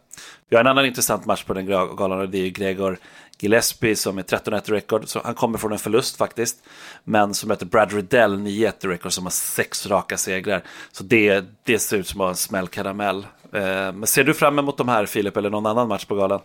Vi 0.48 0.56
har 0.56 0.60
en 0.60 0.70
annan 0.70 0.86
intressant 0.86 1.26
match 1.26 1.44
på 1.44 1.54
den 1.54 1.66
galan 1.66 2.20
och 2.20 2.28
det 2.28 2.38
är 2.38 2.44
ju 2.44 2.50
Gregor 2.50 2.98
Gillespie 3.40 3.96
som 3.96 4.18
är 4.18 4.22
13-1 4.22 4.70
rekord. 4.70 5.08
Så 5.08 5.20
han 5.24 5.34
kommer 5.34 5.58
från 5.58 5.72
en 5.72 5.78
förlust 5.78 6.16
faktiskt. 6.16 6.56
Men 7.04 7.34
som 7.34 7.48
möter 7.48 7.66
Brad 7.66 7.92
Riddell 7.92 8.38
9-1 8.38 8.88
rekord 8.88 9.12
som 9.12 9.24
har 9.24 9.30
sex 9.30 9.86
raka 9.86 10.16
segrar. 10.16 10.62
Så 10.92 11.04
det, 11.04 11.44
det 11.64 11.78
ser 11.78 11.96
ut 11.96 12.06
som 12.06 12.20
en 12.20 12.36
smällkaramell. 12.36 13.26
Eh, 13.52 13.92
men 13.92 14.06
ser 14.06 14.24
du 14.24 14.34
fram 14.34 14.58
emot 14.58 14.78
de 14.78 14.88
här 14.88 15.06
Filip 15.06 15.36
eller 15.36 15.50
någon 15.50 15.66
annan 15.66 15.88
match 15.88 16.04
på 16.04 16.14
galan? 16.14 16.40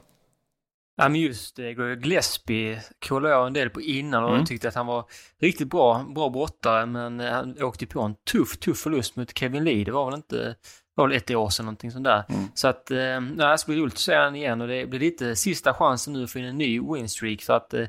Ja 0.98 1.10
men 1.10 1.22
just 1.22 1.56
det, 1.56 1.72
Gillespie 1.72 2.82
kollade 3.08 3.34
jag 3.34 3.48
en 3.48 3.54
del 3.54 3.70
på 3.70 3.82
innan 3.82 4.24
och 4.24 4.34
mm. 4.34 4.46
tyckte 4.46 4.68
att 4.68 4.76
han 4.76 4.86
var 4.86 5.06
riktigt 5.42 5.70
bra, 5.70 6.06
bra 6.16 6.30
brottare 6.30 6.86
men 6.86 7.20
han 7.20 7.64
åkte 7.64 7.86
på 7.86 8.02
en 8.02 8.16
tuff, 8.32 8.58
tuff 8.58 8.78
förlust 8.78 9.16
mot 9.16 9.38
Kevin 9.38 9.64
Lee. 9.64 9.84
Det 9.84 9.92
var 9.92 10.06
väl 10.06 10.16
inte, 10.16 10.56
var 10.96 11.08
väl 11.08 11.18
ett 11.18 11.32
år 11.32 11.50
sedan 11.50 11.66
någonting 11.66 11.92
sånt 11.92 12.04
där. 12.04 12.24
Mm. 12.30 12.46
Så 12.54 12.68
att, 12.68 12.92
eh, 12.92 12.98
ja, 12.98 13.52
det 13.52 13.58
ska 13.58 13.72
bli 13.72 13.82
roligt 13.82 13.94
att 13.94 14.00
se 14.00 14.18
honom 14.18 14.36
igen 14.36 14.62
och 14.62 14.68
det 14.68 14.86
blir 14.86 15.00
lite 15.00 15.36
sista 15.36 15.74
chansen 15.74 16.14
nu 16.14 16.28
för 16.28 16.40
en 16.40 16.58
ny 16.58 16.80
winstreak 16.80 17.42
så 17.42 17.54
att 17.54 17.74
eh, 17.74 17.86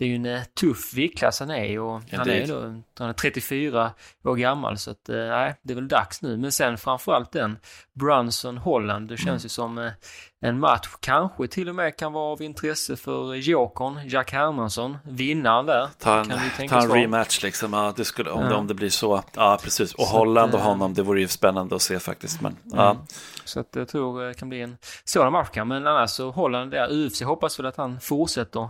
det 0.00 0.06
är 0.06 0.08
ju 0.08 0.14
en 0.14 0.26
eh, 0.26 0.42
tuff 0.60 0.94
viktklass 0.94 1.40
han 1.40 1.50
är 1.50 1.78
och 1.80 2.00
han 2.12 2.28
är, 2.28 2.46
då, 2.46 2.82
han 2.98 3.08
är 3.08 3.12
34 3.12 3.92
år 4.24 4.36
gammal 4.36 4.78
så 4.78 4.90
att 4.90 5.08
nej, 5.08 5.54
det 5.62 5.72
är 5.72 5.74
väl 5.74 5.88
dags 5.88 6.22
nu. 6.22 6.36
Men 6.36 6.52
sen 6.52 6.78
framförallt 6.78 7.32
den 7.32 7.58
Brunson 7.92 8.58
Holland, 8.58 9.08
det 9.08 9.16
känns 9.16 9.26
mm. 9.26 9.42
ju 9.42 9.48
som 9.48 9.90
en 10.40 10.60
match 10.60 10.88
kanske 11.00 11.46
till 11.46 11.68
och 11.68 11.74
med 11.74 11.96
kan 11.96 12.12
vara 12.12 12.32
av 12.32 12.42
intresse 12.42 12.96
för 12.96 13.34
Jokern, 13.34 14.08
Jack 14.08 14.32
Hermansson, 14.32 14.98
vinnaren 15.04 15.66
där. 15.66 15.88
Ta 15.98 16.20
en, 16.20 16.68
ta 16.68 16.82
en 16.82 16.90
rematch 16.90 17.42
liksom, 17.42 17.72
ja, 17.72 17.92
det 17.96 18.04
skulle, 18.04 18.30
om, 18.30 18.42
ja. 18.42 18.48
det, 18.48 18.54
om 18.54 18.66
det 18.66 18.74
blir 18.74 18.90
så. 18.90 19.22
Ja, 19.36 19.58
precis. 19.62 19.94
Och 19.94 20.06
så 20.06 20.18
Holland 20.18 20.54
och 20.54 20.60
honom, 20.60 20.94
det 20.94 21.02
vore 21.02 21.20
ju 21.20 21.28
spännande 21.28 21.74
att 21.74 21.82
se 21.82 21.98
faktiskt. 21.98 22.40
Men, 22.40 22.52
mm. 22.52 22.78
ja. 22.78 22.96
Så 23.44 23.60
att 23.60 23.68
jag 23.76 23.88
tror 23.88 24.22
det 24.22 24.34
kan 24.34 24.48
bli 24.48 24.60
en 24.60 24.76
sådan 25.04 25.32
match. 25.32 25.56
Men 25.56 25.86
annars 25.86 26.10
så 26.10 26.30
Holland 26.30 26.70
där, 26.70 27.06
UFC 27.06 27.22
hoppas 27.22 27.58
väl 27.58 27.66
att 27.66 27.76
han 27.76 28.00
fortsätter 28.00 28.68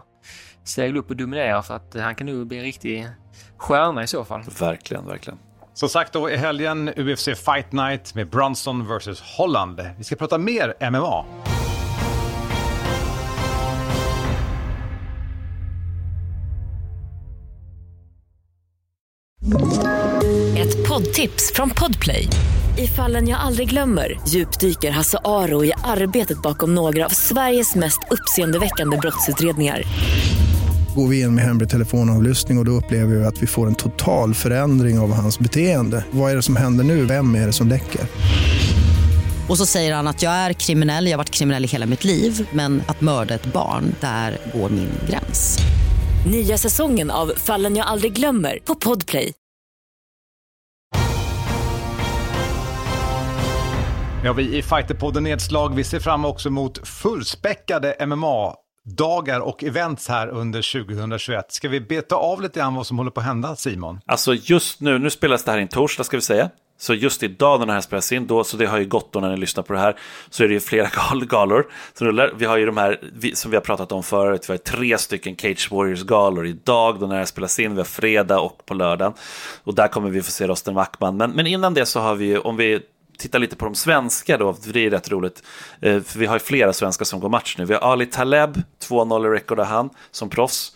segla 0.65 1.01
upp 1.01 1.11
och 1.11 1.17
dominera 1.17 1.63
för 1.63 1.75
att 1.75 1.97
han 1.99 2.15
kan 2.15 2.27
nog 2.27 2.47
bli 2.47 2.59
en 2.59 2.65
riktig 2.65 3.09
stjärna 3.57 4.03
i 4.03 4.07
så 4.07 4.25
fall. 4.25 4.43
Verkligen, 4.61 5.07
verkligen. 5.07 5.39
Som 5.75 5.89
sagt 5.89 6.13
då 6.13 6.31
i 6.31 6.37
helgen 6.37 6.89
UFC 6.97 7.25
Fight 7.25 7.73
Night 7.73 8.15
med 8.15 8.29
Brunson 8.31 8.87
vs 8.89 9.21
Holland. 9.21 9.81
Vi 9.99 10.05
ska 10.05 10.17
prata 10.17 10.39
mer 10.39 10.91
MMA. 10.91 11.25
Ett 20.57 20.89
poddtips 20.89 21.53
från 21.55 21.71
Podplay. 21.71 22.29
I 22.79 22.87
fallen 22.87 23.29
jag 23.29 23.41
aldrig 23.41 23.71
glömmer 23.71 24.21
djupdyker 24.29 24.91
Hasse 24.91 25.19
Aro 25.25 25.65
i 25.65 25.73
arbetet 25.85 26.43
bakom 26.43 26.75
några 26.75 27.05
av 27.05 27.09
Sveriges 27.09 27.75
mest 27.75 28.01
uppseendeväckande 28.11 28.97
brottsutredningar 28.97 29.83
går 30.95 31.09
vi 31.09 31.21
in 31.21 31.35
med 31.35 31.45
hemlig 31.45 31.71
telefonavlyssning 31.71 32.59
och, 32.59 32.63
och 32.63 32.65
då 32.65 32.73
upplever 32.73 33.17
vi 33.17 33.25
att 33.25 33.43
vi 33.43 33.47
får 33.47 33.67
en 33.67 33.75
total 33.75 34.35
förändring 34.35 34.99
av 34.99 35.13
hans 35.13 35.39
beteende. 35.39 36.05
Vad 36.11 36.33
är 36.33 36.37
det 36.37 36.43
som 36.43 36.57
händer 36.57 36.85
nu? 36.85 37.05
Vem 37.05 37.35
är 37.35 37.47
det 37.47 37.53
som 37.53 37.69
läcker? 37.69 38.01
Och 39.49 39.59
så 39.59 39.67
säger 39.67 39.95
han 39.95 40.07
att 40.07 40.23
jag 40.23 40.33
är 40.33 40.53
kriminell, 40.53 41.07
jag 41.07 41.13
har 41.13 41.19
varit 41.19 41.31
kriminell 41.31 41.65
i 41.65 41.69
hela 41.69 41.87
mitt 41.87 42.05
liv 42.05 42.49
men 42.53 42.83
att 42.87 43.01
mörda 43.01 43.35
ett 43.35 43.53
barn, 43.53 43.95
där 44.01 44.39
går 44.55 44.71
min 44.71 44.91
gräns. 45.09 45.59
Nya 46.27 46.59
säsongen 46.59 47.11
av 47.11 47.33
Fallen 47.37 47.77
jag 47.77 47.87
aldrig 47.87 48.13
glömmer 48.13 48.59
på 48.65 48.75
Podplay. 48.75 49.33
Ja, 54.25 54.33
vi 54.33 54.59
i 54.59 54.63
Fighterpodden 54.63 55.23
Nedslag, 55.23 55.75
vi 55.75 55.85
ser 55.85 56.01
fram 56.01 56.25
också 56.25 56.51
mot 56.51 56.89
fullspäckade 56.89 58.07
MMA 58.07 58.55
dagar 58.97 59.41
och 59.41 59.65
events 59.65 60.09
här 60.09 60.29
under 60.29 60.85
2021. 60.85 61.53
Ska 61.53 61.69
vi 61.69 61.81
beta 61.81 62.15
av 62.15 62.43
lite 62.43 62.59
grann 62.59 62.75
vad 62.75 62.87
som 62.87 62.99
håller 62.99 63.11
på 63.11 63.21
att 63.21 63.27
hända, 63.27 63.57
Simon? 63.57 64.01
Alltså 64.07 64.35
just 64.35 64.81
nu, 64.81 64.99
nu 64.99 65.11
spelas 65.11 65.45
det 65.45 65.51
här 65.51 65.59
in 65.59 65.69
torsdag 65.69 66.05
ska 66.05 66.17
vi 66.17 66.23
säga. 66.23 66.51
Så 66.81 66.95
just 66.95 67.23
idag 67.23 67.61
när 67.61 67.67
det 67.67 67.73
här 67.73 67.81
spelas 67.81 68.13
in, 68.13 68.27
då, 68.27 68.45
så 68.45 68.57
det 68.57 68.67
har 68.67 68.79
ju 68.79 68.85
gått 68.85 69.13
då 69.13 69.21
när 69.21 69.31
ni 69.31 69.37
lyssnar 69.37 69.63
på 69.63 69.73
det 69.73 69.79
här, 69.79 69.97
så 70.31 70.45
är 70.45 70.49
det 70.49 70.55
ju 70.55 70.61
flera 70.61 70.89
gal 71.11 71.27
galor 71.27 71.67
som 71.95 72.07
rullar. 72.07 72.33
Vi 72.37 72.45
har 72.45 72.57
ju 72.57 72.67
de 72.67 72.77
här 72.77 73.01
vi, 73.13 73.35
som 73.35 73.51
vi 73.51 73.57
har 73.57 73.63
pratat 73.63 73.93
om 73.93 74.03
förut, 74.03 74.49
vi 74.49 74.53
har 74.53 74.59
tre 74.59 74.99
stycken 74.99 75.37
Cage 75.37 75.69
Warriors-galor 75.71 76.47
idag 76.47 77.01
då 77.01 77.07
när 77.07 77.15
det 77.15 77.19
här 77.19 77.27
spelas 77.27 77.59
in, 77.59 77.73
vi 77.73 77.77
har 77.77 77.85
fredag 77.85 78.41
och 78.41 78.67
på 78.67 78.75
lördagen. 78.75 79.13
Och 79.65 79.75
där 79.75 79.89
kommer 79.89 80.11
vi 80.11 80.23
få 80.23 80.31
se 80.31 80.47
Rosten 80.47 80.75
Wackman. 80.75 81.17
Men, 81.17 81.31
men 81.31 81.47
innan 81.47 81.75
det 81.75 81.87
så 81.87 82.01
har 82.01 82.15
vi 82.15 82.25
ju, 82.25 82.39
om 82.39 82.57
vi 82.57 82.81
titta 83.21 83.39
lite 83.39 83.57
på 83.57 83.65
de 83.65 83.75
svenska 83.75 84.39
då, 84.39 84.55
för 84.55 84.73
det 84.73 84.87
är 84.87 84.91
rätt 84.91 85.11
roligt. 85.11 85.43
Eh, 85.81 86.03
för 86.03 86.19
vi 86.19 86.27
har 86.27 86.35
ju 86.35 86.41
flera 86.41 86.73
svenskar 86.73 87.05
som 87.05 87.21
går 87.21 87.29
match 87.29 87.55
nu. 87.59 87.65
Vi 87.65 87.75
har 87.75 87.81
Ali 87.81 88.07
Taleb, 88.07 88.63
2-0 88.89 89.27
i 89.27 89.31
record 89.31 89.61
han, 89.61 89.91
som 90.11 90.31
proffs. 90.31 90.73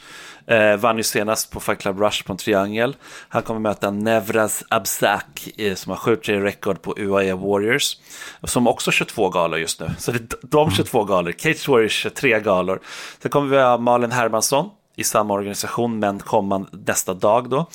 Eh, 0.46 0.76
vann 0.76 0.96
ju 0.96 1.02
senast 1.02 1.50
på 1.50 1.61
Fight 1.61 1.78
Club 1.78 2.00
Rush 2.00 2.24
på 2.24 2.33
en 2.33 2.37
triangel. 2.37 2.96
Han 3.28 3.42
kommer 3.42 3.61
möta 3.61 3.90
Nevraz 3.90 4.64
Abzak 4.68 5.48
eh, 5.57 5.74
som 5.74 5.90
har 5.90 5.96
7-3 5.96 6.40
rekord 6.40 6.83
på 6.83 6.94
UAE 6.98 7.35
Warriors. 7.35 7.96
Som 8.42 8.66
också 8.66 8.90
22 8.90 9.30
galor 9.30 9.59
just 9.59 9.80
nu. 9.80 9.90
Så 9.98 10.12
det 10.12 10.18
är 10.18 10.38
de 10.42 10.70
22 10.70 11.04
galor, 11.04 11.33
Cage 11.38 11.68
Warriors 11.68 11.92
23 11.92 12.40
galor. 12.40 12.80
Sen 13.22 13.30
kommer 13.30 13.48
vi 13.48 13.62
ha 13.62 13.78
Malin 13.78 14.12
Hermansson 14.12 14.70
i 14.96 15.04
samma 15.04 15.35
organisation 15.35 15.98
men 15.98 16.18
komma 16.18 16.66
nästa 16.70 17.14
dag 17.14 17.50
då. 17.50 17.66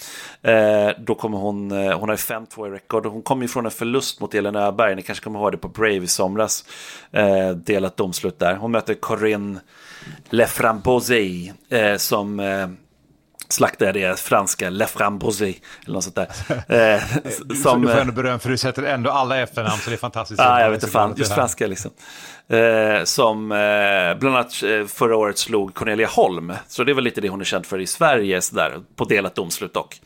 Eh, 0.49 0.89
då 0.97 1.15
kommer 1.15 1.37
hon, 1.37 1.71
eh, 1.71 1.99
hon 1.99 2.09
har 2.09 2.15
ju 2.15 2.17
5-2 2.17 2.67
i 2.67 2.69
rekord 2.69 3.05
hon 3.05 3.21
kommer 3.21 3.41
ju 3.41 3.47
från 3.47 3.65
en 3.65 3.71
förlust 3.71 4.21
mot 4.21 4.35
Elin 4.35 4.55
Öberg, 4.55 4.95
ni 4.95 5.01
kanske 5.01 5.23
kommer 5.23 5.39
ihåg 5.39 5.51
det 5.51 5.57
på 5.57 5.67
Brave 5.67 5.95
i 5.95 6.07
somras. 6.07 6.65
Eh, 7.11 7.49
delat 7.49 7.97
domslut 7.97 8.39
där. 8.39 8.55
Hon 8.55 8.71
möter 8.71 8.93
Corinne 8.93 9.59
Leframbosi 10.29 11.53
eh, 11.69 11.95
som 11.95 12.39
eh, 12.39 12.67
slaktade 13.49 13.91
det 13.91 14.19
franska 14.19 14.69
Le 14.69 14.85
Frambosi 14.85 15.59
eller 15.83 15.93
något 15.93 16.03
sånt 16.03 16.15
där. 16.15 16.27
Eh, 16.69 17.01
som, 17.63 17.81
du 17.81 17.87
får 17.87 17.99
ändå 17.99 18.13
beröm 18.13 18.39
för 18.39 18.49
du 18.49 18.57
sätter 18.57 18.83
ändå 18.83 19.11
alla 19.11 19.37
efternamn 19.37 19.77
så 19.77 19.89
det 19.89 19.95
är 19.95 19.97
fantastiskt. 19.97 20.41
Ja, 20.41 20.61
jag 20.61 20.69
vet 20.69 20.83
inte 20.83 20.91
fan, 20.91 21.13
just 21.17 21.33
franska 21.33 21.67
liksom. 21.67 21.91
Eh, 22.47 23.03
som 23.03 23.51
eh, 23.51 24.19
bland 24.19 24.35
annat 24.35 24.63
eh, 24.63 24.85
förra 24.85 25.17
året 25.17 25.37
slog 25.37 25.73
Cornelia 25.73 26.07
Holm. 26.07 26.53
Så 26.67 26.83
det 26.83 26.91
är 26.91 26.93
väl 26.93 27.03
lite 27.03 27.21
det 27.21 27.29
hon 27.29 27.41
är 27.41 27.45
känd 27.45 27.65
för 27.65 27.79
i 27.79 27.87
Sverige, 27.87 28.41
sådär, 28.41 28.81
på 28.95 29.05
delat 29.05 29.35
domslut 29.35 29.73
dock. 29.73 30.01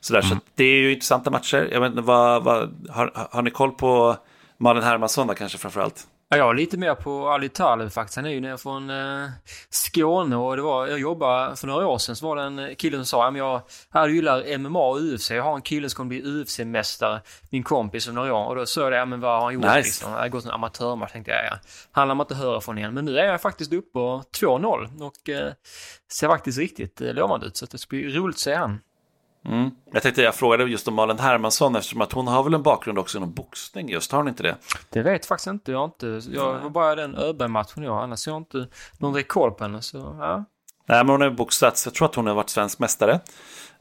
Sådär, 0.00 0.20
mm. 0.20 0.30
Så 0.30 0.36
det 0.54 0.64
är 0.64 0.74
ju 0.74 0.92
intressanta 0.92 1.30
matcher. 1.30 1.68
Jag 1.72 1.80
vet, 1.80 1.92
vad, 1.94 2.44
vad, 2.44 2.88
har, 2.90 3.28
har 3.30 3.42
ni 3.42 3.50
koll 3.50 3.72
på 3.72 4.16
Malin 4.58 4.82
Hermansson 4.82 5.26
då 5.26 5.34
kanske 5.34 5.58
framförallt? 5.58 6.06
Ja, 6.32 6.36
jag 6.36 6.50
är 6.50 6.54
lite 6.54 6.76
mer 6.76 6.94
på 6.94 7.28
Ali 7.28 7.48
Taleb 7.48 7.92
faktiskt. 7.92 8.16
Han 8.16 8.26
är 8.26 8.30
ju 8.30 8.40
nere 8.40 8.58
från 8.58 8.90
eh, 8.90 9.28
Skåne 9.70 10.36
och 10.36 10.56
det 10.56 10.62
var, 10.62 10.86
jag 10.86 10.98
jobbade 10.98 11.56
för 11.56 11.66
några 11.66 11.86
år 11.86 11.98
sedan 11.98 12.16
så 12.16 12.26
var 12.26 12.36
det 12.36 12.42
en 12.42 12.76
kille 12.76 12.96
som 12.96 13.06
sa 13.06 13.28
att 13.28 13.36
jag, 13.36 13.62
jag 13.92 14.10
gillar 14.10 14.58
MMA 14.58 14.88
och 14.88 15.00
UFC. 15.00 15.30
Jag 15.30 15.42
har 15.42 15.54
en 15.54 15.62
kille 15.62 15.88
som 15.90 15.96
kommer 15.96 16.08
bli 16.08 16.22
UFC-mästare, 16.22 17.20
min 17.50 17.62
kompis 17.62 18.08
om 18.08 18.14
några 18.14 18.34
år. 18.34 18.46
Och 18.46 18.56
då 18.56 18.66
sa 18.66 18.80
jag 18.80 18.92
det, 18.92 18.96
ja, 18.96 19.04
men 19.04 19.20
vad 19.20 19.30
har 19.30 19.44
han 19.44 19.54
gjort 19.54 19.64
nice. 19.64 19.76
liksom? 19.76 20.12
Jag 20.12 20.18
har 20.18 20.28
gått 20.28 20.44
en 20.44 20.50
amatörmatch 20.50 21.12
tänkte 21.12 21.30
jag, 21.30 21.44
ja. 21.44 21.58
Han 21.92 22.08
lär 22.08 22.14
man 22.14 22.24
inte 22.24 22.34
höra 22.34 22.60
från 22.60 22.78
igen. 22.78 22.94
Men 22.94 23.04
nu 23.04 23.18
är 23.18 23.24
jag 23.24 23.40
faktiskt 23.40 23.72
uppe 23.72 23.92
på 23.92 24.22
2-0 24.40 25.02
och 25.02 25.28
eh, 25.28 25.52
ser 26.12 26.28
faktiskt 26.28 26.58
riktigt 26.58 27.00
eh, 27.00 27.14
lovande 27.14 27.46
ut. 27.46 27.56
Så 27.56 27.66
det 27.66 27.78
ska 27.78 27.88
bli 27.88 28.16
roligt 28.16 28.36
att 28.36 28.40
se 28.40 28.54
han. 28.54 28.78
Mm. 29.44 29.70
Jag 29.92 30.02
tänkte 30.02 30.22
jag 30.22 30.34
frågade 30.34 30.64
just 30.64 30.88
om 30.88 30.94
Malin 30.94 31.18
Hermansson 31.18 31.76
eftersom 31.76 32.00
att 32.00 32.12
hon 32.12 32.28
har 32.28 32.42
väl 32.42 32.54
en 32.54 32.62
bakgrund 32.62 32.98
också 32.98 33.18
inom 33.18 33.32
boxning 33.32 33.88
just, 33.88 34.12
har 34.12 34.18
hon 34.18 34.28
inte 34.28 34.42
det? 34.42 34.56
Det 34.90 35.02
vet 35.02 35.26
faktiskt 35.26 35.46
inte, 35.46 35.72
jag 35.72 35.84
inte, 35.84 36.20
jag 36.30 36.58
var 36.58 36.70
bara 36.70 36.94
den 36.94 37.14
Öberg-matchen 37.14 37.82
jag, 37.82 38.02
annars 38.02 38.26
har 38.26 38.32
jag 38.32 38.40
inte 38.40 38.66
någon 38.98 39.22
koll 39.22 39.50
på 39.50 39.64
henne 39.64 39.82
så 39.82 40.16
ja. 40.20 40.44
Nej, 40.90 41.04
men 41.04 41.08
hon 41.08 41.20
har 41.20 41.30
boxats. 41.30 41.86
Jag 41.86 41.94
tror 41.94 42.08
att 42.08 42.14
hon 42.14 42.26
har 42.26 42.34
varit 42.34 42.50
svensk 42.50 42.78
mästare. 42.78 43.12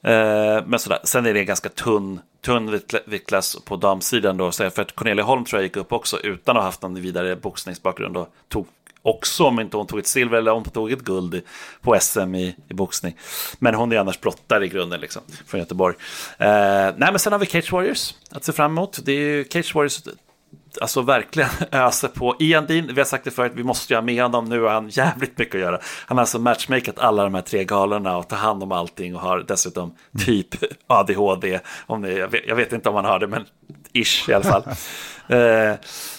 Eh, 0.01 0.63
men 0.65 0.79
sådär. 0.79 0.99
Sen 1.03 1.25
är 1.25 1.33
det 1.33 1.45
ganska 1.45 1.69
tunn, 1.69 2.19
tunn 2.41 2.79
viktklass 3.05 3.57
på 3.65 3.75
damsidan 3.75 4.37
då. 4.37 4.51
För 4.51 4.81
att 4.81 4.95
Cornelia 4.95 5.23
Holm 5.23 5.45
tror 5.45 5.59
jag 5.59 5.63
gick 5.63 5.77
upp 5.77 5.93
också 5.93 6.19
utan 6.19 6.57
att 6.57 6.61
ha 6.61 6.67
haft 6.67 6.81
någon 6.81 7.01
vidare 7.01 7.35
boxningsbakgrund. 7.35 8.17
Och 8.17 8.27
tog 8.47 8.67
också, 9.01 9.43
om 9.43 9.59
inte 9.59 9.77
hon 9.77 9.87
tog 9.87 9.99
ett 9.99 10.07
silver 10.07 10.37
eller 10.37 10.51
om 10.51 10.63
hon 10.63 10.73
tog 10.73 10.91
ett 10.91 11.01
guld 11.01 11.41
på 11.81 11.97
SM 11.99 12.35
i, 12.35 12.55
i 12.69 12.73
boxning. 12.73 13.17
Men 13.59 13.75
hon 13.75 13.91
är 13.91 13.97
annars 13.97 14.21
brottare 14.21 14.65
i 14.65 14.67
grunden, 14.67 14.99
liksom, 14.99 15.21
från 15.47 15.59
Göteborg. 15.59 15.95
Eh, 16.37 16.47
nej, 16.47 16.93
men 16.97 17.19
sen 17.19 17.31
har 17.31 17.39
vi 17.39 17.45
Cage 17.45 17.71
Warriors 17.71 18.13
att 18.31 18.43
se 18.43 18.51
fram 18.51 18.71
emot. 18.71 18.99
Det 19.03 19.11
är 19.11 19.19
ju 19.19 19.45
Cage 19.49 19.75
Warriors 19.75 20.01
alltså 20.81 21.01
verkligen 21.01 21.49
öser 21.71 22.07
på. 22.07 22.35
Ian 22.39 22.65
Dean, 22.65 22.87
vi 22.93 23.01
har 23.01 23.05
sagt 23.05 23.23
det 23.23 23.31
förut, 23.31 23.51
vi 23.55 23.63
måste 23.63 23.93
ju 23.93 23.97
ha 23.97 24.01
med 24.01 24.23
honom. 24.23 24.45
Nu 24.45 24.61
har 24.61 24.69
han 24.69 24.89
jävligt 24.89 25.37
mycket 25.37 25.55
att 25.55 25.61
göra. 25.61 25.79
Han 26.05 26.17
har 26.17 26.21
alltså 26.21 26.39
matchmakat 26.39 26.99
alla 26.99 27.23
de 27.23 27.33
här 27.33 27.41
tre 27.41 27.63
galorna 27.63 28.17
och 28.17 28.27
tar 28.27 28.37
hand 28.37 28.63
om 28.63 28.71
allting 28.71 29.15
och 29.15 29.21
har 29.21 29.39
dessutom 29.39 29.95
typ 30.25 30.47
ADHD. 30.87 31.59
Om 31.87 32.01
ni, 32.01 32.13
jag, 32.13 32.27
vet, 32.27 32.47
jag 32.47 32.55
vet 32.55 32.73
inte 32.73 32.89
om 32.89 32.95
han 32.95 33.05
har 33.05 33.19
det, 33.19 33.27
men 33.27 33.45
ish 33.93 34.29
i 34.29 34.33
alla 34.33 34.43
fall. 34.43 34.63
Eh, 35.29 35.75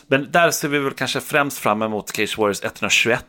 men 0.07 0.31
där 0.31 0.51
ser 0.51 0.69
vi 0.69 0.79
väl 0.79 0.93
kanske 0.93 1.21
främst 1.21 1.59
fram 1.59 1.83
emot 1.83 2.17
Cage 2.17 2.39
Warriors 2.39 2.65
121 2.65 3.25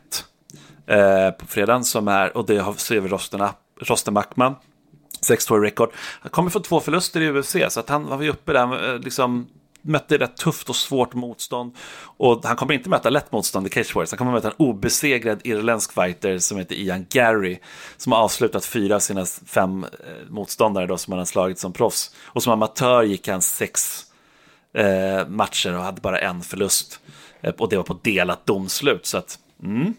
eh, 0.86 1.30
på 1.30 1.46
fredagen 1.46 1.84
som 1.84 2.08
är, 2.08 2.36
och 2.36 2.46
det 2.46 2.74
ser 2.76 3.00
vi 3.00 3.08
Rosten, 3.08 3.48
Rosten 3.80 4.14
Mackman. 4.14 4.54
6-2 5.26 5.60
record. 5.60 5.90
Han 6.20 6.30
kommer 6.30 6.50
från 6.50 6.62
två 6.62 6.80
förluster 6.80 7.20
i 7.20 7.30
UFC, 7.30 7.56
så 7.68 7.80
att 7.80 7.88
han 7.88 8.06
var 8.06 8.22
ju 8.22 8.30
uppe 8.30 8.52
där, 8.52 8.94
eh, 8.94 8.98
liksom 8.98 9.48
mötte 9.84 10.18
rätt 10.18 10.36
tufft 10.36 10.68
och 10.68 10.76
svårt 10.76 11.14
motstånd. 11.14 11.76
Och 12.16 12.44
han 12.44 12.56
kommer 12.56 12.74
inte 12.74 12.88
möta 12.88 13.10
lätt 13.10 13.32
motstånd 13.32 13.66
i 13.66 13.70
Cage 13.70 13.94
Warriors. 13.94 14.10
Han 14.10 14.18
kommer 14.18 14.32
möta 14.32 14.48
en 14.48 14.54
obesegrad 14.56 15.40
irländsk 15.44 15.92
fighter 15.92 16.38
som 16.38 16.58
heter 16.58 16.74
Ian 16.74 17.06
Gary. 17.10 17.58
Som 17.96 18.12
har 18.12 18.18
avslutat 18.18 18.64
fyra 18.64 18.96
av 18.96 19.00
sina 19.00 19.26
fem 19.46 19.86
motståndare 20.28 20.86
då, 20.86 20.96
som 20.96 21.12
han 21.12 21.18
har 21.18 21.26
slagit 21.26 21.58
som 21.58 21.72
proffs. 21.72 22.14
Och 22.24 22.42
som 22.42 22.52
amatör 22.52 23.02
gick 23.02 23.28
han 23.28 23.42
sex 23.42 24.06
eh, 24.74 25.28
matcher 25.28 25.76
och 25.76 25.82
hade 25.82 26.00
bara 26.00 26.18
en 26.18 26.42
förlust. 26.42 27.00
Eh, 27.40 27.54
och 27.58 27.68
det 27.68 27.76
var 27.76 27.84
på 27.84 27.98
delat 28.02 28.46
domslut. 28.46 29.06
Så 29.06 29.18
att, 29.18 29.38
mm. 29.62 29.94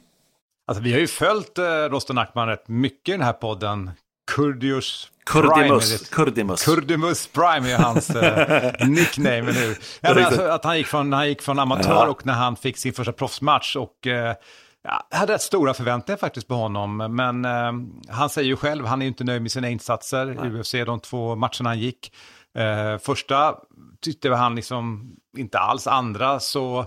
Alltså, 0.67 0.83
vi 0.83 0.91
har 0.91 0.99
ju 0.99 1.07
följt 1.07 1.57
eh, 1.57 1.65
Rosten 1.65 2.17
Ackman 2.17 2.47
rätt 2.47 2.67
mycket 2.67 3.09
i 3.09 3.11
den 3.11 3.21
här 3.21 3.33
podden. 3.33 3.91
Kurdius 4.31 5.09
Kurdimus. 5.25 6.09
Kurdimus. 6.09 6.65
Kurdimus 6.65 7.27
Prime 7.27 7.71
är 7.71 7.77
hans 7.77 8.09
eh, 8.09 8.87
nickname 8.87 9.41
nu. 9.41 9.75
Ja, 10.01 10.25
alltså, 10.25 10.41
att 10.41 10.63
han 10.63 10.77
gick 10.77 10.87
från, 10.87 11.13
han 11.13 11.27
gick 11.27 11.41
från 11.41 11.59
amatör 11.59 11.91
ja. 11.91 12.07
och 12.07 12.25
när 12.25 12.33
han 12.33 12.55
fick 12.55 12.77
sin 12.77 12.93
första 12.93 13.11
proffsmatch. 13.11 13.75
Och, 13.75 14.07
eh, 14.07 14.35
ja, 14.83 15.07
hade 15.11 15.33
rätt 15.33 15.41
stora 15.41 15.73
förväntningar 15.73 16.17
faktiskt 16.17 16.47
på 16.47 16.53
honom. 16.53 16.97
Men 16.97 17.45
eh, 17.45 17.71
han 18.09 18.29
säger 18.29 18.47
ju 18.47 18.55
själv, 18.55 18.85
han 18.85 19.01
är 19.01 19.05
inte 19.05 19.23
nöjd 19.23 19.41
med 19.41 19.51
sina 19.51 19.69
insatser 19.69 20.45
i 20.45 20.59
UFC, 20.59 20.71
de 20.71 20.99
två 20.99 21.35
matcherna 21.35 21.69
han 21.69 21.79
gick. 21.79 22.11
Eh, 22.55 22.97
första 22.97 23.55
tyckte 24.01 24.29
han 24.29 24.55
liksom 24.55 25.15
inte 25.37 25.59
alls, 25.59 25.87
andra 25.87 26.39
så 26.39 26.85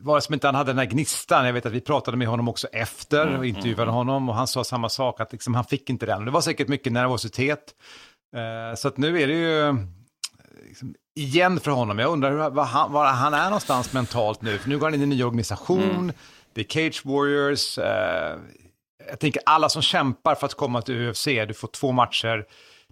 var 0.00 0.14
det 0.14 0.22
som 0.22 0.34
inte 0.34 0.46
han 0.46 0.54
hade 0.54 0.70
den 0.70 0.78
här 0.78 0.86
gnistan. 0.86 1.46
Jag 1.46 1.52
vet 1.52 1.66
att 1.66 1.72
vi 1.72 1.80
pratade 1.80 2.16
med 2.16 2.28
honom 2.28 2.48
också 2.48 2.66
efter 2.66 3.26
och 3.26 3.34
mm, 3.34 3.44
intervjuade 3.44 3.82
mm, 3.82 3.94
honom 3.94 4.28
och 4.28 4.34
han 4.34 4.46
sa 4.46 4.64
samma 4.64 4.88
sak, 4.88 5.20
att 5.20 5.32
liksom, 5.32 5.54
han 5.54 5.64
fick 5.64 5.90
inte 5.90 6.06
den. 6.06 6.24
Det 6.24 6.30
var 6.30 6.40
säkert 6.40 6.68
mycket 6.68 6.92
nervositet. 6.92 7.74
Uh, 8.36 8.76
så 8.76 8.88
att 8.88 8.96
nu 8.96 9.20
är 9.20 9.26
det 9.26 9.34
ju 9.34 9.86
liksom, 10.68 10.94
igen 11.16 11.60
för 11.60 11.70
honom. 11.70 11.98
Jag 11.98 12.12
undrar 12.12 12.50
var 12.50 12.64
han, 12.64 12.92
var 12.92 13.06
han 13.06 13.34
är 13.34 13.44
någonstans 13.44 13.92
mentalt 13.92 14.42
nu. 14.42 14.58
För 14.58 14.68
nu 14.68 14.78
går 14.78 14.86
han 14.86 14.94
in 14.94 15.00
i 15.00 15.02
en 15.02 15.08
ny 15.08 15.22
organisation, 15.22 15.82
mm. 15.82 16.12
det 16.52 16.60
är 16.60 16.64
Cage 16.64 17.02
Warriors. 17.04 17.78
Uh, 17.78 17.84
jag 19.08 19.18
tänker 19.20 19.42
alla 19.46 19.68
som 19.68 19.82
kämpar 19.82 20.34
för 20.34 20.46
att 20.46 20.54
komma 20.54 20.82
till 20.82 21.08
UFC, 21.08 21.24
du 21.24 21.54
får 21.54 21.68
två 21.68 21.92
matcher 21.92 22.44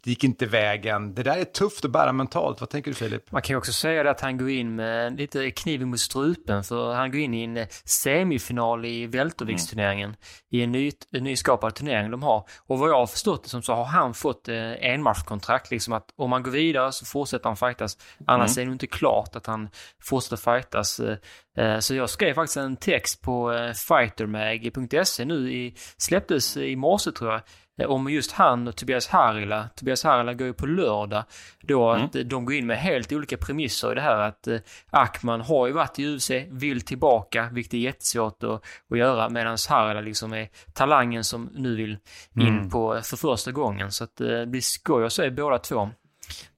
det 0.06 0.10
gick 0.10 0.24
inte 0.24 0.46
vägen. 0.46 1.14
Det 1.14 1.22
där 1.22 1.36
är 1.36 1.44
tufft 1.44 1.84
att 1.84 1.90
bära 1.90 2.12
mentalt. 2.12 2.60
Vad 2.60 2.70
tänker 2.70 2.90
du 2.90 2.94
Filip? 2.94 3.32
Man 3.32 3.42
kan 3.42 3.54
ju 3.54 3.58
också 3.58 3.72
säga 3.72 4.10
att 4.10 4.20
han 4.20 4.38
går 4.38 4.50
in 4.50 4.74
med 4.74 5.18
lite 5.18 5.50
kniven 5.50 5.88
mot 5.88 6.00
strupen 6.00 6.64
för 6.64 6.94
han 6.94 7.10
går 7.10 7.20
in 7.20 7.34
i 7.34 7.44
en 7.44 7.66
semifinal 7.84 8.84
i 8.84 9.06
välterviktsturneringen 9.06 10.08
mm. 10.08 10.16
i 10.50 10.62
en, 10.62 10.72
ny, 10.72 10.92
en 11.12 11.24
nyskapad 11.24 11.74
turnering 11.74 12.10
de 12.10 12.22
har. 12.22 12.48
Och 12.66 12.78
vad 12.78 12.90
jag 12.90 12.96
har 12.96 13.06
förstått 13.06 13.42
det 13.42 13.48
som 13.48 13.62
så 13.62 13.74
har 13.74 13.84
han 13.84 14.14
fått 14.14 14.48
eh, 14.48 14.72
enmatchkontrakt, 14.80 15.70
liksom 15.70 15.92
att 15.92 16.06
om 16.16 16.30
man 16.30 16.42
går 16.42 16.50
vidare 16.50 16.92
så 16.92 17.06
fortsätter 17.06 17.48
han 17.48 17.56
fightas. 17.56 17.98
Annars 18.26 18.56
mm. 18.56 18.62
är 18.62 18.66
det 18.66 18.72
inte 18.72 18.86
klart 18.86 19.36
att 19.36 19.46
han 19.46 19.68
fortsätter 20.02 20.36
fightas. 20.36 21.00
Eh, 21.00 21.16
eh 21.56 21.78
så 21.78 21.94
jag 21.94 22.10
skrev 22.10 22.34
faktiskt 22.34 22.56
en 22.56 22.76
text 22.76 23.22
på 23.22 23.52
eh, 23.52 23.72
fightermag.se 23.72 25.24
nu 25.24 25.52
i, 25.52 25.74
släpptes 25.96 26.56
i 26.56 26.76
morse 26.76 27.12
tror 27.12 27.32
jag 27.32 27.40
om 27.84 28.10
just 28.10 28.32
han 28.32 28.68
och 28.68 28.76
Tobias 28.76 29.08
Harila. 29.08 29.68
Tobias 29.74 30.04
Harila 30.04 30.34
går 30.34 30.46
ju 30.46 30.52
på 30.52 30.66
lördag. 30.66 31.24
Då 31.60 31.92
mm. 31.92 32.04
att 32.04 32.12
de 32.24 32.44
går 32.44 32.54
in 32.54 32.66
med 32.66 32.78
helt 32.78 33.12
olika 33.12 33.36
premisser 33.36 33.92
i 33.92 33.94
det 33.94 34.00
här 34.00 34.18
att 34.18 34.46
eh, 34.46 34.58
Ackman 34.90 35.40
har 35.40 35.66
ju 35.66 35.72
varit 35.72 35.98
i 35.98 36.06
UFC, 36.06 36.30
vill 36.50 36.80
tillbaka, 36.80 37.48
vilket 37.52 37.74
är 37.74 37.78
jättesvårt 37.78 38.42
att, 38.42 38.62
att 38.90 38.98
göra 38.98 39.28
medan 39.28 39.56
Harila 39.68 40.00
liksom 40.00 40.32
är 40.32 40.48
talangen 40.72 41.24
som 41.24 41.50
nu 41.54 41.76
vill 41.76 41.98
in 42.34 42.48
mm. 42.48 42.70
på 42.70 43.00
för 43.02 43.16
första 43.16 43.52
gången. 43.52 43.92
Så 43.92 44.04
att 44.04 44.20
eh, 44.20 44.28
det 44.28 44.46
blir 44.46 44.60
skoj 44.60 45.04
att 45.04 45.12
se 45.12 45.30
båda 45.30 45.58
två. 45.58 45.90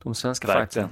De 0.03 0.15
svenska 0.15 0.49
fighterna. 0.49 0.89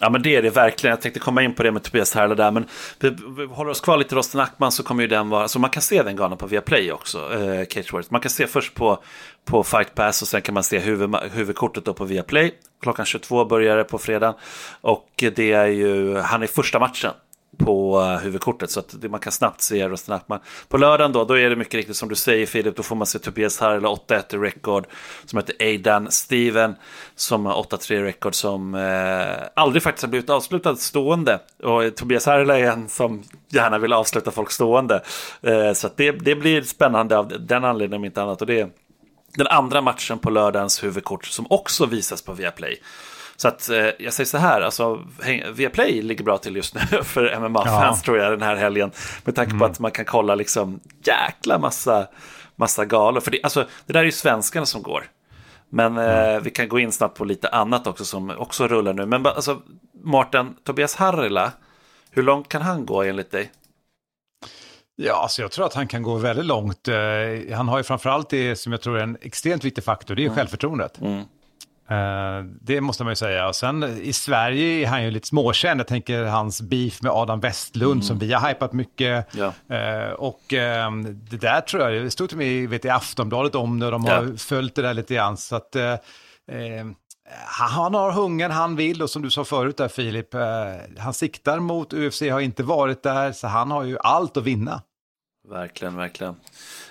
Ja 0.00 0.10
men 0.10 0.22
det 0.22 0.36
är 0.36 0.42
det 0.42 0.50
verkligen. 0.50 0.90
Jag 0.90 1.00
tänkte 1.00 1.20
komma 1.20 1.42
in 1.42 1.54
på 1.54 1.62
det 1.62 1.72
med 1.72 1.82
Tobias 1.82 2.14
Härla 2.14 2.34
där. 2.34 2.50
Men 2.50 2.66
vi, 3.00 3.10
vi 3.10 3.44
håller 3.44 3.70
oss 3.70 3.80
kvar 3.80 3.96
lite 3.96 4.14
Rosten 4.14 4.40
Ackman 4.40 4.72
så 4.72 4.82
kommer 4.82 5.02
ju 5.02 5.08
den 5.08 5.28
vara, 5.28 5.48
så 5.48 5.58
man 5.58 5.70
kan 5.70 5.82
se 5.82 6.02
den 6.02 6.16
galan 6.16 6.38
på 6.38 6.46
Viaplay 6.46 6.92
också, 6.92 7.18
eh, 7.18 7.66
Cage 7.68 7.92
Warriors. 7.92 8.10
Man 8.10 8.20
kan 8.20 8.30
se 8.30 8.46
först 8.46 8.74
på, 8.74 9.02
på 9.44 9.64
Fight 9.64 9.94
Pass 9.94 10.22
och 10.22 10.28
sen 10.28 10.42
kan 10.42 10.54
man 10.54 10.62
se 10.62 10.78
huvud, 10.78 11.16
huvudkortet 11.32 11.84
då 11.84 11.94
på 11.94 12.04
Viaplay. 12.04 12.54
Klockan 12.82 13.06
22 13.06 13.44
börjar 13.44 13.76
det 13.76 13.84
på 13.84 13.98
fredag. 13.98 14.34
Och 14.80 15.08
det 15.16 15.52
är 15.52 15.66
ju, 15.66 16.16
han 16.16 16.42
är 16.42 16.46
första 16.46 16.78
matchen 16.78 17.12
på 17.58 18.00
eh, 18.00 18.18
huvudkortet 18.18 18.70
så 18.70 18.80
att 18.80 19.10
man 19.10 19.20
kan 19.20 19.32
snabbt 19.32 19.60
se 19.60 19.88
rösterna. 19.88 20.40
På 20.68 20.76
lördagen 20.76 21.12
då, 21.12 21.24
då 21.24 21.38
är 21.38 21.50
det 21.50 21.56
mycket 21.56 21.74
riktigt 21.74 21.96
som 21.96 22.08
du 22.08 22.14
säger 22.14 22.46
Filip, 22.46 22.76
då 22.76 22.82
får 22.82 22.96
man 22.96 23.06
se 23.06 23.18
Tobias 23.18 23.60
Harrell 23.60 23.84
8-1 23.84 24.34
i 24.34 24.38
record 24.38 24.86
som 25.24 25.36
heter 25.38 25.54
Aidan 25.60 26.10
Steven 26.10 26.74
som 27.14 27.46
har 27.46 27.62
8-3 27.62 27.92
i 27.92 28.02
record 28.02 28.34
som 28.34 28.74
eh, 28.74 29.48
aldrig 29.56 29.82
faktiskt 29.82 30.02
har 30.02 30.10
blivit 30.10 30.30
avslutad 30.30 30.76
stående. 30.76 31.40
Och 31.62 31.96
Tobias 31.96 32.26
Harrell 32.26 32.50
är 32.50 32.70
en 32.72 32.88
som 32.88 33.22
gärna 33.48 33.78
vill 33.78 33.92
avsluta 33.92 34.30
folk 34.30 34.50
stående. 34.50 35.02
Eh, 35.42 35.72
så 35.72 35.88
det, 35.96 36.10
det 36.10 36.34
blir 36.34 36.62
spännande 36.62 37.18
av 37.18 37.32
den 37.40 37.64
anledningen 37.64 38.00
om 38.00 38.04
inte 38.04 38.22
annat. 38.22 38.40
Och 38.40 38.46
det 38.46 38.60
är 38.60 38.70
den 39.36 39.46
andra 39.46 39.80
matchen 39.80 40.18
på 40.18 40.30
lördagens 40.30 40.84
huvudkort 40.84 41.26
som 41.26 41.46
också 41.50 41.86
visas 41.86 42.22
på 42.22 42.32
Viaplay. 42.32 42.82
Så 43.40 43.48
att 43.48 43.68
eh, 43.68 43.86
jag 43.98 44.12
säger 44.12 44.24
så 44.24 44.38
här, 44.38 44.60
alltså 44.60 45.04
Viaplay 45.52 46.02
ligger 46.02 46.24
bra 46.24 46.38
till 46.38 46.56
just 46.56 46.74
nu 46.74 46.80
för 47.02 47.40
MMA-fans 47.40 47.98
ja. 48.00 48.04
tror 48.04 48.18
jag 48.18 48.32
den 48.32 48.42
här 48.42 48.56
helgen. 48.56 48.90
Med 49.24 49.34
tanke 49.34 49.50
mm. 49.50 49.58
på 49.58 49.64
att 49.64 49.78
man 49.78 49.90
kan 49.90 50.04
kolla 50.04 50.34
liksom 50.34 50.80
jäkla 51.04 51.58
massa, 51.58 52.06
massa 52.56 52.84
galor. 52.84 53.20
För 53.20 53.30
det, 53.30 53.42
alltså, 53.42 53.66
det 53.86 53.92
där 53.92 54.00
är 54.00 54.04
ju 54.04 54.12
svenskarna 54.12 54.66
som 54.66 54.82
går. 54.82 55.04
Men 55.68 55.98
eh, 55.98 56.28
mm. 56.28 56.42
vi 56.42 56.50
kan 56.50 56.68
gå 56.68 56.78
in 56.78 56.92
snabbt 56.92 57.18
på 57.18 57.24
lite 57.24 57.48
annat 57.48 57.86
också 57.86 58.04
som 58.04 58.30
också 58.30 58.68
rullar 58.68 58.92
nu. 58.92 59.06
Men 59.06 59.26
alltså, 59.26 59.62
Martin, 60.04 60.54
Tobias 60.64 60.96
Harrila, 60.96 61.52
hur 62.10 62.22
långt 62.22 62.48
kan 62.48 62.62
han 62.62 62.86
gå 62.86 63.02
enligt 63.02 63.30
dig? 63.30 63.50
Ja, 64.96 65.22
alltså 65.22 65.42
jag 65.42 65.50
tror 65.50 65.66
att 65.66 65.74
han 65.74 65.88
kan 65.88 66.02
gå 66.02 66.14
väldigt 66.14 66.46
långt. 66.46 66.88
Uh, 66.88 67.54
han 67.54 67.68
har 67.68 67.78
ju 67.78 67.84
framförallt 67.84 68.30
det 68.30 68.56
som 68.56 68.72
jag 68.72 68.80
tror 68.80 68.98
är 68.98 69.02
en 69.02 69.16
extremt 69.20 69.64
viktig 69.64 69.84
faktor, 69.84 70.14
det 70.14 70.22
är 70.22 70.24
mm. 70.24 70.36
självförtroendet. 70.36 71.00
Mm. 71.00 71.24
Uh, 71.90 72.44
det 72.60 72.80
måste 72.80 73.04
man 73.04 73.10
ju 73.10 73.16
säga. 73.16 73.48
Och 73.48 73.56
sen 73.56 73.82
i 74.02 74.12
Sverige 74.12 74.82
är 74.82 74.86
han 74.86 75.04
ju 75.04 75.10
lite 75.10 75.26
småkänd. 75.26 75.80
Jag 75.80 75.86
tänker 75.86 76.24
hans 76.24 76.60
beef 76.60 77.02
med 77.02 77.12
Adam 77.12 77.40
Westlund 77.40 77.92
mm. 77.92 78.02
som 78.02 78.18
vi 78.18 78.32
har 78.32 78.48
hypat 78.48 78.72
mycket. 78.72 79.26
Ja. 79.32 79.46
Uh, 79.46 80.12
och 80.12 80.40
uh, 80.52 80.90
det 81.30 81.36
där 81.36 81.60
tror 81.60 81.82
jag, 81.82 82.04
det 82.04 82.10
stod 82.10 82.28
till 82.28 82.38
mig 82.38 82.66
vet, 82.66 82.84
i 82.84 82.88
Aftonbladet 82.88 83.54
om 83.54 83.78
det. 83.78 83.90
De 83.90 84.04
har 84.04 84.24
ja. 84.24 84.36
följt 84.36 84.74
det 84.74 84.82
där 84.82 84.94
lite 84.94 85.14
grann. 85.14 85.36
Så 85.36 85.56
att, 85.56 85.76
han 87.46 87.94
har 87.94 88.12
hungern, 88.12 88.50
han 88.50 88.76
vill 88.76 89.02
och 89.02 89.10
som 89.10 89.22
du 89.22 89.30
sa 89.30 89.44
förut 89.44 89.76
där 89.76 89.88
Filip, 89.88 90.34
han 90.98 91.14
siktar 91.14 91.60
mot 91.60 91.92
UFC, 91.92 92.20
har 92.20 92.40
inte 92.40 92.62
varit 92.62 93.02
där, 93.02 93.32
så 93.32 93.46
han 93.46 93.70
har 93.70 93.84
ju 93.84 93.98
allt 93.98 94.36
att 94.36 94.44
vinna. 94.44 94.82
Verkligen, 95.48 95.96
verkligen. 95.96 96.36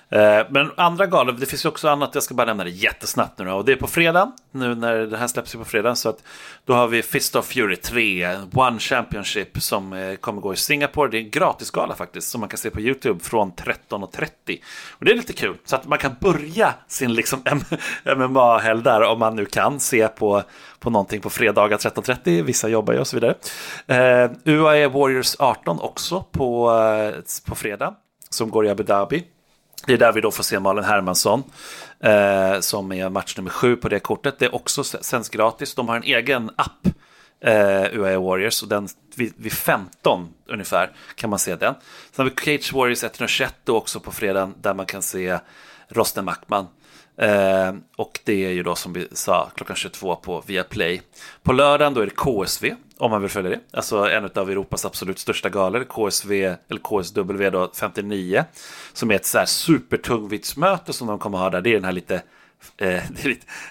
Eh, 0.09 0.45
men 0.49 0.71
andra 0.77 1.05
galor, 1.05 1.31
det 1.31 1.45
finns 1.45 1.65
ju 1.65 1.69
också 1.69 1.89
annat, 1.89 2.09
jag 2.13 2.23
ska 2.23 2.33
bara 2.33 2.47
nämna 2.47 2.63
det 2.63 2.69
jättesnabbt 2.69 3.39
nu 3.39 3.45
då. 3.45 3.53
Och 3.53 3.65
det 3.65 3.71
är 3.71 3.75
på 3.75 3.87
fredag, 3.87 4.31
nu 4.51 4.75
när 4.75 4.97
det 4.97 5.17
här 5.17 5.27
släpps 5.27 5.55
på 5.55 5.65
fredag. 5.65 5.95
Så 5.95 6.09
att 6.09 6.23
då 6.65 6.73
har 6.73 6.87
vi 6.87 7.01
Fist 7.03 7.35
of 7.35 7.45
Fury 7.45 7.75
3, 7.75 8.37
One 8.53 8.79
Championship 8.79 9.61
som 9.61 9.93
eh, 9.93 10.15
kommer 10.15 10.41
gå 10.41 10.53
i 10.53 10.57
Singapore. 10.57 11.11
Det 11.11 11.17
är 11.17 11.21
en 11.21 11.29
gratisgala 11.29 11.95
faktiskt, 11.95 12.29
som 12.29 12.39
man 12.39 12.49
kan 12.49 12.57
se 12.57 12.69
på 12.69 12.81
YouTube 12.81 13.23
från 13.23 13.51
13.30. 13.51 14.59
Och 14.91 15.05
det 15.05 15.11
är 15.11 15.15
lite 15.15 15.33
kul, 15.33 15.57
så 15.65 15.75
att 15.75 15.87
man 15.87 15.97
kan 15.97 16.15
börja 16.19 16.73
sin 16.87 17.13
liksom 17.13 17.43
MMA-helg 18.17 18.83
där 18.83 19.01
om 19.01 19.19
man 19.19 19.35
nu 19.35 19.45
kan 19.45 19.79
se 19.79 20.07
på, 20.07 20.43
på 20.79 20.89
någonting 20.89 21.21
på 21.21 21.29
fredagar 21.29 21.77
13.30. 21.77 22.41
Vissa 22.41 22.67
jobbar 22.67 22.93
ju 22.93 22.99
och 22.99 23.07
så 23.07 23.17
vidare. 23.17 23.35
Eh, 23.87 24.31
uh, 24.31 24.59
UAE 24.59 24.87
Warriors 24.87 25.35
18 25.39 25.79
också 25.79 26.25
på, 26.31 26.71
på 27.47 27.55
fredag, 27.55 27.93
som 28.29 28.49
går 28.49 28.65
i 28.65 28.69
Abu 28.69 28.83
Dhabi. 28.83 29.23
Det 29.85 29.93
är 29.93 29.97
där 29.97 30.11
vi 30.11 30.21
då 30.21 30.31
får 30.31 30.43
se 30.43 30.59
Malin 30.59 30.83
Hermansson 30.83 31.43
eh, 31.99 32.59
som 32.59 32.91
är 32.91 33.09
match 33.09 33.37
nummer 33.37 33.49
sju 33.49 33.75
på 33.75 33.89
det 33.89 33.99
kortet. 33.99 34.39
Det 34.39 34.45
är 34.45 34.55
också 34.55 34.83
sänds 34.83 35.29
gratis. 35.29 35.75
De 35.75 35.89
har 35.89 35.95
en 35.95 36.03
egen 36.03 36.51
app, 36.55 36.87
eh, 37.43 37.99
UAE 37.99 38.17
Warriors, 38.17 38.63
och 38.63 38.69
den 38.69 38.87
vid, 39.15 39.33
vid 39.37 39.53
15 39.53 40.29
ungefär 40.45 40.91
kan 41.15 41.29
man 41.29 41.39
se 41.39 41.55
den. 41.55 41.73
Sen 42.11 42.25
har 42.25 42.31
vi 42.31 42.57
Cage 42.57 42.73
Warriors 42.73 43.03
121 43.03 43.55
då 43.63 43.77
också 43.77 43.99
på 43.99 44.11
fredagen 44.11 44.55
där 44.61 44.73
man 44.73 44.85
kan 44.85 45.01
se 45.01 45.39
Rosten 45.89 46.25
Mackman. 46.25 46.67
Eh, 47.17 47.73
och 47.95 48.19
det 48.23 48.45
är 48.45 48.51
ju 48.51 48.63
då 48.63 48.75
som 48.75 48.93
vi 48.93 49.07
sa 49.11 49.49
klockan 49.55 49.75
22 49.75 50.15
på 50.15 50.43
Viaplay. 50.45 51.01
På 51.43 51.53
lördagen 51.53 51.93
då 51.93 52.01
är 52.01 52.05
det 52.05 52.15
KSV 52.15 52.75
om 52.97 53.11
man 53.11 53.21
vill 53.21 53.29
följa 53.29 53.49
det. 53.49 53.59
Alltså 53.71 54.09
en 54.09 54.29
av 54.35 54.49
Europas 54.49 54.85
absolut 54.85 55.19
största 55.19 55.49
galor, 55.49 55.83
KSV, 55.83 56.55
eller 56.69 56.79
KSW 56.81 57.49
då, 57.49 57.71
59. 57.75 58.45
Som 58.93 59.11
är 59.11 59.15
ett 59.15 59.25
så 59.25 59.37
här 59.37 59.45
supertungviktsmöte 59.45 60.93
som 60.93 61.07
de 61.07 61.19
kommer 61.19 61.37
ha 61.37 61.49
där. 61.49 61.61
Det 61.61 61.69
är 61.69 61.73
den 61.73 61.85
här 61.85 61.91
lite 61.91 62.21
eh, 62.77 63.03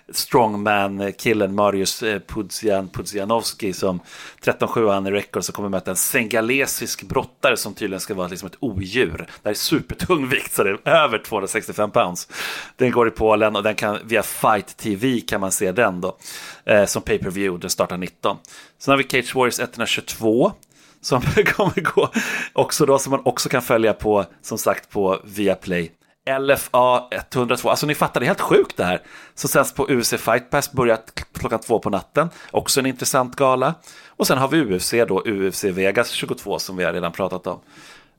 strongman-killen 0.09 1.55
Marius 1.55 2.03
eh, 2.03 2.18
Pudzian 2.18 2.88
Pudzianowski 2.88 3.72
som 3.72 4.01
13-7 4.42 4.92
han 4.92 5.07
i 5.07 5.11
record 5.11 5.44
så 5.44 5.53
kommer 5.53 5.68
möta 5.68 5.90
en 5.90 5.96
sengalesisk 5.96 7.03
brottare 7.03 7.57
som 7.57 7.75
tydligen 7.75 8.01
ska 8.01 8.14
vara 8.14 8.29
liksom 8.29 8.46
ett 8.46 8.57
odjur. 8.61 9.16
Det 9.16 9.49
här 9.49 9.51
är 9.51 9.55
supertung 9.55 10.29
vikt 10.29 10.55
så 10.55 10.64
det 10.64 10.70
är 10.70 10.90
över 10.90 11.18
265 11.18 11.90
pounds. 11.90 12.29
Den 12.77 12.90
går 12.90 13.09
i 13.09 13.11
Polen 13.11 13.57
och 13.57 13.62
den 13.62 13.75
kan 13.75 13.99
via 14.05 14.22
Fight 14.22 14.77
TV 14.77 15.20
kan 15.20 15.40
man 15.40 15.53
se 15.53 15.72
den 15.72 16.01
då 16.01 16.16
eh, 16.64 16.85
som 16.85 17.03
pay-per-view. 17.03 17.61
Den 17.61 17.70
startar 17.70 17.96
19. 17.96 18.37
Sen 18.79 18.92
har 18.92 18.99
vi 18.99 19.05
Cage 19.05 19.35
Warriors 19.35 19.61
122 19.61 20.53
som 21.01 21.22
kommer 21.46 21.81
gå 21.81 22.11
också 22.53 22.87
då 22.87 22.99
som 22.99 23.11
man 23.11 23.22
också 23.25 23.49
kan 23.49 23.62
följa 23.62 23.92
på 23.92 24.25
som 24.42 24.59
sagt 24.59 24.90
på 24.90 25.20
Viaplay. 25.25 25.92
LFA 26.27 27.09
102, 27.11 27.71
alltså 27.71 27.87
ni 27.87 27.95
fattar, 27.95 28.21
det 28.21 28.25
är 28.25 28.29
helt 28.29 28.41
sjukt 28.41 28.77
det 28.77 28.85
här. 28.85 29.03
Som 29.35 29.49
sänds 29.49 29.75
på 29.75 29.87
UFC 29.91 30.11
Fight 30.11 30.51
Pass, 30.51 30.73
börjar 30.73 30.99
klockan 31.33 31.61
två 31.61 31.79
på 31.79 31.91
natten. 31.91 32.31
Också 32.51 32.81
en 32.81 32.87
intressant 32.87 33.37
gala. 33.37 33.75
Och 34.07 34.27
sen 34.27 34.39
har 34.39 34.49
vi 34.49 34.61
UFC 34.61 34.95
då, 35.09 35.23
UFC 35.27 35.65
Vegas 35.65 36.11
22 36.11 36.59
som 36.59 36.77
vi 36.77 36.85
har 36.85 36.93
redan 36.93 37.12
pratat 37.12 37.47
om. 37.47 37.61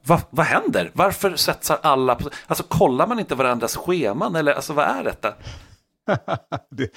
Va, 0.04 0.22
vad 0.30 0.46
händer? 0.46 0.92
Varför 0.94 1.36
svetsar 1.36 1.78
alla 1.82 2.16
på... 2.16 2.30
Alltså 2.48 2.64
kollar 2.64 3.08
man 3.08 3.20
inte 3.20 3.36
varandras 3.36 3.76
scheman 3.76 4.36
eller 4.36 4.54
alltså 4.54 4.74
vad 4.74 4.86
är 4.86 5.04
detta? 5.04 5.34
det, 6.72 6.92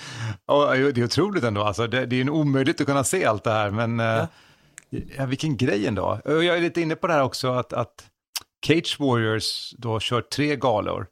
det, 0.95 1.01
är 1.01 1.05
otroligt 1.05 1.45
ändå, 1.45 1.63
alltså, 1.63 1.87
det, 1.87 2.07
det 2.07 2.17
är 2.17 2.21
en 2.21 2.31
omöjligt 2.31 2.81
att 2.81 2.87
kunna 2.87 3.05
se 3.05 3.25
allt 3.25 3.45
det 3.45 3.51
här, 3.51 3.71
men 3.71 3.99
ja. 3.99 4.27
Ja, 5.17 5.27
vilken 5.27 5.57
grej 5.57 5.87
ändå. 5.87 6.21
Jag 6.25 6.45
är 6.45 6.61
lite 6.61 6.81
inne 6.81 6.97
på 6.97 7.07
det 7.07 7.13
här 7.13 7.23
också, 7.23 7.53
att, 7.53 7.73
att 7.73 8.05
Cage 8.67 8.97
Warriors 8.99 9.75
då 9.79 10.01
kör 10.01 10.21
tre 10.21 10.57
galor, 10.57 11.07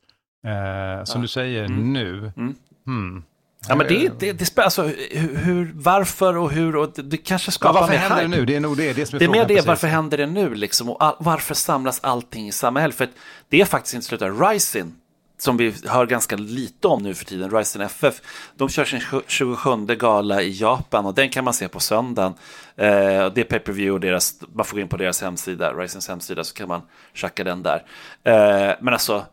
eh, 0.46 1.04
som 1.04 1.20
ja. 1.20 1.22
du 1.22 1.28
säger 1.28 1.64
mm. 1.64 1.92
nu. 1.92 2.32
Mm. 2.36 2.54
Hmm. 2.86 3.22
Ja, 3.68 3.76
men 3.76 3.86
det, 3.86 4.10
det, 4.18 4.32
det 4.32 4.58
alltså, 4.58 4.82
hur, 5.12 5.72
varför 5.74 6.36
och 6.36 6.50
hur, 6.50 6.76
och 6.76 6.92
det, 6.94 7.02
det 7.02 7.16
kanske 7.16 7.50
skapar 7.50 7.80
ja, 7.80 7.80
Varför 7.80 7.96
händer 7.96 8.22
det 8.22 8.28
nu? 8.28 8.44
Det 8.44 8.56
är 8.56 8.60
nog 8.60 8.76
det, 8.76 8.92
det 8.92 9.06
som 9.06 9.16
är 9.16 9.18
Det 9.18 9.24
är 9.24 9.28
mer 9.28 9.44
det, 9.44 9.66
varför 9.66 9.88
händer 9.88 10.18
det 10.18 10.26
nu 10.26 10.54
liksom? 10.54 10.90
Och 10.90 11.04
all, 11.04 11.14
varför 11.18 11.54
samlas 11.54 12.00
allting 12.02 12.48
i 12.48 12.52
samma 12.52 12.80
helg? 12.80 12.92
För 12.92 13.08
det 13.48 13.60
är 13.60 13.64
faktiskt 13.64 13.94
inte 13.94 14.06
slutat. 14.06 14.32
Rising 14.40 14.94
som 15.38 15.56
vi 15.56 15.74
hör 15.86 16.06
ganska 16.06 16.36
lite 16.36 16.88
om 16.88 17.02
nu 17.02 17.14
för 17.14 17.24
tiden, 17.24 17.50
Ryzen 17.50 17.82
FF, 17.82 18.20
de 18.56 18.68
kör 18.68 18.84
sin 18.84 19.00
27 19.26 19.86
gala 19.86 20.42
i 20.42 20.60
Japan 20.60 21.06
och 21.06 21.14
den 21.14 21.28
kan 21.28 21.44
man 21.44 21.54
se 21.54 21.68
på 21.68 21.80
söndagen. 21.80 22.34
Eh, 22.76 22.86
det 23.34 23.40
är 23.40 23.44
pay-per-view 23.44 23.90
och 23.90 24.00
deras, 24.00 24.34
man 24.52 24.64
får 24.64 24.76
gå 24.76 24.80
in 24.80 24.88
på 24.88 24.96
deras 24.96 25.22
hemsida, 25.22 25.72
Ryzens 25.72 26.08
hemsida, 26.08 26.44
så 26.44 26.54
kan 26.54 26.68
man 26.68 26.82
tjacka 27.14 27.44
den 27.44 27.62
där. 27.62 27.84
Eh, 28.24 28.76
men 28.80 28.88
alltså, 28.88 29.24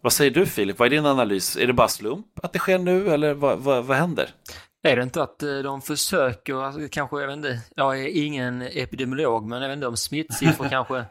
vad 0.00 0.12
säger 0.12 0.30
du 0.30 0.46
Filip, 0.46 0.78
vad 0.78 0.86
är 0.86 0.90
din 0.90 1.06
analys? 1.06 1.56
Är 1.56 1.66
det 1.66 1.72
bara 1.72 1.88
slump 1.88 2.26
att 2.42 2.52
det 2.52 2.58
sker 2.58 2.78
nu 2.78 3.08
eller 3.08 3.34
vad, 3.34 3.58
vad, 3.58 3.84
vad 3.84 3.96
händer? 3.96 4.30
Är 4.82 4.96
det 4.96 5.02
inte 5.02 5.22
att 5.22 5.42
eh, 5.42 5.58
de 5.58 5.82
försöker, 5.82 6.54
alltså, 6.64 6.80
kanske, 6.90 7.20
jag 7.20 7.26
vet 7.26 7.36
inte, 7.36 7.60
jag 7.74 8.00
är 8.00 8.24
ingen 8.24 8.62
epidemiolog, 8.62 9.46
men 9.46 9.62
jag 9.62 9.68
vet 9.68 9.76
inte 9.76 9.86
om 9.86 9.96
smittsiffror 9.96 10.68
kanske 10.70 11.04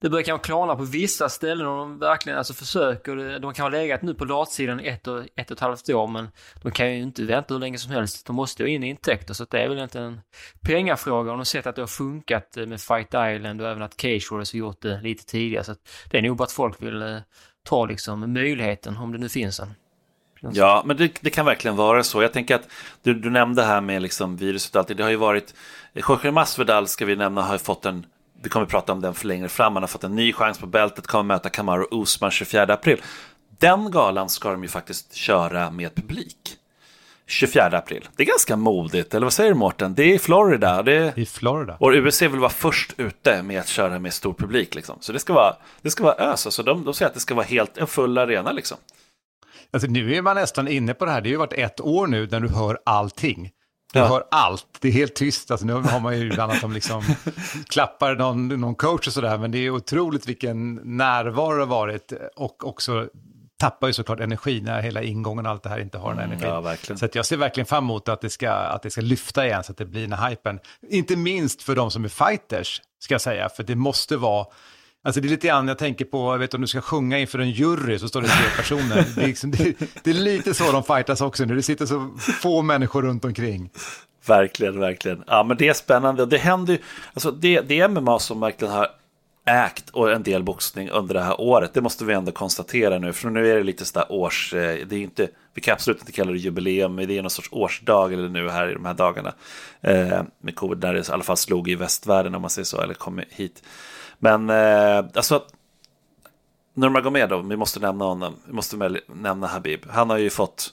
det 0.00 0.10
börjar 0.10 0.24
kanske 0.24 0.46
klarna 0.46 0.76
på 0.76 0.84
vissa 0.84 1.28
ställen 1.28 1.66
och 1.66 1.76
de 1.76 1.98
verkligen 1.98 2.38
alltså 2.38 2.54
försöker. 2.54 3.38
De 3.38 3.54
kan 3.54 3.62
ha 3.62 3.70
legat 3.70 4.02
nu 4.02 4.14
på 4.14 4.24
latsidan 4.24 4.80
ett 4.80 5.06
och, 5.06 5.24
ett 5.36 5.50
och 5.50 5.56
ett 5.56 5.60
halvt 5.60 5.88
år 5.88 6.06
men 6.06 6.28
de 6.62 6.72
kan 6.72 6.94
ju 6.94 7.02
inte 7.02 7.24
vänta 7.24 7.54
hur 7.54 7.60
länge 7.60 7.78
som 7.78 7.92
helst. 7.92 8.26
De 8.26 8.36
måste 8.36 8.62
ju 8.62 8.68
in 8.68 8.84
i 8.84 8.88
intäkter 8.88 9.34
så 9.34 9.44
det 9.44 9.62
är 9.62 9.68
väl 9.68 9.78
inte 9.78 10.00
en 10.00 10.20
pengafråga. 10.60 11.18
Och 11.18 11.26
de 11.26 11.38
har 11.38 11.44
sett 11.44 11.66
att 11.66 11.76
det 11.76 11.82
har 11.82 11.86
funkat 11.86 12.56
eh, 12.56 12.66
med 12.66 12.80
Fight 12.80 13.06
Island 13.06 13.60
och 13.60 13.68
även 13.68 13.82
att 13.82 14.00
Cage 14.00 14.28
Warriors 14.30 14.52
har 14.52 14.58
gjort 14.58 14.82
det 14.82 15.00
lite 15.00 15.26
tidigare. 15.26 15.64
Så 15.64 15.74
det 16.10 16.18
är 16.18 16.22
nog 16.22 16.36
bara 16.36 16.44
att 16.44 16.52
folk 16.52 16.82
vill 16.82 17.02
eh, 17.02 17.18
ta 17.64 17.86
liksom 17.86 18.32
möjligheten 18.32 18.96
om 18.96 19.12
det 19.12 19.18
nu 19.18 19.28
finns 19.28 19.60
en. 19.60 19.74
Ja, 20.40 20.82
men 20.86 20.96
det, 20.96 21.12
det, 21.20 21.30
kan 21.30 21.46
verkligen 21.46 21.76
vara 21.76 22.02
så. 22.02 22.22
Jag 22.22 22.32
tänker 22.32 22.54
att 22.54 22.68
du, 23.02 23.14
du 23.14 23.30
nämnde 23.30 23.62
här 23.62 23.80
med 23.80 24.02
liksom 24.02 24.36
viruset 24.36 24.74
och 24.74 24.78
allt 24.78 24.96
det 24.96 25.02
har 25.02 25.10
ju 25.10 25.16
varit 25.16 25.54
eh, 25.94 26.02
Jorge 26.08 26.30
Masvidal 26.30 26.88
ska 26.88 27.04
vi 27.04 27.16
nämna 27.16 27.42
har 27.42 27.58
fått 27.58 27.86
en 27.86 28.06
vi 28.42 28.48
kommer 28.48 28.66
att 28.66 28.70
prata 28.70 28.92
om 28.92 29.00
den 29.00 29.14
för 29.14 29.26
längre 29.26 29.48
fram. 29.48 29.72
Han 29.72 29.82
har 29.82 29.88
fått 29.88 30.04
en 30.04 30.16
ny 30.16 30.32
chans 30.32 30.58
på 30.58 30.66
bältet, 30.66 31.06
kommer 31.06 31.22
möta 31.22 31.48
Kamaru 31.48 31.86
Usman 31.90 32.30
24 32.30 32.62
april. 32.62 33.02
Den 33.58 33.90
galan 33.90 34.28
ska 34.28 34.50
de 34.50 34.62
ju 34.62 34.68
faktiskt 34.68 35.14
köra 35.14 35.70
med 35.70 35.94
publik. 35.94 36.56
24 37.26 37.78
april. 37.78 38.08
Det 38.16 38.22
är 38.22 38.26
ganska 38.26 38.56
modigt, 38.56 39.14
eller 39.14 39.26
vad 39.26 39.32
säger 39.32 39.50
du 39.50 39.56
Mårten? 39.56 39.94
Det 39.94 40.02
är 40.02 40.14
i 40.14 40.18
Florida. 40.18 40.82
Det 40.82 40.94
är... 40.94 41.18
I 41.18 41.26
Florida. 41.26 41.76
Och 41.80 41.92
UBC 41.92 42.22
vill 42.22 42.40
vara 42.40 42.50
först 42.50 42.94
ute 42.96 43.42
med 43.42 43.60
att 43.60 43.68
köra 43.68 43.98
med 43.98 44.12
stor 44.12 44.34
publik. 44.34 44.74
Liksom. 44.74 44.96
Så 45.00 45.12
det 45.12 45.18
ska 45.18 45.32
vara, 45.32 45.56
det 45.82 45.90
ska 45.90 46.04
vara 46.04 46.14
ös. 46.14 46.46
Alltså, 46.46 46.62
de, 46.62 46.84
de 46.84 46.94
säger 46.94 47.08
att 47.08 47.14
det 47.14 47.20
ska 47.20 47.34
vara 47.34 47.46
helt 47.46 47.78
en 47.78 47.86
full 47.86 48.18
arena. 48.18 48.52
Liksom. 48.52 48.76
Alltså, 49.72 49.88
nu 49.88 50.14
är 50.14 50.22
man 50.22 50.36
nästan 50.36 50.68
inne 50.68 50.94
på 50.94 51.04
det 51.04 51.10
här. 51.10 51.20
Det 51.20 51.28
har 51.28 51.32
ju 51.32 51.38
varit 51.38 51.52
ett 51.52 51.80
år 51.80 52.06
nu 52.06 52.26
där 52.26 52.40
du 52.40 52.48
hör 52.48 52.78
allting. 52.84 53.50
Du 53.92 53.98
ja. 53.98 54.06
hör 54.06 54.24
allt, 54.30 54.66
det 54.80 54.88
är 54.88 54.92
helt 54.92 55.14
tyst. 55.14 55.50
Alltså, 55.50 55.66
nu 55.66 55.72
har 55.72 56.00
man 56.00 56.18
ju 56.18 56.26
ibland 56.26 56.52
att 56.52 56.60
de 56.60 56.72
liksom 56.72 57.02
klappar 57.68 58.14
någon, 58.14 58.48
någon 58.48 58.74
coach 58.74 59.06
och 59.06 59.12
sådär, 59.12 59.38
men 59.38 59.50
det 59.50 59.58
är 59.58 59.70
otroligt 59.70 60.28
vilken 60.28 60.74
närvaro 60.74 61.54
det 61.54 61.60
har 61.60 61.66
varit 61.66 62.12
och 62.36 62.66
också 62.66 63.08
tappar 63.60 63.86
ju 63.86 63.92
såklart 63.92 64.20
energi 64.20 64.60
när 64.60 64.82
hela 64.82 65.02
ingången 65.02 65.46
och 65.46 65.52
allt 65.52 65.62
det 65.62 65.68
här 65.68 65.80
inte 65.80 65.98
har 65.98 66.14
den 66.14 66.18
mm, 66.18 66.30
energin. 66.30 66.88
Ja, 66.88 66.96
så 66.96 67.08
jag 67.12 67.26
ser 67.26 67.36
verkligen 67.36 67.66
fram 67.66 67.84
emot 67.84 68.08
att 68.08 68.20
det, 68.20 68.30
ska, 68.30 68.50
att 68.50 68.82
det 68.82 68.90
ska 68.90 69.00
lyfta 69.00 69.46
igen 69.46 69.64
så 69.64 69.72
att 69.72 69.78
det 69.78 69.84
blir 69.84 70.02
den 70.02 70.12
här 70.12 70.30
hypen. 70.30 70.60
Inte 70.90 71.16
minst 71.16 71.62
för 71.62 71.76
de 71.76 71.90
som 71.90 72.04
är 72.04 72.08
fighters, 72.08 72.82
ska 72.98 73.14
jag 73.14 73.20
säga, 73.20 73.48
för 73.48 73.62
det 73.62 73.74
måste 73.74 74.16
vara 74.16 74.46
Alltså 75.02 75.20
det 75.20 75.28
är 75.28 75.30
lite 75.30 75.46
grann, 75.46 75.68
jag 75.68 75.78
tänker 75.78 76.04
på, 76.04 76.34
jag 76.34 76.38
vet 76.38 76.54
om 76.54 76.60
du 76.60 76.66
ska 76.66 76.80
sjunga 76.80 77.18
inför 77.18 77.38
en 77.38 77.50
jury 77.50 77.98
så 77.98 78.08
står 78.08 78.22
det 78.22 78.28
tre 78.28 78.46
personer. 78.56 79.06
Det 79.16 79.22
är, 79.22 79.26
liksom, 79.26 79.50
det, 79.50 79.74
det 80.02 80.10
är 80.10 80.14
lite 80.14 80.54
så 80.54 80.72
de 80.72 80.84
fightas 80.84 81.20
också 81.20 81.44
nu, 81.44 81.56
det 81.56 81.62
sitter 81.62 81.86
så 81.86 82.10
få 82.18 82.62
människor 82.62 83.02
runt 83.02 83.24
omkring. 83.24 83.70
Verkligen, 84.26 84.80
verkligen. 84.80 85.24
Ja, 85.26 85.42
men 85.42 85.56
det 85.56 85.68
är 85.68 85.72
spännande. 85.72 86.26
Det 86.26 86.38
händer 86.38 86.72
ju, 86.72 86.78
alltså 87.14 87.30
det, 87.30 87.60
det 87.60 87.80
är 87.80 87.88
MMA 87.88 88.18
som 88.18 88.40
verkligen 88.40 88.74
har 88.74 88.88
ägt 89.50 89.90
och 89.90 90.12
en 90.12 90.22
del 90.22 90.42
boxning 90.42 90.90
under 90.90 91.14
det 91.14 91.22
här 91.22 91.40
året. 91.40 91.74
Det 91.74 91.80
måste 91.80 92.04
vi 92.04 92.14
ändå 92.14 92.32
konstatera 92.32 92.98
nu, 92.98 93.12
för 93.12 93.30
nu 93.30 93.50
är 93.50 93.56
det 93.56 93.62
lite 93.62 93.84
sådär 93.84 94.12
års, 94.12 94.54
eh, 94.54 94.86
det 94.86 94.96
är 94.96 95.00
inte, 95.00 95.28
vi 95.54 95.60
kan 95.60 95.72
absolut 95.72 96.00
inte 96.00 96.12
kalla 96.12 96.32
det 96.32 96.38
jubileum, 96.38 96.94
men 96.94 97.08
det 97.08 97.18
är 97.18 97.22
någon 97.22 97.30
sorts 97.30 97.48
årsdag 97.52 98.12
eller 98.12 98.28
nu 98.28 98.48
här 98.48 98.70
i 98.70 98.74
de 98.74 98.84
här 98.84 98.94
dagarna. 98.94 99.32
Eh, 99.80 100.22
med 100.42 100.54
covid, 100.54 100.82
när 100.82 100.94
det 100.94 101.08
i 101.08 101.12
alla 101.12 101.22
fall 101.22 101.36
slog 101.36 101.68
i 101.68 101.74
västvärlden 101.74 102.34
om 102.34 102.40
man 102.40 102.50
säger 102.50 102.66
så, 102.66 102.80
eller 102.80 102.94
kom 102.94 103.22
hit. 103.30 103.62
Men 104.22 104.50
eh, 104.50 105.04
alltså, 105.14 105.44
Nurmagomedov, 106.74 107.48
vi 107.48 107.56
måste 107.56 107.80
nämna 107.80 108.04
honom, 108.04 108.36
vi 108.46 108.52
måste 108.52 109.00
nämna 109.06 109.46
Habib. 109.46 109.86
Han 109.90 110.10
har 110.10 110.18
ju 110.18 110.30
fått, 110.30 110.72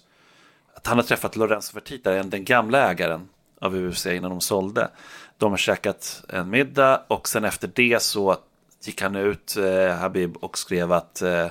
han 0.83 0.97
har 0.97 1.03
träffat 1.03 1.35
Lorenzo 1.35 1.73
Fertitta, 1.73 2.23
den 2.23 2.45
gamla 2.45 2.91
ägaren 2.91 3.29
av 3.61 3.75
UFC 3.75 4.05
innan 4.05 4.29
de 4.31 4.41
sålde. 4.41 4.89
De 5.37 5.51
har 5.51 5.57
käkat 5.57 6.23
en 6.29 6.49
middag 6.49 7.03
och 7.07 7.27
sen 7.27 7.45
efter 7.45 7.71
det 7.75 8.01
så 8.01 8.37
gick 8.83 9.01
han 9.01 9.15
ut, 9.15 9.57
eh, 9.57 9.95
Habib, 9.95 10.37
och 10.37 10.57
skrev 10.57 10.91
att, 10.91 11.21
eh, 11.21 11.47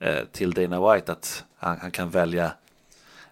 eh 0.00 0.24
till 0.32 0.52
Dana 0.52 0.92
White 0.92 1.12
att 1.12 1.44
han, 1.58 1.78
han 1.80 1.90
kan 1.90 2.10
välja 2.10 2.52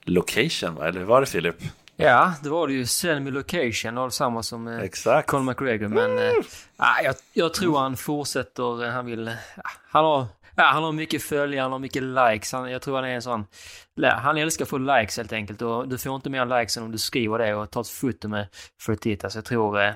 location, 0.02 0.74
va? 0.74 0.88
eller 0.88 1.00
hur 1.00 1.06
var 1.06 1.20
det 1.20 1.26
Filip? 1.26 1.56
Ja, 1.96 2.34
det 2.42 2.48
var 2.48 2.66
det 2.66 2.72
ju. 2.72 2.86
Send 2.86 3.24
me 3.24 3.30
location 3.30 3.98
och 3.98 4.12
samma 4.12 4.42
som 4.42 4.68
eh, 4.68 4.80
Exakt. 4.80 5.28
Conor 5.28 5.44
McGregor. 5.44 5.88
Men 5.88 6.18
eh, 6.18 6.32
jag, 7.04 7.14
jag 7.32 7.54
tror 7.54 7.78
han 7.78 7.96
fortsätter. 7.96 8.90
Han 8.90 9.06
vill... 9.06 9.36
han 9.90 10.04
har... 10.04 10.26
Ja, 10.56 10.64
han 10.64 10.84
har 10.84 10.92
mycket 10.92 11.22
följare, 11.22 11.62
han 11.62 11.72
har 11.72 11.78
mycket 11.78 12.02
likes. 12.02 12.52
Han, 12.52 12.70
jag 12.70 12.82
tror 12.82 12.96
han 12.96 13.04
är 13.04 13.08
en 13.08 13.22
sån... 13.22 13.46
Han 14.02 14.36
älskar 14.38 14.64
att 14.64 14.68
få 14.68 14.78
likes 14.78 15.16
helt 15.16 15.32
enkelt 15.32 15.62
och 15.62 15.88
du 15.88 15.98
får 15.98 16.14
inte 16.14 16.30
mer 16.30 16.60
likes 16.60 16.76
än 16.76 16.82
om 16.82 16.92
du 16.92 16.98
skriver 16.98 17.38
det 17.38 17.54
och 17.54 17.70
tar 17.70 17.80
ett 17.80 17.88
foto 17.88 18.28
med 18.28 18.46
Fertitta. 18.82 19.30
Så 19.30 19.38
jag 19.38 19.44
tror... 19.44 19.82
Eh, 19.82 19.92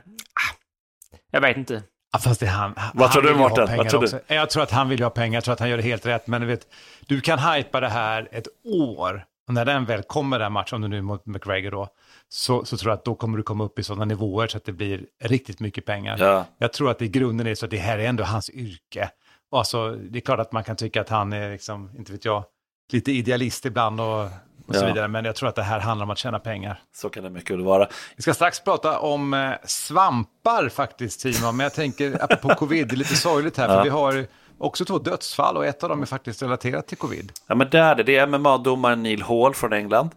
jag 1.31 1.41
vet 1.41 1.57
inte. 1.57 1.83
Ja, 2.13 2.19
fast 2.19 2.41
det 2.41 2.47
är 2.47 2.51
han. 2.51 2.75
Vad 2.95 3.13
tror 3.13 3.23
du 3.23 3.35
Mårten? 3.35 3.77
Vad 3.77 3.89
tror 3.89 4.01
du? 4.01 4.35
Jag 4.35 4.51
tror 4.51 4.63
att 4.63 4.71
han 4.71 4.89
vill 4.89 5.03
ha 5.03 5.11
pengar, 5.11 5.37
jag 5.37 5.45
tror 5.45 5.53
att 5.53 5.61
han 5.61 5.71
gör 5.71 5.77
det 5.77 5.83
helt 5.83 6.07
rätt. 6.07 6.27
Men 6.27 6.41
du 6.41 6.47
vet, 6.47 6.67
du 7.07 7.21
kan 7.21 7.39
hypa 7.39 7.81
det 7.81 7.89
här 7.89 8.29
ett 8.33 8.47
år 8.65 9.25
och 9.49 9.55
när 9.55 9.65
den 9.65 9.85
väl 9.85 10.03
kommer, 10.03 10.39
den 10.39 10.53
matchen, 10.53 10.77
om 10.77 10.83
du 10.83 10.89
nu 10.89 11.03
mot 11.03 11.27
McGregor 11.27 11.71
då, 11.71 11.89
så, 12.29 12.65
så 12.65 12.77
tror 12.77 12.91
jag 12.91 12.99
att 12.99 13.05
då 13.05 13.15
kommer 13.15 13.37
du 13.37 13.43
komma 13.43 13.65
upp 13.65 13.79
i 13.79 13.83
sådana 13.83 14.05
nivåer 14.05 14.47
så 14.47 14.57
att 14.57 14.65
det 14.65 14.73
blir 14.73 15.07
riktigt 15.23 15.61
mycket 15.61 15.85
pengar. 15.85 16.17
Ja. 16.19 16.45
Jag 16.59 16.73
tror 16.73 16.91
att 16.91 17.03
i 17.03 17.09
grunden 17.09 17.47
är 17.47 17.55
så 17.55 17.65
att 17.65 17.71
det 17.71 17.77
här 17.79 17.99
är 17.99 18.07
ändå 18.09 18.25
hans 18.25 18.51
yrke. 18.51 19.11
alltså, 19.53 19.91
det 19.91 20.19
är 20.19 20.21
klart 20.21 20.41
att 20.41 20.53
man 20.53 20.65
kan 20.65 20.77
tycka 20.77 21.01
att 21.01 21.09
han 21.09 21.33
är, 21.33 21.51
liksom, 21.51 21.91
inte 21.99 22.13
vet 22.13 22.25
jag, 22.25 22.45
lite 22.93 23.13
idealist 23.13 23.65
ibland 23.67 24.01
och, 24.01 24.23
och 24.67 24.75
så 24.75 24.81
Ja. 24.83 24.87
vidare. 24.87 25.09
Men 25.09 25.25
jag 25.25 25.37
tror 25.37 25.49
att 25.49 25.55
det 25.55 25.63
här 25.63 25.81
handlar 25.81 26.05
om 26.05 26.11
att 26.11 26.19
tjäna 26.19 26.39
pengar. 26.39 26.81
Så 26.97 27.09
kan 27.09 27.25
det 27.25 27.31
mycket 27.31 27.51
väl 27.51 27.65
vara. 27.65 27.89
Vi 28.17 28.23
ska 28.23 28.35
strax 28.35 28.61
prata 28.65 28.99
om 28.99 29.35
eh, 29.35 29.53
svampar 29.65 30.69
faktiskt, 30.69 31.21
Simon. 31.21 31.57
Men 31.57 31.65
jag 31.65 31.75
tänker, 31.75 32.25
apropå 32.25 32.49
covid, 32.59 32.89
det 32.89 32.95
är 32.95 32.97
lite 32.97 33.17
sorgligt 33.17 33.57
här, 33.57 33.67
för 33.69 33.75
Ja. 33.75 33.83
vi 33.83 33.89
har 33.89 34.27
också 34.59 34.85
två 34.85 34.99
dödsfall 34.99 35.57
och 35.57 35.67
ett 35.67 35.83
av 35.83 35.89
dem 35.89 36.03
är 36.03 36.07
faktiskt 36.07 36.43
relaterat 36.43 36.87
till 36.87 36.99
covid. 36.99 37.33
Ja, 37.47 37.55
men 37.55 37.71
det 37.71 37.79
är 37.79 37.95
det. 37.95 38.03
Det 38.03 38.17
är 38.17 38.27
MMA-domaren 38.27 39.03
Neil 39.03 39.23
Hall 39.23 39.55
från 39.55 39.73
England 39.73 40.11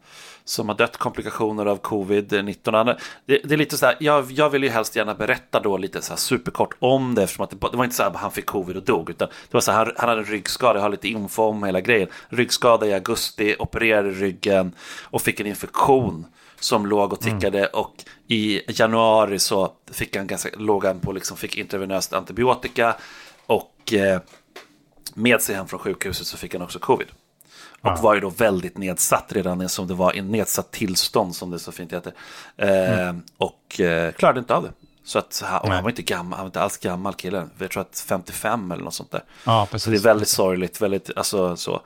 som 0.44 0.70
har 0.70 0.76
dött 0.76 0.98
komplikationer 0.98 1.66
av 1.66 1.82
covid-19. 1.82 3.00
Det, 3.26 3.42
det 3.44 3.54
är 3.54 3.58
lite 3.58 3.78
så 3.78 3.86
här, 3.86 3.98
jag, 4.00 4.32
jag 4.32 4.50
vill 4.50 4.64
ju 4.64 4.70
helst 4.70 4.96
gärna 4.96 5.16
berätta 5.16 5.60
då 5.60 5.78
lite 5.78 6.02
så 6.02 6.12
här 6.12 6.18
superkort 6.18 6.74
om 6.80 7.16
det 7.16 7.24
eftersom 7.24 7.44
att 7.44 7.50
det, 7.50 7.58
det 7.72 7.78
var 7.78 7.84
inte 7.84 7.96
så 7.96 8.04
här 8.04 8.10
att 8.10 8.16
han 8.16 8.32
fick 8.32 8.46
covid 8.46 8.78
och 8.78 8.84
dog 8.84 9.10
utan 9.10 9.28
det 9.28 9.54
var 9.54 9.62
så 9.62 9.72
här, 9.72 9.86
han, 9.86 9.94
han 9.98 10.10
hade 10.10 10.22
en 10.22 10.28
ryggskada, 10.28 10.80
jag 10.80 10.84
har 10.84 10.90
lite 10.90 11.08
info 11.08 11.44
om 11.44 11.64
hela 11.64 11.82
grejen. 11.82 12.08
Ryggskada 12.30 12.88
i 12.88 12.94
augusti, 12.94 13.56
opererade 13.60 14.10
ryggen 14.10 14.72
och 15.04 15.22
fick 15.22 15.40
en 15.40 15.48
infektion 15.48 16.26
som 16.60 16.86
låg 16.86 17.14
och 17.14 17.22
tickade 17.22 17.68
och 17.68 17.96
i 18.28 18.62
januari 18.68 19.40
så 19.40 19.74
fick 19.92 20.16
han 20.16 20.28
ganska, 20.28 20.50
låg 20.58 20.86
han 20.86 21.00
på 21.00 21.12
liksom, 21.12 21.38
fick 21.38 21.58
intravenöst 21.58 22.14
antibiotika 22.14 22.96
med 25.14 25.42
sig 25.42 25.56
hem 25.56 25.68
från 25.68 25.80
sjukhuset 25.80 26.28
så 26.28 26.38
fick 26.38 26.54
han 26.54 26.62
också 26.62 26.80
covid. 26.80 27.08
Och 27.82 28.00
var 28.00 28.14
ju 28.14 28.20
då 28.20 28.30
väldigt 28.30 28.78
nedsatt 28.78 29.26
redan 29.34 29.70
som 29.70 29.88
det 29.88 29.94
var 29.94 30.16
i 30.16 30.22
nedsatt 30.22 30.72
tillstånd 30.72 31.36
som 31.36 31.52
det 31.52 31.60
så 31.60 31.72
fint 31.72 31.94
heter. 31.94 32.14
Eh, 32.58 33.14
Och 33.38 33.80
eh, 33.80 34.12
klarade 34.12 34.40
inte 34.40 34.56
av 34.56 34.64
det. 34.64 34.72
Så 35.04 35.20
att 35.20 35.42
han, 35.46 35.72
han 35.72 35.84
var 35.84 35.90
inte 35.90 36.02
gammal, 36.02 36.38
han 36.38 36.44
var 36.44 36.48
inte 36.50 36.62
alls 36.62 36.78
gammal 36.78 37.14
killen. 37.14 37.50
Jag 37.58 37.72
tror 37.72 37.82
att 37.82 38.04
55 38.08 38.72
eller 38.72 38.84
något 38.84 38.94
sånt 38.94 39.12
där. 39.12 39.24
Ja, 39.46 39.68
Så 39.76 39.90
det 39.90 39.98
är 39.98 40.00
väldigt 40.02 40.28
sorgligt, 40.28 40.82
väldigt, 40.82 41.10
alltså 41.16 41.56
så. 41.56 41.82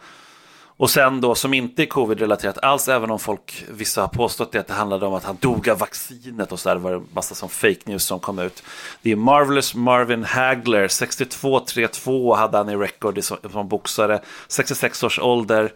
Och 0.77 0.89
sen 0.89 1.21
då 1.21 1.35
som 1.35 1.53
inte 1.53 1.83
är 1.83 1.85
covid-relaterat 1.85 2.57
alls, 2.57 2.87
även 2.87 3.11
om 3.11 3.19
folk, 3.19 3.65
vissa 3.69 4.01
har 4.01 4.07
påstått 4.07 4.51
det, 4.51 4.59
att 4.59 4.67
det 4.67 4.73
handlade 4.73 5.05
om 5.05 5.13
att 5.13 5.23
han 5.23 5.37
dog 5.39 5.69
av 5.69 5.77
vaccinet 5.77 6.51
och 6.51 6.59
så 6.59 6.69
där, 6.69 6.75
var 6.75 6.91
det 6.91 7.01
massa 7.13 7.35
som 7.35 7.49
fake 7.49 7.79
news 7.85 8.03
som 8.03 8.19
kom 8.19 8.39
ut. 8.39 8.63
Det 9.01 9.11
är 9.11 9.15
Marvelous 9.15 9.75
Marvin 9.75 10.23
Hagler, 10.23 10.87
62-32 10.87 12.35
hade 12.35 12.57
han 12.57 12.69
i 12.69 12.75
record 12.75 13.23
som, 13.23 13.37
som 13.51 13.67
boxare, 13.67 14.21
66 14.47 15.03
års 15.03 15.19
ålder. 15.19 15.73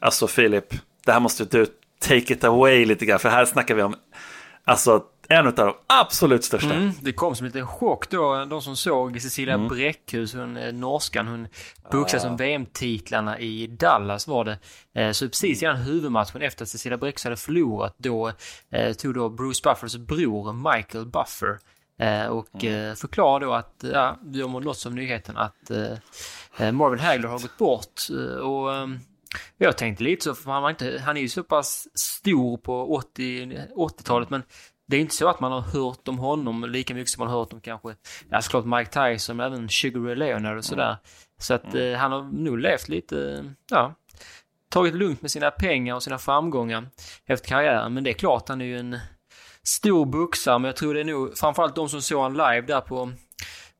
Alltså 0.00 0.26
Filip, 0.26 0.74
det 1.04 1.12
här 1.12 1.20
måste 1.20 1.44
du 1.44 1.66
take 1.98 2.32
it 2.32 2.44
away 2.44 2.84
lite 2.84 3.06
grann, 3.06 3.18
för 3.18 3.28
här 3.28 3.44
snackar 3.44 3.74
vi 3.74 3.82
om, 3.82 3.94
alltså 4.64 5.02
en 5.32 5.46
av 5.46 5.54
de 5.54 5.74
absolut 5.86 6.44
största. 6.44 6.74
Mm, 6.74 6.92
det 7.00 7.12
kom 7.12 7.34
som 7.36 7.46
en 7.46 7.52
liten 7.52 7.66
chock 7.66 8.10
då, 8.10 8.44
de 8.44 8.62
som 8.62 8.76
såg 8.76 9.22
Cecilia 9.22 9.58
Bräckhus, 9.58 10.34
hon 10.34 10.56
eh, 10.56 10.72
norskan, 10.72 11.26
hon 11.28 11.48
boxade 11.92 12.20
som 12.20 12.36
VM-titlarna 12.36 13.38
i 13.38 13.66
Dallas 13.66 14.26
var 14.28 14.44
det. 14.44 14.58
Eh, 14.94 15.12
Så 15.12 15.28
precis 15.28 15.62
innan 15.62 15.76
huvudmatchen 15.76 16.42
efter 16.42 16.62
att 16.64 16.68
Cecilia 16.68 16.98
Bräckhus 16.98 17.24
hade 17.24 17.36
förlorat, 17.36 17.94
då 17.98 18.32
eh, 18.70 18.92
tog 18.92 19.14
då 19.14 19.28
Bruce 19.28 19.60
Buffers 19.64 19.96
bror 19.96 20.72
Michael 20.74 21.06
Buffer 21.06 21.58
och 22.30 22.64
eh, 22.64 22.94
förklarade 22.94 23.46
då 23.46 23.52
att, 23.52 23.84
ja, 23.92 24.18
vi 24.24 24.42
har 24.42 24.60
nåtts 24.60 24.86
av 24.86 24.94
nyheten 24.94 25.36
att 25.36 25.70
eh, 25.70 26.72
Marvin 26.72 27.00
Hagler 27.00 27.28
har 27.28 27.38
gått 27.38 27.58
bort. 27.58 28.00
Och 28.42 28.88
jag 29.58 29.78
tänkte 29.78 30.04
lite 30.04 30.24
så, 30.24 30.34
för 30.34 30.50
han, 30.50 30.62
var 30.62 30.70
inte, 30.70 31.02
han 31.04 31.16
är 31.16 31.20
ju 31.20 31.28
så 31.28 31.42
pass 31.42 31.88
stor 31.94 32.56
på 32.56 32.94
80 32.94 33.46
80-talet, 33.76 34.30
men 34.30 34.42
det 34.90 34.96
är 34.96 35.00
inte 35.00 35.14
så 35.14 35.28
att 35.28 35.40
man 35.40 35.52
har 35.52 35.60
hört 35.60 36.08
om 36.08 36.18
honom 36.18 36.64
lika 36.70 36.94
mycket 36.94 37.10
som 37.10 37.20
man 37.24 37.32
har 37.32 37.38
hört 37.38 37.52
om 37.52 37.60
kanske, 37.60 37.94
ja 38.30 38.42
såklart 38.42 38.64
Mike 38.64 38.90
Tyson, 38.90 39.36
men 39.36 39.46
även 39.46 39.68
Sugar 39.68 40.00
Ray 40.00 40.14
Leonard 40.14 40.58
och 40.58 40.64
sådär. 40.64 40.96
Så 41.38 41.54
att 41.54 41.74
eh, 41.74 41.92
han 41.92 42.12
har 42.12 42.22
nog 42.22 42.58
levt 42.58 42.88
lite, 42.88 43.44
ja, 43.70 43.94
tagit 44.70 44.94
lugnt 44.94 45.22
med 45.22 45.30
sina 45.30 45.50
pengar 45.50 45.94
och 45.94 46.02
sina 46.02 46.18
framgångar 46.18 46.86
efter 47.26 47.48
karriären. 47.48 47.94
Men 47.94 48.04
det 48.04 48.10
är 48.10 48.14
klart, 48.14 48.48
han 48.48 48.60
är 48.60 48.64
ju 48.64 48.78
en 48.78 48.98
stor 49.62 50.06
boxare, 50.06 50.58
men 50.58 50.68
jag 50.68 50.76
tror 50.76 50.94
det 50.94 51.00
är 51.00 51.04
nog 51.04 51.38
framförallt 51.38 51.74
de 51.74 51.88
som 51.88 52.02
såg 52.02 52.22
han 52.22 52.32
live 52.32 52.60
där 52.60 52.80
på 52.80 53.12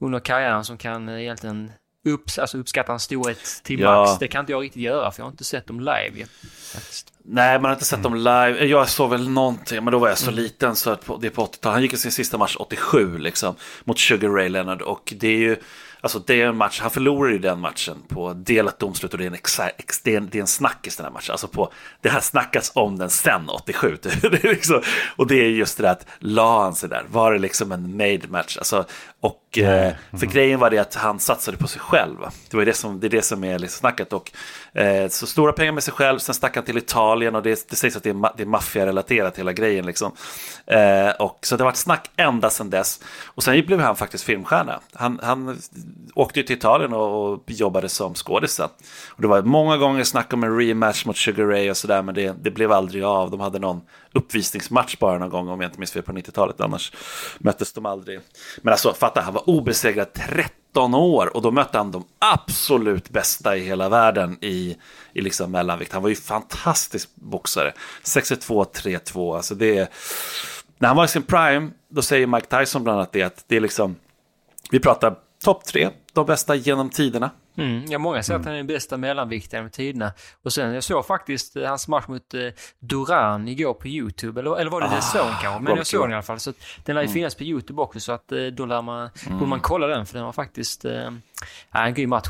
under 0.00 0.20
karriären 0.20 0.64
som 0.64 0.78
kan 0.78 1.08
eh, 1.08 1.20
egentligen 1.22 1.72
upps, 2.08 2.38
alltså 2.38 2.58
uppskatta 2.58 2.92
hans 2.92 3.02
storhet 3.02 3.60
till 3.64 3.80
Ja. 3.80 4.00
max. 4.04 4.18
Det 4.18 4.28
kan 4.28 4.40
inte 4.40 4.52
jag 4.52 4.62
riktigt 4.62 4.82
göra, 4.82 5.10
för 5.10 5.20
jag 5.20 5.24
har 5.26 5.30
inte 5.30 5.44
sett 5.44 5.66
dem 5.66 5.80
live 5.80 6.26
faktiskt. 6.72 7.09
Nej, 7.24 7.58
man 7.58 7.64
har 7.64 7.72
inte 7.72 7.84
sett 7.84 8.02
dem 8.02 8.14
live. 8.14 8.64
Jag 8.66 8.88
såg 8.88 9.10
väl 9.10 9.28
någonting, 9.28 9.84
men 9.84 9.92
då 9.92 9.98
var 9.98 10.08
jag 10.08 10.18
så 10.18 10.30
liten 10.30 10.76
så 10.76 10.90
att 10.90 11.06
det 11.20 11.26
är 11.26 11.30
på 11.30 11.46
80-talet. 11.46 11.74
Han 11.74 11.82
gick 11.82 11.92
i 11.92 11.96
sin 11.96 12.12
sista 12.12 12.38
match 12.38 12.56
87 12.58 13.18
liksom 13.18 13.54
mot 13.84 13.98
Sugar 13.98 14.28
Ray 14.28 14.48
Leonard 14.48 14.82
och 14.82 15.14
det 15.16 15.28
är 15.28 15.38
ju 15.38 15.56
Alltså 16.02 16.18
det 16.18 16.42
är 16.42 16.46
en 16.46 16.56
match, 16.56 16.80
han 16.80 16.90
förlorade 16.90 17.32
ju 17.32 17.38
den 17.38 17.60
matchen 17.60 18.02
på 18.08 18.32
delat 18.32 18.78
domslut 18.78 19.12
och 19.12 19.18
det 19.18 19.24
är 19.24 19.26
en, 19.26 19.34
exa, 19.34 19.68
ex, 19.68 20.02
det 20.02 20.12
är 20.12 20.16
en, 20.16 20.28
det 20.32 20.38
är 20.38 20.40
en 20.40 20.46
snackis 20.46 20.96
den 20.96 21.04
här 21.04 21.12
matchen. 21.12 21.32
Alltså 21.32 21.48
på, 21.48 21.72
det 22.00 22.08
har 22.08 22.20
snackats 22.20 22.72
om 22.74 22.98
den 22.98 23.10
sen 23.10 23.48
87. 23.48 23.96
Det 24.02 24.44
är 24.44 24.48
liksom, 24.48 24.82
och 25.16 25.26
det 25.26 25.34
är 25.34 25.48
just 25.48 25.76
det 25.76 25.82
där 25.82 25.90
att 25.90 26.06
la 26.18 26.62
han 26.62 26.74
sig 26.74 26.88
där, 26.88 27.04
var 27.10 27.32
det 27.32 27.38
liksom 27.38 27.72
en 27.72 27.96
made 27.96 28.28
match? 28.28 28.56
Alltså, 28.56 28.84
och 29.20 29.39
eh, 29.58 29.92
för 30.18 30.26
grejen 30.26 30.60
var 30.60 30.70
det 30.70 30.78
att 30.78 30.94
han 30.94 31.20
satsade 31.20 31.56
på 31.56 31.66
sig 31.66 31.80
själv. 31.80 32.16
Det, 32.50 32.56
var 32.56 32.64
det, 32.64 32.74
som, 32.74 33.00
det 33.00 33.06
är 33.06 33.10
det 33.10 33.22
som 33.22 33.44
är 33.44 33.58
liksom 33.58 33.78
snacket. 33.78 34.12
Och, 34.12 34.32
eh, 34.72 35.08
så 35.08 35.26
stora 35.26 35.52
pengar 35.52 35.72
med 35.72 35.82
sig 35.82 35.94
själv, 35.94 36.18
sen 36.18 36.34
stack 36.34 36.54
han 36.56 36.64
till 36.64 36.78
Italien 36.78 37.34
och 37.34 37.42
det, 37.42 37.70
det 37.70 37.76
sägs 37.76 37.96
att 37.96 38.02
det 38.02 38.10
är, 38.10 38.14
ma- 38.14 38.32
det 38.36 38.42
är 38.42 38.46
maffiarelaterat 38.46 39.38
hela 39.38 39.52
grejen. 39.52 39.86
Liksom. 39.86 40.12
Eh, 40.66 41.10
och, 41.18 41.38
så 41.42 41.56
det 41.56 41.62
har 41.62 41.68
varit 41.68 41.76
snack 41.76 42.10
ända 42.16 42.50
sedan 42.50 42.70
dess. 42.70 43.00
Och 43.24 43.42
sen 43.42 43.66
blev 43.66 43.80
han 43.80 43.96
faktiskt 43.96 44.24
filmstjärna. 44.24 44.80
Han, 44.92 45.20
han 45.22 45.58
åkte 46.14 46.40
ju 46.40 46.46
till 46.46 46.56
Italien 46.56 46.92
och, 46.92 47.32
och 47.32 47.42
jobbade 47.46 47.88
som 47.88 48.14
skådis. 48.14 48.60
Och 48.60 49.22
det 49.22 49.28
var 49.28 49.42
många 49.42 49.76
gånger 49.76 50.04
snack 50.04 50.32
om 50.32 50.44
en 50.44 50.58
rematch 50.58 51.04
mot 51.04 51.16
Sugar 51.16 51.44
Ray 51.44 51.70
och 51.70 51.76
sådär, 51.76 52.02
men 52.02 52.14
det, 52.14 52.34
det 52.42 52.50
blev 52.50 52.72
aldrig 52.72 53.04
av. 53.04 53.30
De 53.30 53.40
hade 53.40 53.58
någon 53.58 53.80
uppvisningsmatch 54.12 54.98
bara 54.98 55.18
någon 55.18 55.30
gång, 55.30 55.48
om 55.48 55.60
jag 55.60 55.68
inte 55.68 55.78
minns 55.78 55.92
fel, 55.92 56.02
på 56.02 56.12
90-talet. 56.12 56.60
Annars 56.60 56.92
möttes 57.38 57.72
de 57.72 57.86
aldrig. 57.86 58.20
Men 58.62 58.72
alltså, 58.72 58.94
fatta, 58.94 59.20
han 59.20 59.34
var 59.34 59.50
obesegrad 59.50 60.12
13 60.12 60.94
år 60.94 61.36
och 61.36 61.42
då 61.42 61.50
mötte 61.50 61.78
han 61.78 61.90
de 61.90 62.04
absolut 62.18 63.10
bästa 63.10 63.56
i 63.56 63.60
hela 63.60 63.88
världen 63.88 64.38
i, 64.40 64.76
i 65.12 65.20
liksom 65.20 65.50
mellanvikt. 65.50 65.92
Han 65.92 66.02
var 66.02 66.08
ju 66.08 66.16
fantastisk 66.16 67.10
boxare. 67.14 67.72
62-3-2, 68.04 69.36
alltså 69.36 69.54
det 69.54 69.78
är... 69.78 69.88
När 70.78 70.88
han 70.88 70.96
var 70.96 71.04
i 71.04 71.08
sin 71.08 71.22
prime, 71.22 71.70
då 71.88 72.02
säger 72.02 72.26
Mike 72.26 72.58
Tyson 72.58 72.84
bland 72.84 72.98
annat 72.98 73.12
det 73.12 73.22
att 73.22 73.44
det 73.46 73.56
är 73.56 73.60
liksom... 73.60 73.96
Vi 74.70 74.80
pratar 74.80 75.14
topp 75.44 75.64
tre, 75.64 75.90
de 76.12 76.26
bästa 76.26 76.54
genom 76.54 76.90
tiderna. 76.90 77.30
Mm, 77.60 77.84
ja, 77.88 77.98
många 77.98 78.22
säger 78.22 78.40
att 78.40 78.46
han 78.46 78.54
är 78.54 78.58
den 78.58 78.66
bästa 78.66 78.96
mellanviktaren 78.96 79.64
med 79.64 79.72
tiderna. 79.72 80.12
Och 80.42 80.52
sen, 80.52 80.74
jag 80.74 80.84
såg 80.84 81.06
faktiskt 81.06 81.56
eh, 81.56 81.64
hans 81.64 81.88
match 81.88 82.08
mot 82.08 82.34
eh, 82.34 82.40
Duran 82.78 83.48
igår 83.48 83.74
på 83.74 83.88
YouTube, 83.88 84.40
eller, 84.40 84.60
eller 84.60 84.70
var 84.70 84.80
det 84.80 84.86
ah, 84.86 85.00
Zone 85.14 85.36
kanske? 85.42 85.62
Men 85.62 85.76
jag 85.76 85.86
såg 85.86 86.04
den 86.04 86.10
i 86.10 86.14
alla 86.14 86.22
fall. 86.22 86.40
Så 86.40 86.52
den 86.84 86.94
lär 86.94 87.02
ju 87.02 87.08
finnas 87.08 87.34
på 87.34 87.44
YouTube 87.44 87.82
också, 87.82 88.00
så 88.00 88.12
att 88.12 88.32
eh, 88.32 88.44
då 88.44 88.66
lär 88.66 88.82
man, 88.82 89.10
borde 89.30 89.46
man 89.46 89.60
kolla 89.60 89.86
den, 89.86 90.06
för 90.06 90.14
den 90.14 90.24
var 90.24 90.32
faktiskt 90.32 90.84
eh, 90.84 91.10
en 91.70 91.94
grym 91.94 92.10
match. 92.10 92.28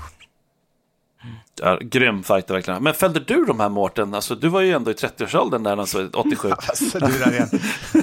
Ja, 1.62 1.78
grym 1.80 2.22
fighter 2.22 2.54
verkligen. 2.54 2.82
Men 2.82 2.94
följde 2.94 3.20
du 3.20 3.44
de 3.44 3.60
här 3.60 3.68
Mårten? 3.68 4.14
Alltså, 4.14 4.34
du 4.34 4.48
var 4.48 4.60
ju 4.60 4.72
ändå 4.72 4.90
i 4.90 4.94
30-årsåldern 4.94 5.62
där, 5.62 5.76
alltså 5.76 6.08
87. 6.12 6.50
Alltså, 6.50 6.98
du 6.98 7.18
där 7.18 7.32
igen. 7.32 7.48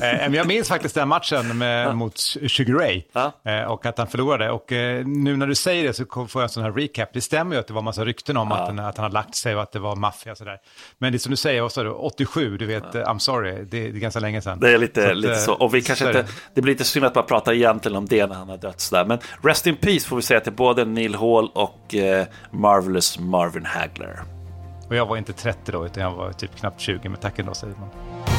Eh, 0.02 0.36
jag 0.36 0.48
minns 0.48 0.68
faktiskt 0.68 0.96
den 0.96 1.08
matchen 1.08 1.58
med, 1.58 1.96
mot 1.96 2.18
Sugar 2.18 2.74
Ray 2.80 3.04
Ja. 3.14 3.32
eh, 3.46 3.62
och 3.64 3.86
att 3.86 3.98
han 3.98 4.08
förlorade. 4.08 4.52
Och 4.52 4.72
eh, 4.72 5.06
nu 5.06 5.38
när 5.38 5.48
du 5.48 5.56
säger 5.56 5.84
det 5.84 5.94
så 5.94 6.06
får 6.06 6.30
jag 6.34 6.44
en 6.44 6.50
sån 6.50 6.64
här 6.64 6.72
recap. 6.72 7.10
Det 7.14 7.22
stämmer 7.22 7.56
ju 7.56 7.60
att 7.60 7.68
det 7.68 7.74
var 7.74 7.82
massa 7.82 8.06
rykten 8.06 8.38
om 8.38 8.52
att, 8.52 8.68
han, 8.68 8.80
att 8.80 8.98
han 8.98 9.04
hade 9.04 9.14
lagt 9.14 9.36
sig 9.36 9.56
och 9.56 9.62
att 9.62 9.72
det 9.72 9.80
var 9.80 9.96
maffia 9.96 10.32
och 10.32 10.38
sådär. 10.38 10.58
Men 10.98 11.12
det 11.14 11.20
som 11.20 11.30
du 11.30 11.36
säger, 11.38 11.62
vad 11.62 11.72
sa 11.72 11.84
du, 11.84 11.90
87, 11.92 12.58
du 12.58 12.66
vet, 12.66 12.96
eh, 12.96 13.02
I'm 13.02 13.18
sorry, 13.20 13.52
det, 13.52 13.64
det 13.64 13.78
är 13.88 13.92
ganska 13.92 14.20
länge 14.20 14.42
sedan. 14.42 14.60
Det 14.60 14.74
är 14.74 14.78
lite 14.78 15.02
Så 15.04 15.10
att, 15.12 15.18
lite 15.18 15.34
eh, 15.34 15.40
så. 15.40 15.54
Och 15.54 15.76
vi 15.76 15.82
kanske 15.82 16.08
inte, 16.08 16.26
det 16.54 16.62
blir 16.62 16.74
lite 16.74 16.84
synd 16.84 17.06
att 17.06 17.16
man 17.16 17.26
pratar 17.26 17.54
egentligen 17.54 17.98
om 17.98 18.06
det 18.06 18.26
när 18.28 18.36
han 18.36 18.50
har 18.50 18.58
dött 18.58 18.80
sådär. 18.82 19.06
Men 19.06 19.20
Rest 19.44 19.68
in 19.68 19.76
Peace 19.76 20.08
får 20.08 20.16
vi 20.16 20.22
säga 20.22 20.40
till 20.40 20.54
både 20.54 20.86
Neil 20.86 21.16
Hall 21.16 21.50
och 21.54 21.96
eh, 21.96 22.26
Marvelous 23.15 23.20
Marvin 23.20 23.65
Hagler. 23.65 24.24
Och 24.88 24.96
jag 24.96 25.06
var 25.06 25.17
inte 25.17 25.34
30 25.34 25.72
då, 25.72 25.86
utan 25.86 26.04
jag 26.04 26.12
var 26.12 26.32
typ 26.32 26.56
knappt 26.56 26.80
20, 26.80 27.10
men 27.10 27.20
tack 27.20 27.39
ändå 27.39 27.54
säger 27.54 27.76
man. 27.76 28.37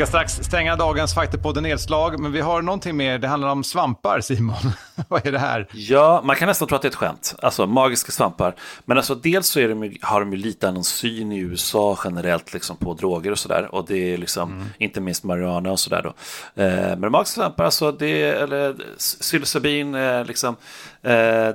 Ska 0.00 0.06
strax 0.06 0.32
stänga 0.32 0.76
dagens 0.76 1.14
Fighterpodden 1.14 1.62
nedslag, 1.62 2.20
men 2.20 2.32
vi 2.32 2.40
har 2.40 2.62
någonting 2.62 2.96
mer. 2.96 3.18
Det 3.18 3.28
handlar 3.28 3.48
om 3.48 3.64
svampar, 3.64 4.20
Simon. 4.20 4.56
Vad 5.08 5.26
är 5.26 5.32
det 5.32 5.38
här? 5.38 5.66
Ja, 5.72 6.22
man 6.24 6.36
kan 6.36 6.48
nästan 6.48 6.68
tro 6.68 6.76
att 6.76 6.82
det 6.82 6.86
är 6.86 6.90
ett 6.90 6.94
skämt. 6.94 7.34
Alltså 7.42 7.66
magiska 7.66 8.12
svampar. 8.12 8.54
Men 8.84 8.96
alltså 8.96 9.14
dels 9.14 9.46
så 9.48 9.60
de, 9.60 9.98
har 10.02 10.20
de 10.20 10.32
ju 10.32 10.38
lite 10.38 10.68
annan 10.68 10.84
syn 10.84 11.32
i 11.32 11.38
USA 11.38 11.98
generellt 12.04 12.52
liksom, 12.52 12.76
på 12.76 12.94
droger 12.94 13.32
och 13.32 13.38
sådär. 13.38 13.74
Och 13.74 13.86
det 13.88 14.14
är 14.14 14.18
liksom 14.18 14.70
inte 14.78 15.00
minst 15.00 15.24
marijuana 15.24 15.72
och 15.72 15.80
sådär 15.80 16.02
då. 16.02 16.14
Eh, 16.62 16.96
men 16.96 17.12
magiska 17.12 17.40
svampar, 17.40 17.64
alltså 17.64 17.92
det 17.92 18.22
eller 18.22 18.76
psilocybin, 18.98 19.94
eh, 19.94 20.24
liksom. 20.24 20.56
Eh, 21.02 21.50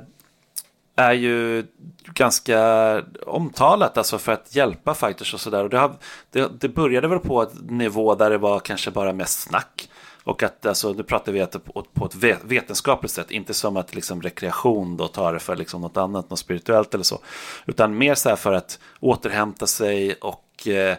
är 0.95 1.13
ju 1.13 1.65
ganska 2.13 3.01
omtalat 3.25 3.97
alltså 3.97 4.17
för 4.17 4.31
att 4.31 4.55
hjälpa 4.55 4.93
fighters 4.93 5.33
och 5.33 5.39
sådär. 5.39 5.69
Det, 5.69 5.77
har, 5.77 5.95
det, 6.31 6.61
det 6.61 6.69
började 6.69 7.07
väl 7.07 7.19
på 7.19 7.41
en 7.41 7.77
nivå 7.77 8.15
där 8.15 8.29
det 8.29 8.37
var 8.37 8.59
kanske 8.59 8.91
bara 8.91 9.13
mest 9.13 9.39
snack. 9.39 9.89
Och 10.23 10.43
att, 10.43 10.65
alltså, 10.65 10.93
nu 10.93 11.03
pratar 11.03 11.31
vi 11.31 11.45
på, 11.45 11.85
på 11.93 12.05
ett 12.05 12.15
vetenskapligt 12.43 13.11
sätt, 13.11 13.31
inte 13.31 13.53
som 13.53 13.77
att 13.77 13.95
liksom, 13.95 14.21
rekreation 14.21 14.97
då 14.97 15.07
tar 15.07 15.33
det 15.33 15.39
för 15.39 15.55
liksom, 15.55 15.81
något 15.81 15.97
annat, 15.97 16.29
något 16.29 16.39
spirituellt 16.39 16.93
eller 16.93 17.03
så. 17.03 17.19
Utan 17.65 17.97
mer 17.97 18.15
så 18.15 18.29
här 18.29 18.35
för 18.35 18.53
att 18.53 18.79
återhämta 18.99 19.67
sig 19.67 20.13
och 20.13 20.67
eh, 20.67 20.97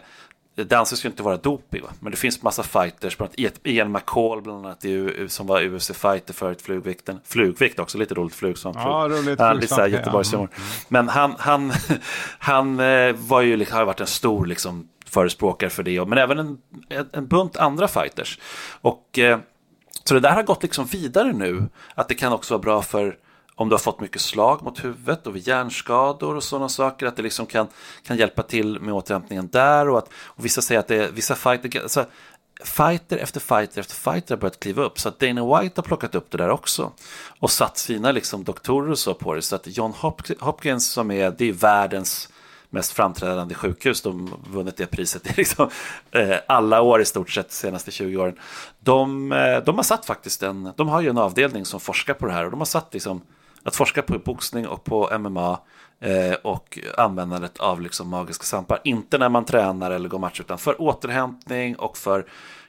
det 0.63 0.73
anses 0.73 1.05
ju 1.05 1.09
inte 1.09 1.23
vara 1.23 1.37
doping, 1.37 1.81
va? 1.81 1.89
men 1.99 2.11
det 2.11 2.17
finns 2.17 2.41
massa 2.41 2.63
fighters, 2.63 3.17
bland 3.17 3.33
annat 3.37 3.59
Ian 3.63 3.91
McCall 3.91 4.41
bland 4.41 4.65
annat, 4.65 4.85
som 5.27 5.47
var 5.47 5.61
UFC-fighter 5.61 6.33
förut, 6.33 6.61
flugvikten. 6.61 7.19
Flugvikt 7.23 7.79
också, 7.79 7.97
lite 7.97 8.13
roligt 8.13 8.35
flug 8.35 8.57
som 8.57 8.73
ja, 8.75 9.07
Roligt, 9.09 9.39
han, 9.39 9.55
lite 9.55 9.67
såhär 9.67 9.87
Göteborgs 9.87 10.33
ja. 10.33 10.47
Men 10.87 11.09
han, 11.09 11.35
han, 11.39 11.73
han 12.39 12.79
eh, 12.79 13.13
var 13.13 13.41
ju, 13.41 13.65
har 13.71 13.85
varit 13.85 13.99
en 13.99 14.07
stor 14.07 14.45
liksom, 14.45 14.87
förespråkare 15.05 15.69
för 15.69 15.83
det, 15.83 16.05
men 16.05 16.17
även 16.17 16.39
en, 16.39 16.57
en 17.11 17.27
bunt 17.27 17.57
andra 17.57 17.87
fighters. 17.87 18.39
Och, 18.81 19.19
eh, 19.19 19.39
så 20.03 20.13
det 20.13 20.19
där 20.19 20.31
har 20.31 20.43
gått 20.43 20.63
liksom 20.63 20.85
vidare 20.85 21.33
nu, 21.33 21.69
att 21.95 22.07
det 22.07 22.15
kan 22.15 22.33
också 22.33 22.53
vara 22.53 22.61
bra 22.61 22.81
för 22.81 23.17
om 23.57 23.69
du 23.69 23.73
har 23.73 23.79
fått 23.79 23.99
mycket 23.99 24.21
slag 24.21 24.63
mot 24.63 24.83
huvudet 24.83 25.27
och 25.27 25.35
vid 25.35 25.47
hjärnskador 25.47 26.35
och 26.35 26.43
sådana 26.43 26.69
saker, 26.69 27.05
att 27.05 27.15
det 27.15 27.21
liksom 27.21 27.45
kan, 27.45 27.67
kan 28.03 28.17
hjälpa 28.17 28.43
till 28.43 28.79
med 28.79 28.93
återhämtningen 28.93 29.49
där 29.51 29.89
och 29.89 29.97
att 29.97 30.09
och 30.13 30.45
vissa 30.45 30.61
säger 30.61 30.79
att 30.79 30.87
det 30.87 30.95
är 30.95 31.11
vissa 31.11 31.35
fighter, 31.35 31.81
alltså, 31.81 32.05
fighter 32.63 33.17
efter 33.17 33.39
fighter 33.39 33.79
efter 33.79 33.95
fighter 33.95 34.35
har 34.35 34.39
börjat 34.39 34.59
kliva 34.59 34.83
upp. 34.83 34.99
Så 34.99 35.09
att 35.09 35.19
Dana 35.19 35.61
White 35.61 35.81
har 35.81 35.83
plockat 35.83 36.15
upp 36.15 36.31
det 36.31 36.37
där 36.37 36.49
också 36.49 36.91
och 37.39 37.51
satt 37.51 37.77
sina 37.77 38.11
liksom 38.11 38.43
doktorer 38.43 38.91
och 38.91 38.99
så 38.99 39.13
på 39.13 39.33
det. 39.33 39.41
Så 39.41 39.55
att 39.55 39.77
John 39.77 39.93
Hopkins 40.39 40.87
som 40.87 41.11
är, 41.11 41.35
det 41.37 41.49
är 41.49 41.53
världens 41.53 42.29
mest 42.69 42.91
framträdande 42.91 43.55
sjukhus, 43.55 44.01
de 44.01 44.27
har 44.27 44.53
vunnit 44.53 44.77
det 44.77 44.85
priset 44.85 45.27
i 45.27 45.33
liksom, 45.37 45.69
eh, 46.11 46.35
alla 46.47 46.81
år 46.81 47.01
i 47.01 47.05
stort 47.05 47.29
sett 47.29 47.49
de 47.49 47.55
senaste 47.55 47.91
20 47.91 48.17
åren. 48.17 48.39
De, 48.79 49.31
eh, 49.31 49.63
de 49.63 49.75
har 49.75 49.83
satt 49.83 50.05
faktiskt 50.05 50.43
en, 50.43 50.73
de 50.75 50.89
har 50.89 51.01
ju 51.01 51.09
en 51.09 51.17
avdelning 51.17 51.65
som 51.65 51.79
forskar 51.79 52.13
på 52.13 52.25
det 52.25 52.33
här 52.33 52.45
och 52.45 52.51
de 52.51 52.59
har 52.59 52.65
satt 52.65 52.93
liksom 52.93 53.21
att 53.63 53.75
forska 53.75 54.01
på 54.01 54.19
boxning 54.19 54.67
och 54.67 54.83
på 54.83 55.17
MMA 55.19 55.59
eh, 55.99 56.33
och 56.43 56.79
användandet 56.97 57.57
av 57.57 57.81
liksom 57.81 58.09
magiska 58.09 58.43
svampar. 58.43 58.81
Inte 58.83 59.17
när 59.17 59.29
man 59.29 59.45
tränar 59.45 59.91
eller 59.91 60.09
går 60.09 60.19
match 60.19 60.39
utan 60.39 60.57
för 60.57 60.81
återhämtning 60.81 61.75
och 61.75 61.97
för 61.97 62.25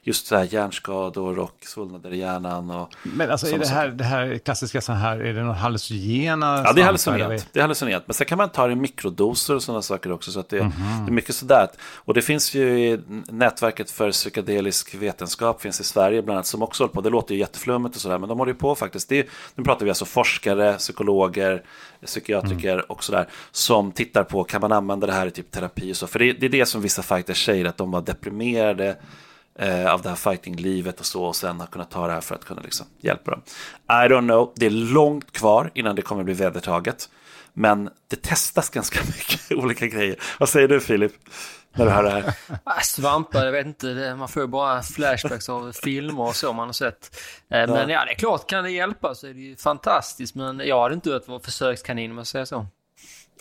just 0.09 0.27
så 0.27 0.37
här 0.37 0.49
hjärnskador 0.51 1.39
och 1.39 1.57
svullnader 1.61 2.13
i 2.13 2.19
hjärnan. 2.19 2.71
Och 2.71 2.95
men 3.03 3.31
alltså 3.31 3.47
är 3.47 3.59
det 3.59 3.69
här, 3.69 3.89
det 3.89 4.05
här 4.05 4.39
klassiska 4.39 4.81
så 4.81 4.93
här, 4.93 5.17
är 5.17 5.35
det 5.35 5.43
någon 5.43 5.55
hallucinogena? 5.55 6.63
Ja, 6.65 6.73
det 6.73 6.81
är 6.81 6.85
hallucinogent. 6.85 7.49
Det 7.53 7.59
är 7.59 7.63
hallucinogent. 7.63 8.05
Men 8.07 8.15
sen 8.15 8.27
kan 8.27 8.39
man 8.39 8.49
ta 8.49 8.67
det 8.67 8.73
i 8.73 8.77
mikrodoser 8.77 9.55
och 9.55 9.63
sådana 9.63 9.83
saker 9.83 10.13
också. 10.13 10.33
Så 10.33 10.41
att 10.41 10.49
det, 10.49 10.59
mm 10.59 10.73
-hmm. 10.73 11.05
det 11.05 11.11
är 11.11 11.15
mycket 11.15 11.35
sådär. 11.35 11.69
Och 11.95 12.15
det 12.15 12.23
finns 12.23 12.55
ju 12.55 12.81
i 12.81 13.01
nätverket 13.29 13.91
för 13.91 14.11
psykedelisk 14.11 14.95
vetenskap 14.95 15.63
finns 15.63 15.81
i 15.81 15.85
Sverige 15.85 16.23
bland 16.23 16.37
annat 16.37 16.47
som 16.47 16.63
också 16.63 16.83
håller 16.83 16.95
på. 16.95 17.01
Det 17.01 17.11
låter 17.11 17.35
ju 17.35 17.41
jätteflummigt 17.41 17.97
och 17.97 18.03
sådär, 18.03 18.19
men 18.19 18.29
de 18.29 18.39
håller 18.39 18.53
ju 18.53 18.59
på 18.59 18.75
faktiskt. 18.75 19.09
Det, 19.09 19.29
nu 19.55 19.65
pratar 19.65 19.85
vi 19.85 19.91
alltså 19.91 20.05
forskare, 20.05 20.73
psykologer, 20.73 21.63
psykiatriker 22.07 22.73
mm. 22.73 22.85
och 22.89 23.05
sådär 23.05 23.29
som 23.51 23.93
tittar 23.93 24.25
på, 24.25 24.45
kan 24.45 24.61
man 24.61 24.73
använda 24.73 25.07
det 25.07 25.13
här 25.13 25.27
i 25.27 25.31
typ 25.31 25.51
terapi 25.51 25.93
och 25.93 25.97
så? 25.97 26.07
För 26.07 26.19
det, 26.19 26.33
det 26.33 26.47
är 26.47 26.51
det 26.51 26.67
som 26.67 26.83
vissa 26.83 27.03
fighters 27.03 27.45
säger, 27.45 27.65
att 27.65 27.77
de 27.77 27.91
var 27.91 28.01
deprimerade 28.01 28.97
eh, 29.59 29.93
av 29.93 30.03
det 30.03 30.09
här 30.09 30.17
fighting-livet 30.17 31.01
och 31.01 31.07
så 31.07 31.25
och 31.25 31.37
sen 31.37 31.61
har 31.61 31.67
kunnat 31.67 31.91
ta 31.91 32.07
det 32.07 32.13
här 32.13 32.21
för 32.21 32.35
att 32.35 32.45
kunna 32.45 32.63
liksom 32.63 32.87
hjälpa 32.99 33.31
dem. 33.31 33.43
I 33.89 34.09
don't 34.09 34.27
know, 34.27 34.53
det 34.57 34.67
är 34.67 34.71
långt 34.71 35.33
kvar 35.33 35.71
innan 35.75 35.97
det 35.97 36.03
kommer 36.03 36.25
bli 36.25 36.35
vedertaget. 36.35 37.09
Men 37.53 37.91
det 38.09 38.23
testas 38.23 38.71
ganska 38.71 39.01
mycket 39.07 39.53
olika 39.53 39.87
grejer. 39.87 40.17
Vad 40.39 40.49
säger 40.49 40.69
du 40.69 40.81
Filip? 40.81 41.13
När 41.73 41.85
du 41.85 41.91
hör 41.91 42.03
det 42.03 42.11
här? 42.11 42.35
Ah, 42.65 42.81
svampar, 42.81 43.45
jag 43.45 43.53
vet 43.53 43.67
inte. 43.67 44.15
Man 44.19 44.29
får 44.29 44.43
ju 44.43 44.49
bara 44.49 44.83
flashbacks 44.83 45.49
av 45.49 45.73
filmer 45.73 46.23
och 46.23 46.37
så 46.37 46.53
man 46.53 46.69
har 46.69 46.73
sett. 46.73 47.21
Eh, 47.51 47.67
men 47.67 47.89
ja, 47.89 48.05
det 48.05 48.11
är 48.11 48.15
klart, 48.15 48.51
kan 48.51 48.65
det 48.65 48.71
hjälpa 48.71 49.15
så 49.15 49.27
är 49.27 49.35
det 49.35 49.41
ju 49.41 49.57
fantastiskt. 49.57 50.35
Men 50.35 50.59
jag 50.59 50.83
hade 50.83 50.95
inte 50.95 51.21
vara 51.27 51.41
försökskanin 51.41 52.11
om 52.11 52.19
jag 52.19 52.27
säger 52.27 52.45
så. 52.45 52.67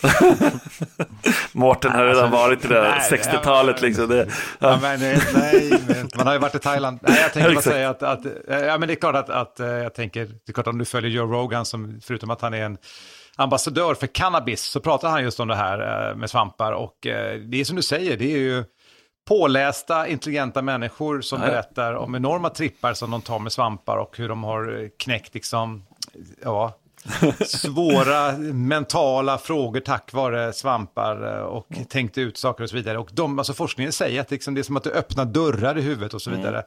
Mårten 1.51 1.91
har 1.91 2.05
redan 2.05 2.23
alltså, 2.23 2.37
varit 2.37 2.65
i 2.65 2.67
det 2.67 2.93
60-talet 3.11 3.81
liksom. 3.81 4.07
Det, 4.07 4.17
ja. 4.17 4.25
ja. 4.59 4.79
men, 4.81 4.99
nej, 5.33 5.81
man 6.17 6.27
har 6.27 6.33
ju 6.33 6.39
varit 6.39 6.55
i 6.55 6.59
Thailand. 6.59 6.99
Nej, 7.01 7.21
jag 7.21 7.33
tänkte 7.33 7.53
bara 7.53 7.61
säga 7.61 7.89
att, 7.89 8.03
att, 8.03 8.25
ja, 8.47 8.77
men 8.77 8.87
det 8.87 8.93
är 8.93 8.95
klart 8.95 9.15
att, 9.15 9.29
att 9.29 9.59
eh, 9.59 9.67
jag 9.67 9.93
tänker, 9.93 10.25
det 10.25 10.51
är 10.51 10.53
klart 10.53 10.67
om 10.67 10.77
du 10.77 10.85
följer 10.85 11.11
Joe 11.11 11.25
Rogan, 11.25 11.65
som, 11.65 11.99
förutom 12.03 12.29
att 12.29 12.41
han 12.41 12.53
är 12.53 12.61
en 12.61 12.77
ambassadör 13.35 13.93
för 13.93 14.07
cannabis, 14.07 14.61
så 14.61 14.79
pratar 14.79 15.09
han 15.09 15.23
just 15.23 15.39
om 15.39 15.47
det 15.47 15.55
här 15.55 16.09
eh, 16.09 16.15
med 16.15 16.29
svampar. 16.29 16.71
Och 16.71 17.07
eh, 17.07 17.39
det 17.39 17.59
är 17.61 17.65
som 17.65 17.75
du 17.75 17.81
säger, 17.81 18.17
det 18.17 18.33
är 18.33 18.37
ju 18.37 18.63
pålästa, 19.27 20.07
intelligenta 20.07 20.61
människor 20.61 21.21
som 21.21 21.39
Nej. 21.39 21.49
berättar 21.49 21.93
om 21.93 22.15
enorma 22.15 22.49
trippar 22.49 22.93
som 22.93 23.11
de 23.11 23.21
tar 23.21 23.39
med 23.39 23.51
svampar 23.51 23.97
och 23.97 24.17
hur 24.17 24.29
de 24.29 24.43
har 24.43 24.89
knäckt 24.99 25.33
liksom, 25.33 25.83
ja, 26.43 26.73
svåra 27.45 28.37
mentala 28.37 29.37
frågor 29.37 29.79
tack 29.79 30.13
vare 30.13 30.53
svampar 30.53 31.37
eh, 31.37 31.43
och 31.43 31.71
mm. 31.71 31.85
tänkt 31.85 32.17
ut 32.17 32.37
saker 32.37 32.63
och 32.63 32.69
så 32.69 32.75
vidare. 32.75 32.97
Och 32.97 33.09
de, 33.13 33.39
alltså 33.39 33.53
forskningen 33.53 33.91
säger 33.91 34.21
att 34.21 34.31
liksom, 34.31 34.53
det 34.53 34.61
är 34.61 34.63
som 34.63 34.77
att 34.77 34.83
det 34.83 34.91
öppnar 34.91 35.25
dörrar 35.25 35.77
i 35.77 35.81
huvudet 35.81 36.13
och 36.13 36.21
så 36.21 36.29
vidare. 36.29 36.57
Mm. 36.57 36.65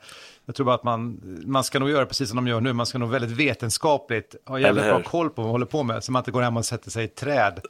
Jag 0.51 0.55
tror 0.55 0.66
bara 0.66 0.74
att 0.74 0.84
man, 0.84 1.20
man 1.46 1.64
ska 1.64 1.78
nog 1.78 1.90
göra 1.90 2.07
precis 2.07 2.28
som 2.28 2.36
de 2.36 2.46
gör 2.46 2.61
nu, 2.61 2.72
man 2.72 2.86
ska 2.86 2.98
nog 2.98 3.11
väldigt 3.11 3.30
vetenskapligt 3.30 4.34
ha 4.46 4.59
jävligt 4.59 4.84
bra 4.84 5.03
koll 5.03 5.30
på 5.30 5.34
vad 5.36 5.44
man 5.44 5.51
håller 5.51 5.66
på 5.66 5.82
med, 5.82 6.05
så 6.05 6.12
man 6.12 6.20
inte 6.20 6.30
går 6.30 6.42
hem 6.42 6.57
och 6.57 6.64
sätter 6.64 6.90
sig 6.90 7.03
i 7.03 7.05
ett 7.05 7.16
träd 7.16 7.61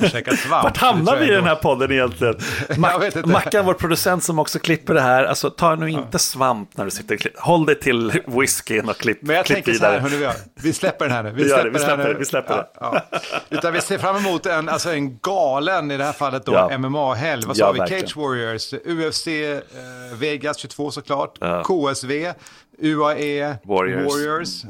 och 0.00 0.08
käkar 0.10 0.32
svamp. 0.32 0.64
Vart 0.64 0.76
hamnar 0.76 1.16
vi 1.16 1.26
i 1.26 1.30
den 1.30 1.44
här 1.44 1.54
podden 1.54 1.92
egentligen? 1.92 2.34
Mac 2.76 3.10
Mackan, 3.24 3.66
vår 3.66 3.74
producent 3.74 4.24
som 4.24 4.38
också 4.38 4.58
klipper 4.58 4.94
det 4.94 5.00
här, 5.00 5.24
alltså 5.24 5.50
ta 5.50 5.74
nu 5.74 5.90
inte 5.90 6.08
ja. 6.10 6.18
svamp 6.18 6.76
när 6.76 6.84
du 6.84 6.90
sitter 6.90 7.14
och 7.14 7.20
klipper, 7.20 7.40
håll 7.40 7.66
dig 7.66 7.80
till 7.80 8.22
whiskyn 8.26 8.88
och 8.88 8.96
klipp, 8.96 9.18
Men 9.22 9.36
jag 9.36 9.46
klipp 9.46 9.56
tänker 9.56 9.72
vidare. 9.72 10.02
så 10.02 10.08
här, 10.08 10.18
hörni, 10.18 10.34
vi, 10.54 10.62
vi 10.62 10.72
släpper 10.72 11.04
den 11.04 11.14
här 11.14 11.22
nu. 11.22 11.30
Vi, 11.38 11.42
vi 11.42 11.48
släpper, 11.48 11.70
vi 11.70 11.78
släpper, 11.78 12.08
det, 12.08 12.14
vi 12.14 12.24
släpper 12.24 12.56
det. 12.56 12.66
Ja, 12.80 13.02
ja. 13.10 13.18
Utan 13.50 13.72
vi 13.72 13.80
ser 13.80 13.98
fram 13.98 14.16
emot 14.16 14.46
en, 14.46 14.68
alltså 14.68 14.92
en 14.92 15.18
galen, 15.18 15.90
i 15.90 15.96
det 15.96 16.04
här 16.04 16.12
fallet 16.12 16.46
då. 16.46 16.70
MMA-helg. 16.78 17.42
Vad 17.46 17.56
sa 17.56 17.72
vi? 17.72 17.78
Verkligen. 17.78 18.06
Cage 18.06 18.16
Warriors, 18.16 18.72
UFC, 18.72 19.26
eh, 19.26 20.18
Vegas 20.18 20.58
22 20.58 20.90
såklart, 20.90 21.38
KSV, 21.64 22.27
UAE, 22.78 23.56
Warriors. 23.64 24.12
Warriors. 24.12 24.64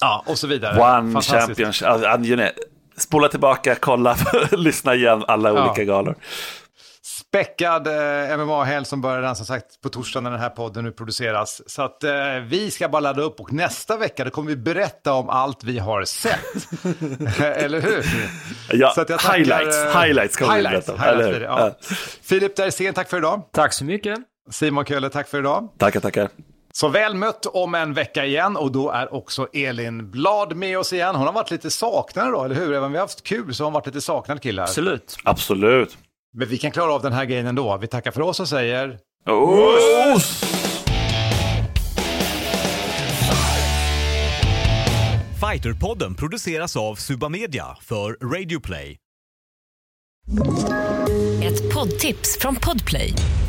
Ja, 0.00 0.24
och 0.26 0.38
så 0.38 0.46
vidare. 0.46 0.98
One 0.98 1.20
Championship. 1.20 1.88
Alltså, 1.88 2.52
spola 2.96 3.28
tillbaka, 3.28 3.74
kolla, 3.74 4.16
lyssna 4.50 4.94
igen 4.94 5.24
alla 5.28 5.48
ja. 5.48 5.66
olika 5.66 5.84
galor. 5.84 6.16
Späckad 7.02 7.86
eh, 7.86 8.36
MMA-helg 8.38 8.84
som 8.84 9.00
börjar 9.00 9.20
redan 9.20 9.36
som 9.36 9.46
sagt 9.46 9.80
på 9.80 9.88
torsdag 9.88 10.20
när 10.20 10.30
den 10.30 10.40
här 10.40 10.50
podden 10.50 10.84
nu 10.84 10.92
produceras. 10.92 11.62
Så 11.66 11.82
att 11.82 12.04
eh, 12.04 12.12
vi 12.46 12.70
ska 12.70 12.88
bara 12.88 13.00
ladda 13.00 13.22
upp 13.22 13.40
och 13.40 13.52
nästa 13.52 13.96
vecka 13.96 14.24
då 14.24 14.30
kommer 14.30 14.48
vi 14.48 14.56
berätta 14.56 15.12
om 15.12 15.28
allt 15.28 15.64
vi 15.64 15.78
har 15.78 16.04
sett. 16.04 16.40
eller 17.40 17.80
hur? 17.80 18.04
Ja, 18.72 18.92
så 18.94 19.00
att 19.00 19.08
jag 19.08 19.20
tackar, 19.20 19.38
highlights, 19.38 19.76
eh, 19.76 20.02
highlights 20.02 20.36
kommer 20.36 20.54
highlights, 20.54 20.88
vi 20.88 20.92
berätta 20.92 21.12
om. 21.12 21.18
Highlights, 21.18 21.42
ja. 21.42 21.74
Ja. 21.88 21.96
Filip 22.22 22.56
Dersén, 22.56 22.94
tack 22.94 23.10
för 23.10 23.16
idag. 23.16 23.42
Tack 23.52 23.72
så 23.72 23.84
mycket. 23.84 24.18
Simon 24.50 24.84
Kölle, 24.84 25.10
tack 25.10 25.28
för 25.28 25.38
idag. 25.38 25.68
Tackar, 25.78 26.00
tackar. 26.00 26.28
Så 26.72 26.88
väl 26.88 27.14
mött 27.14 27.46
om 27.46 27.74
en 27.74 27.94
vecka 27.94 28.24
igen 28.24 28.56
och 28.56 28.72
då 28.72 28.90
är 28.90 29.14
också 29.14 29.48
Elin 29.52 30.10
Blad 30.10 30.56
med 30.56 30.78
oss 30.78 30.92
igen. 30.92 31.16
Hon 31.16 31.26
har 31.26 31.32
varit 31.32 31.50
lite 31.50 31.70
saknad 31.70 32.32
då, 32.32 32.44
eller 32.44 32.54
hur? 32.54 32.72
Även 32.72 32.84
om 32.84 32.92
vi 32.92 32.98
har 32.98 33.04
haft 33.04 33.22
kul 33.22 33.54
så 33.54 33.62
har 33.62 33.66
hon 33.66 33.74
varit 33.74 33.86
lite 33.86 34.00
saknad 34.00 34.42
killar. 34.42 34.62
Absolut. 34.62 35.16
Absolut. 35.24 35.98
Men 36.34 36.48
vi 36.48 36.58
kan 36.58 36.70
klara 36.70 36.92
av 36.92 37.02
den 37.02 37.12
här 37.12 37.24
grejen 37.24 37.46
ändå. 37.46 37.76
Vi 37.76 37.86
tackar 37.86 38.10
för 38.10 38.20
oss 38.20 38.40
och 38.40 38.48
säger... 38.48 38.98
Oss! 40.14 40.44
Fighterpodden 45.52 46.14
produceras 46.14 46.76
av 46.76 46.94
Suba 46.94 47.28
Media 47.28 47.76
för 47.80 48.32
Radio 48.32 48.60
Play. 48.60 48.96
Ett 51.42 51.74
poddtips 51.74 52.38
från 52.40 52.56
Podplay. 52.56 53.12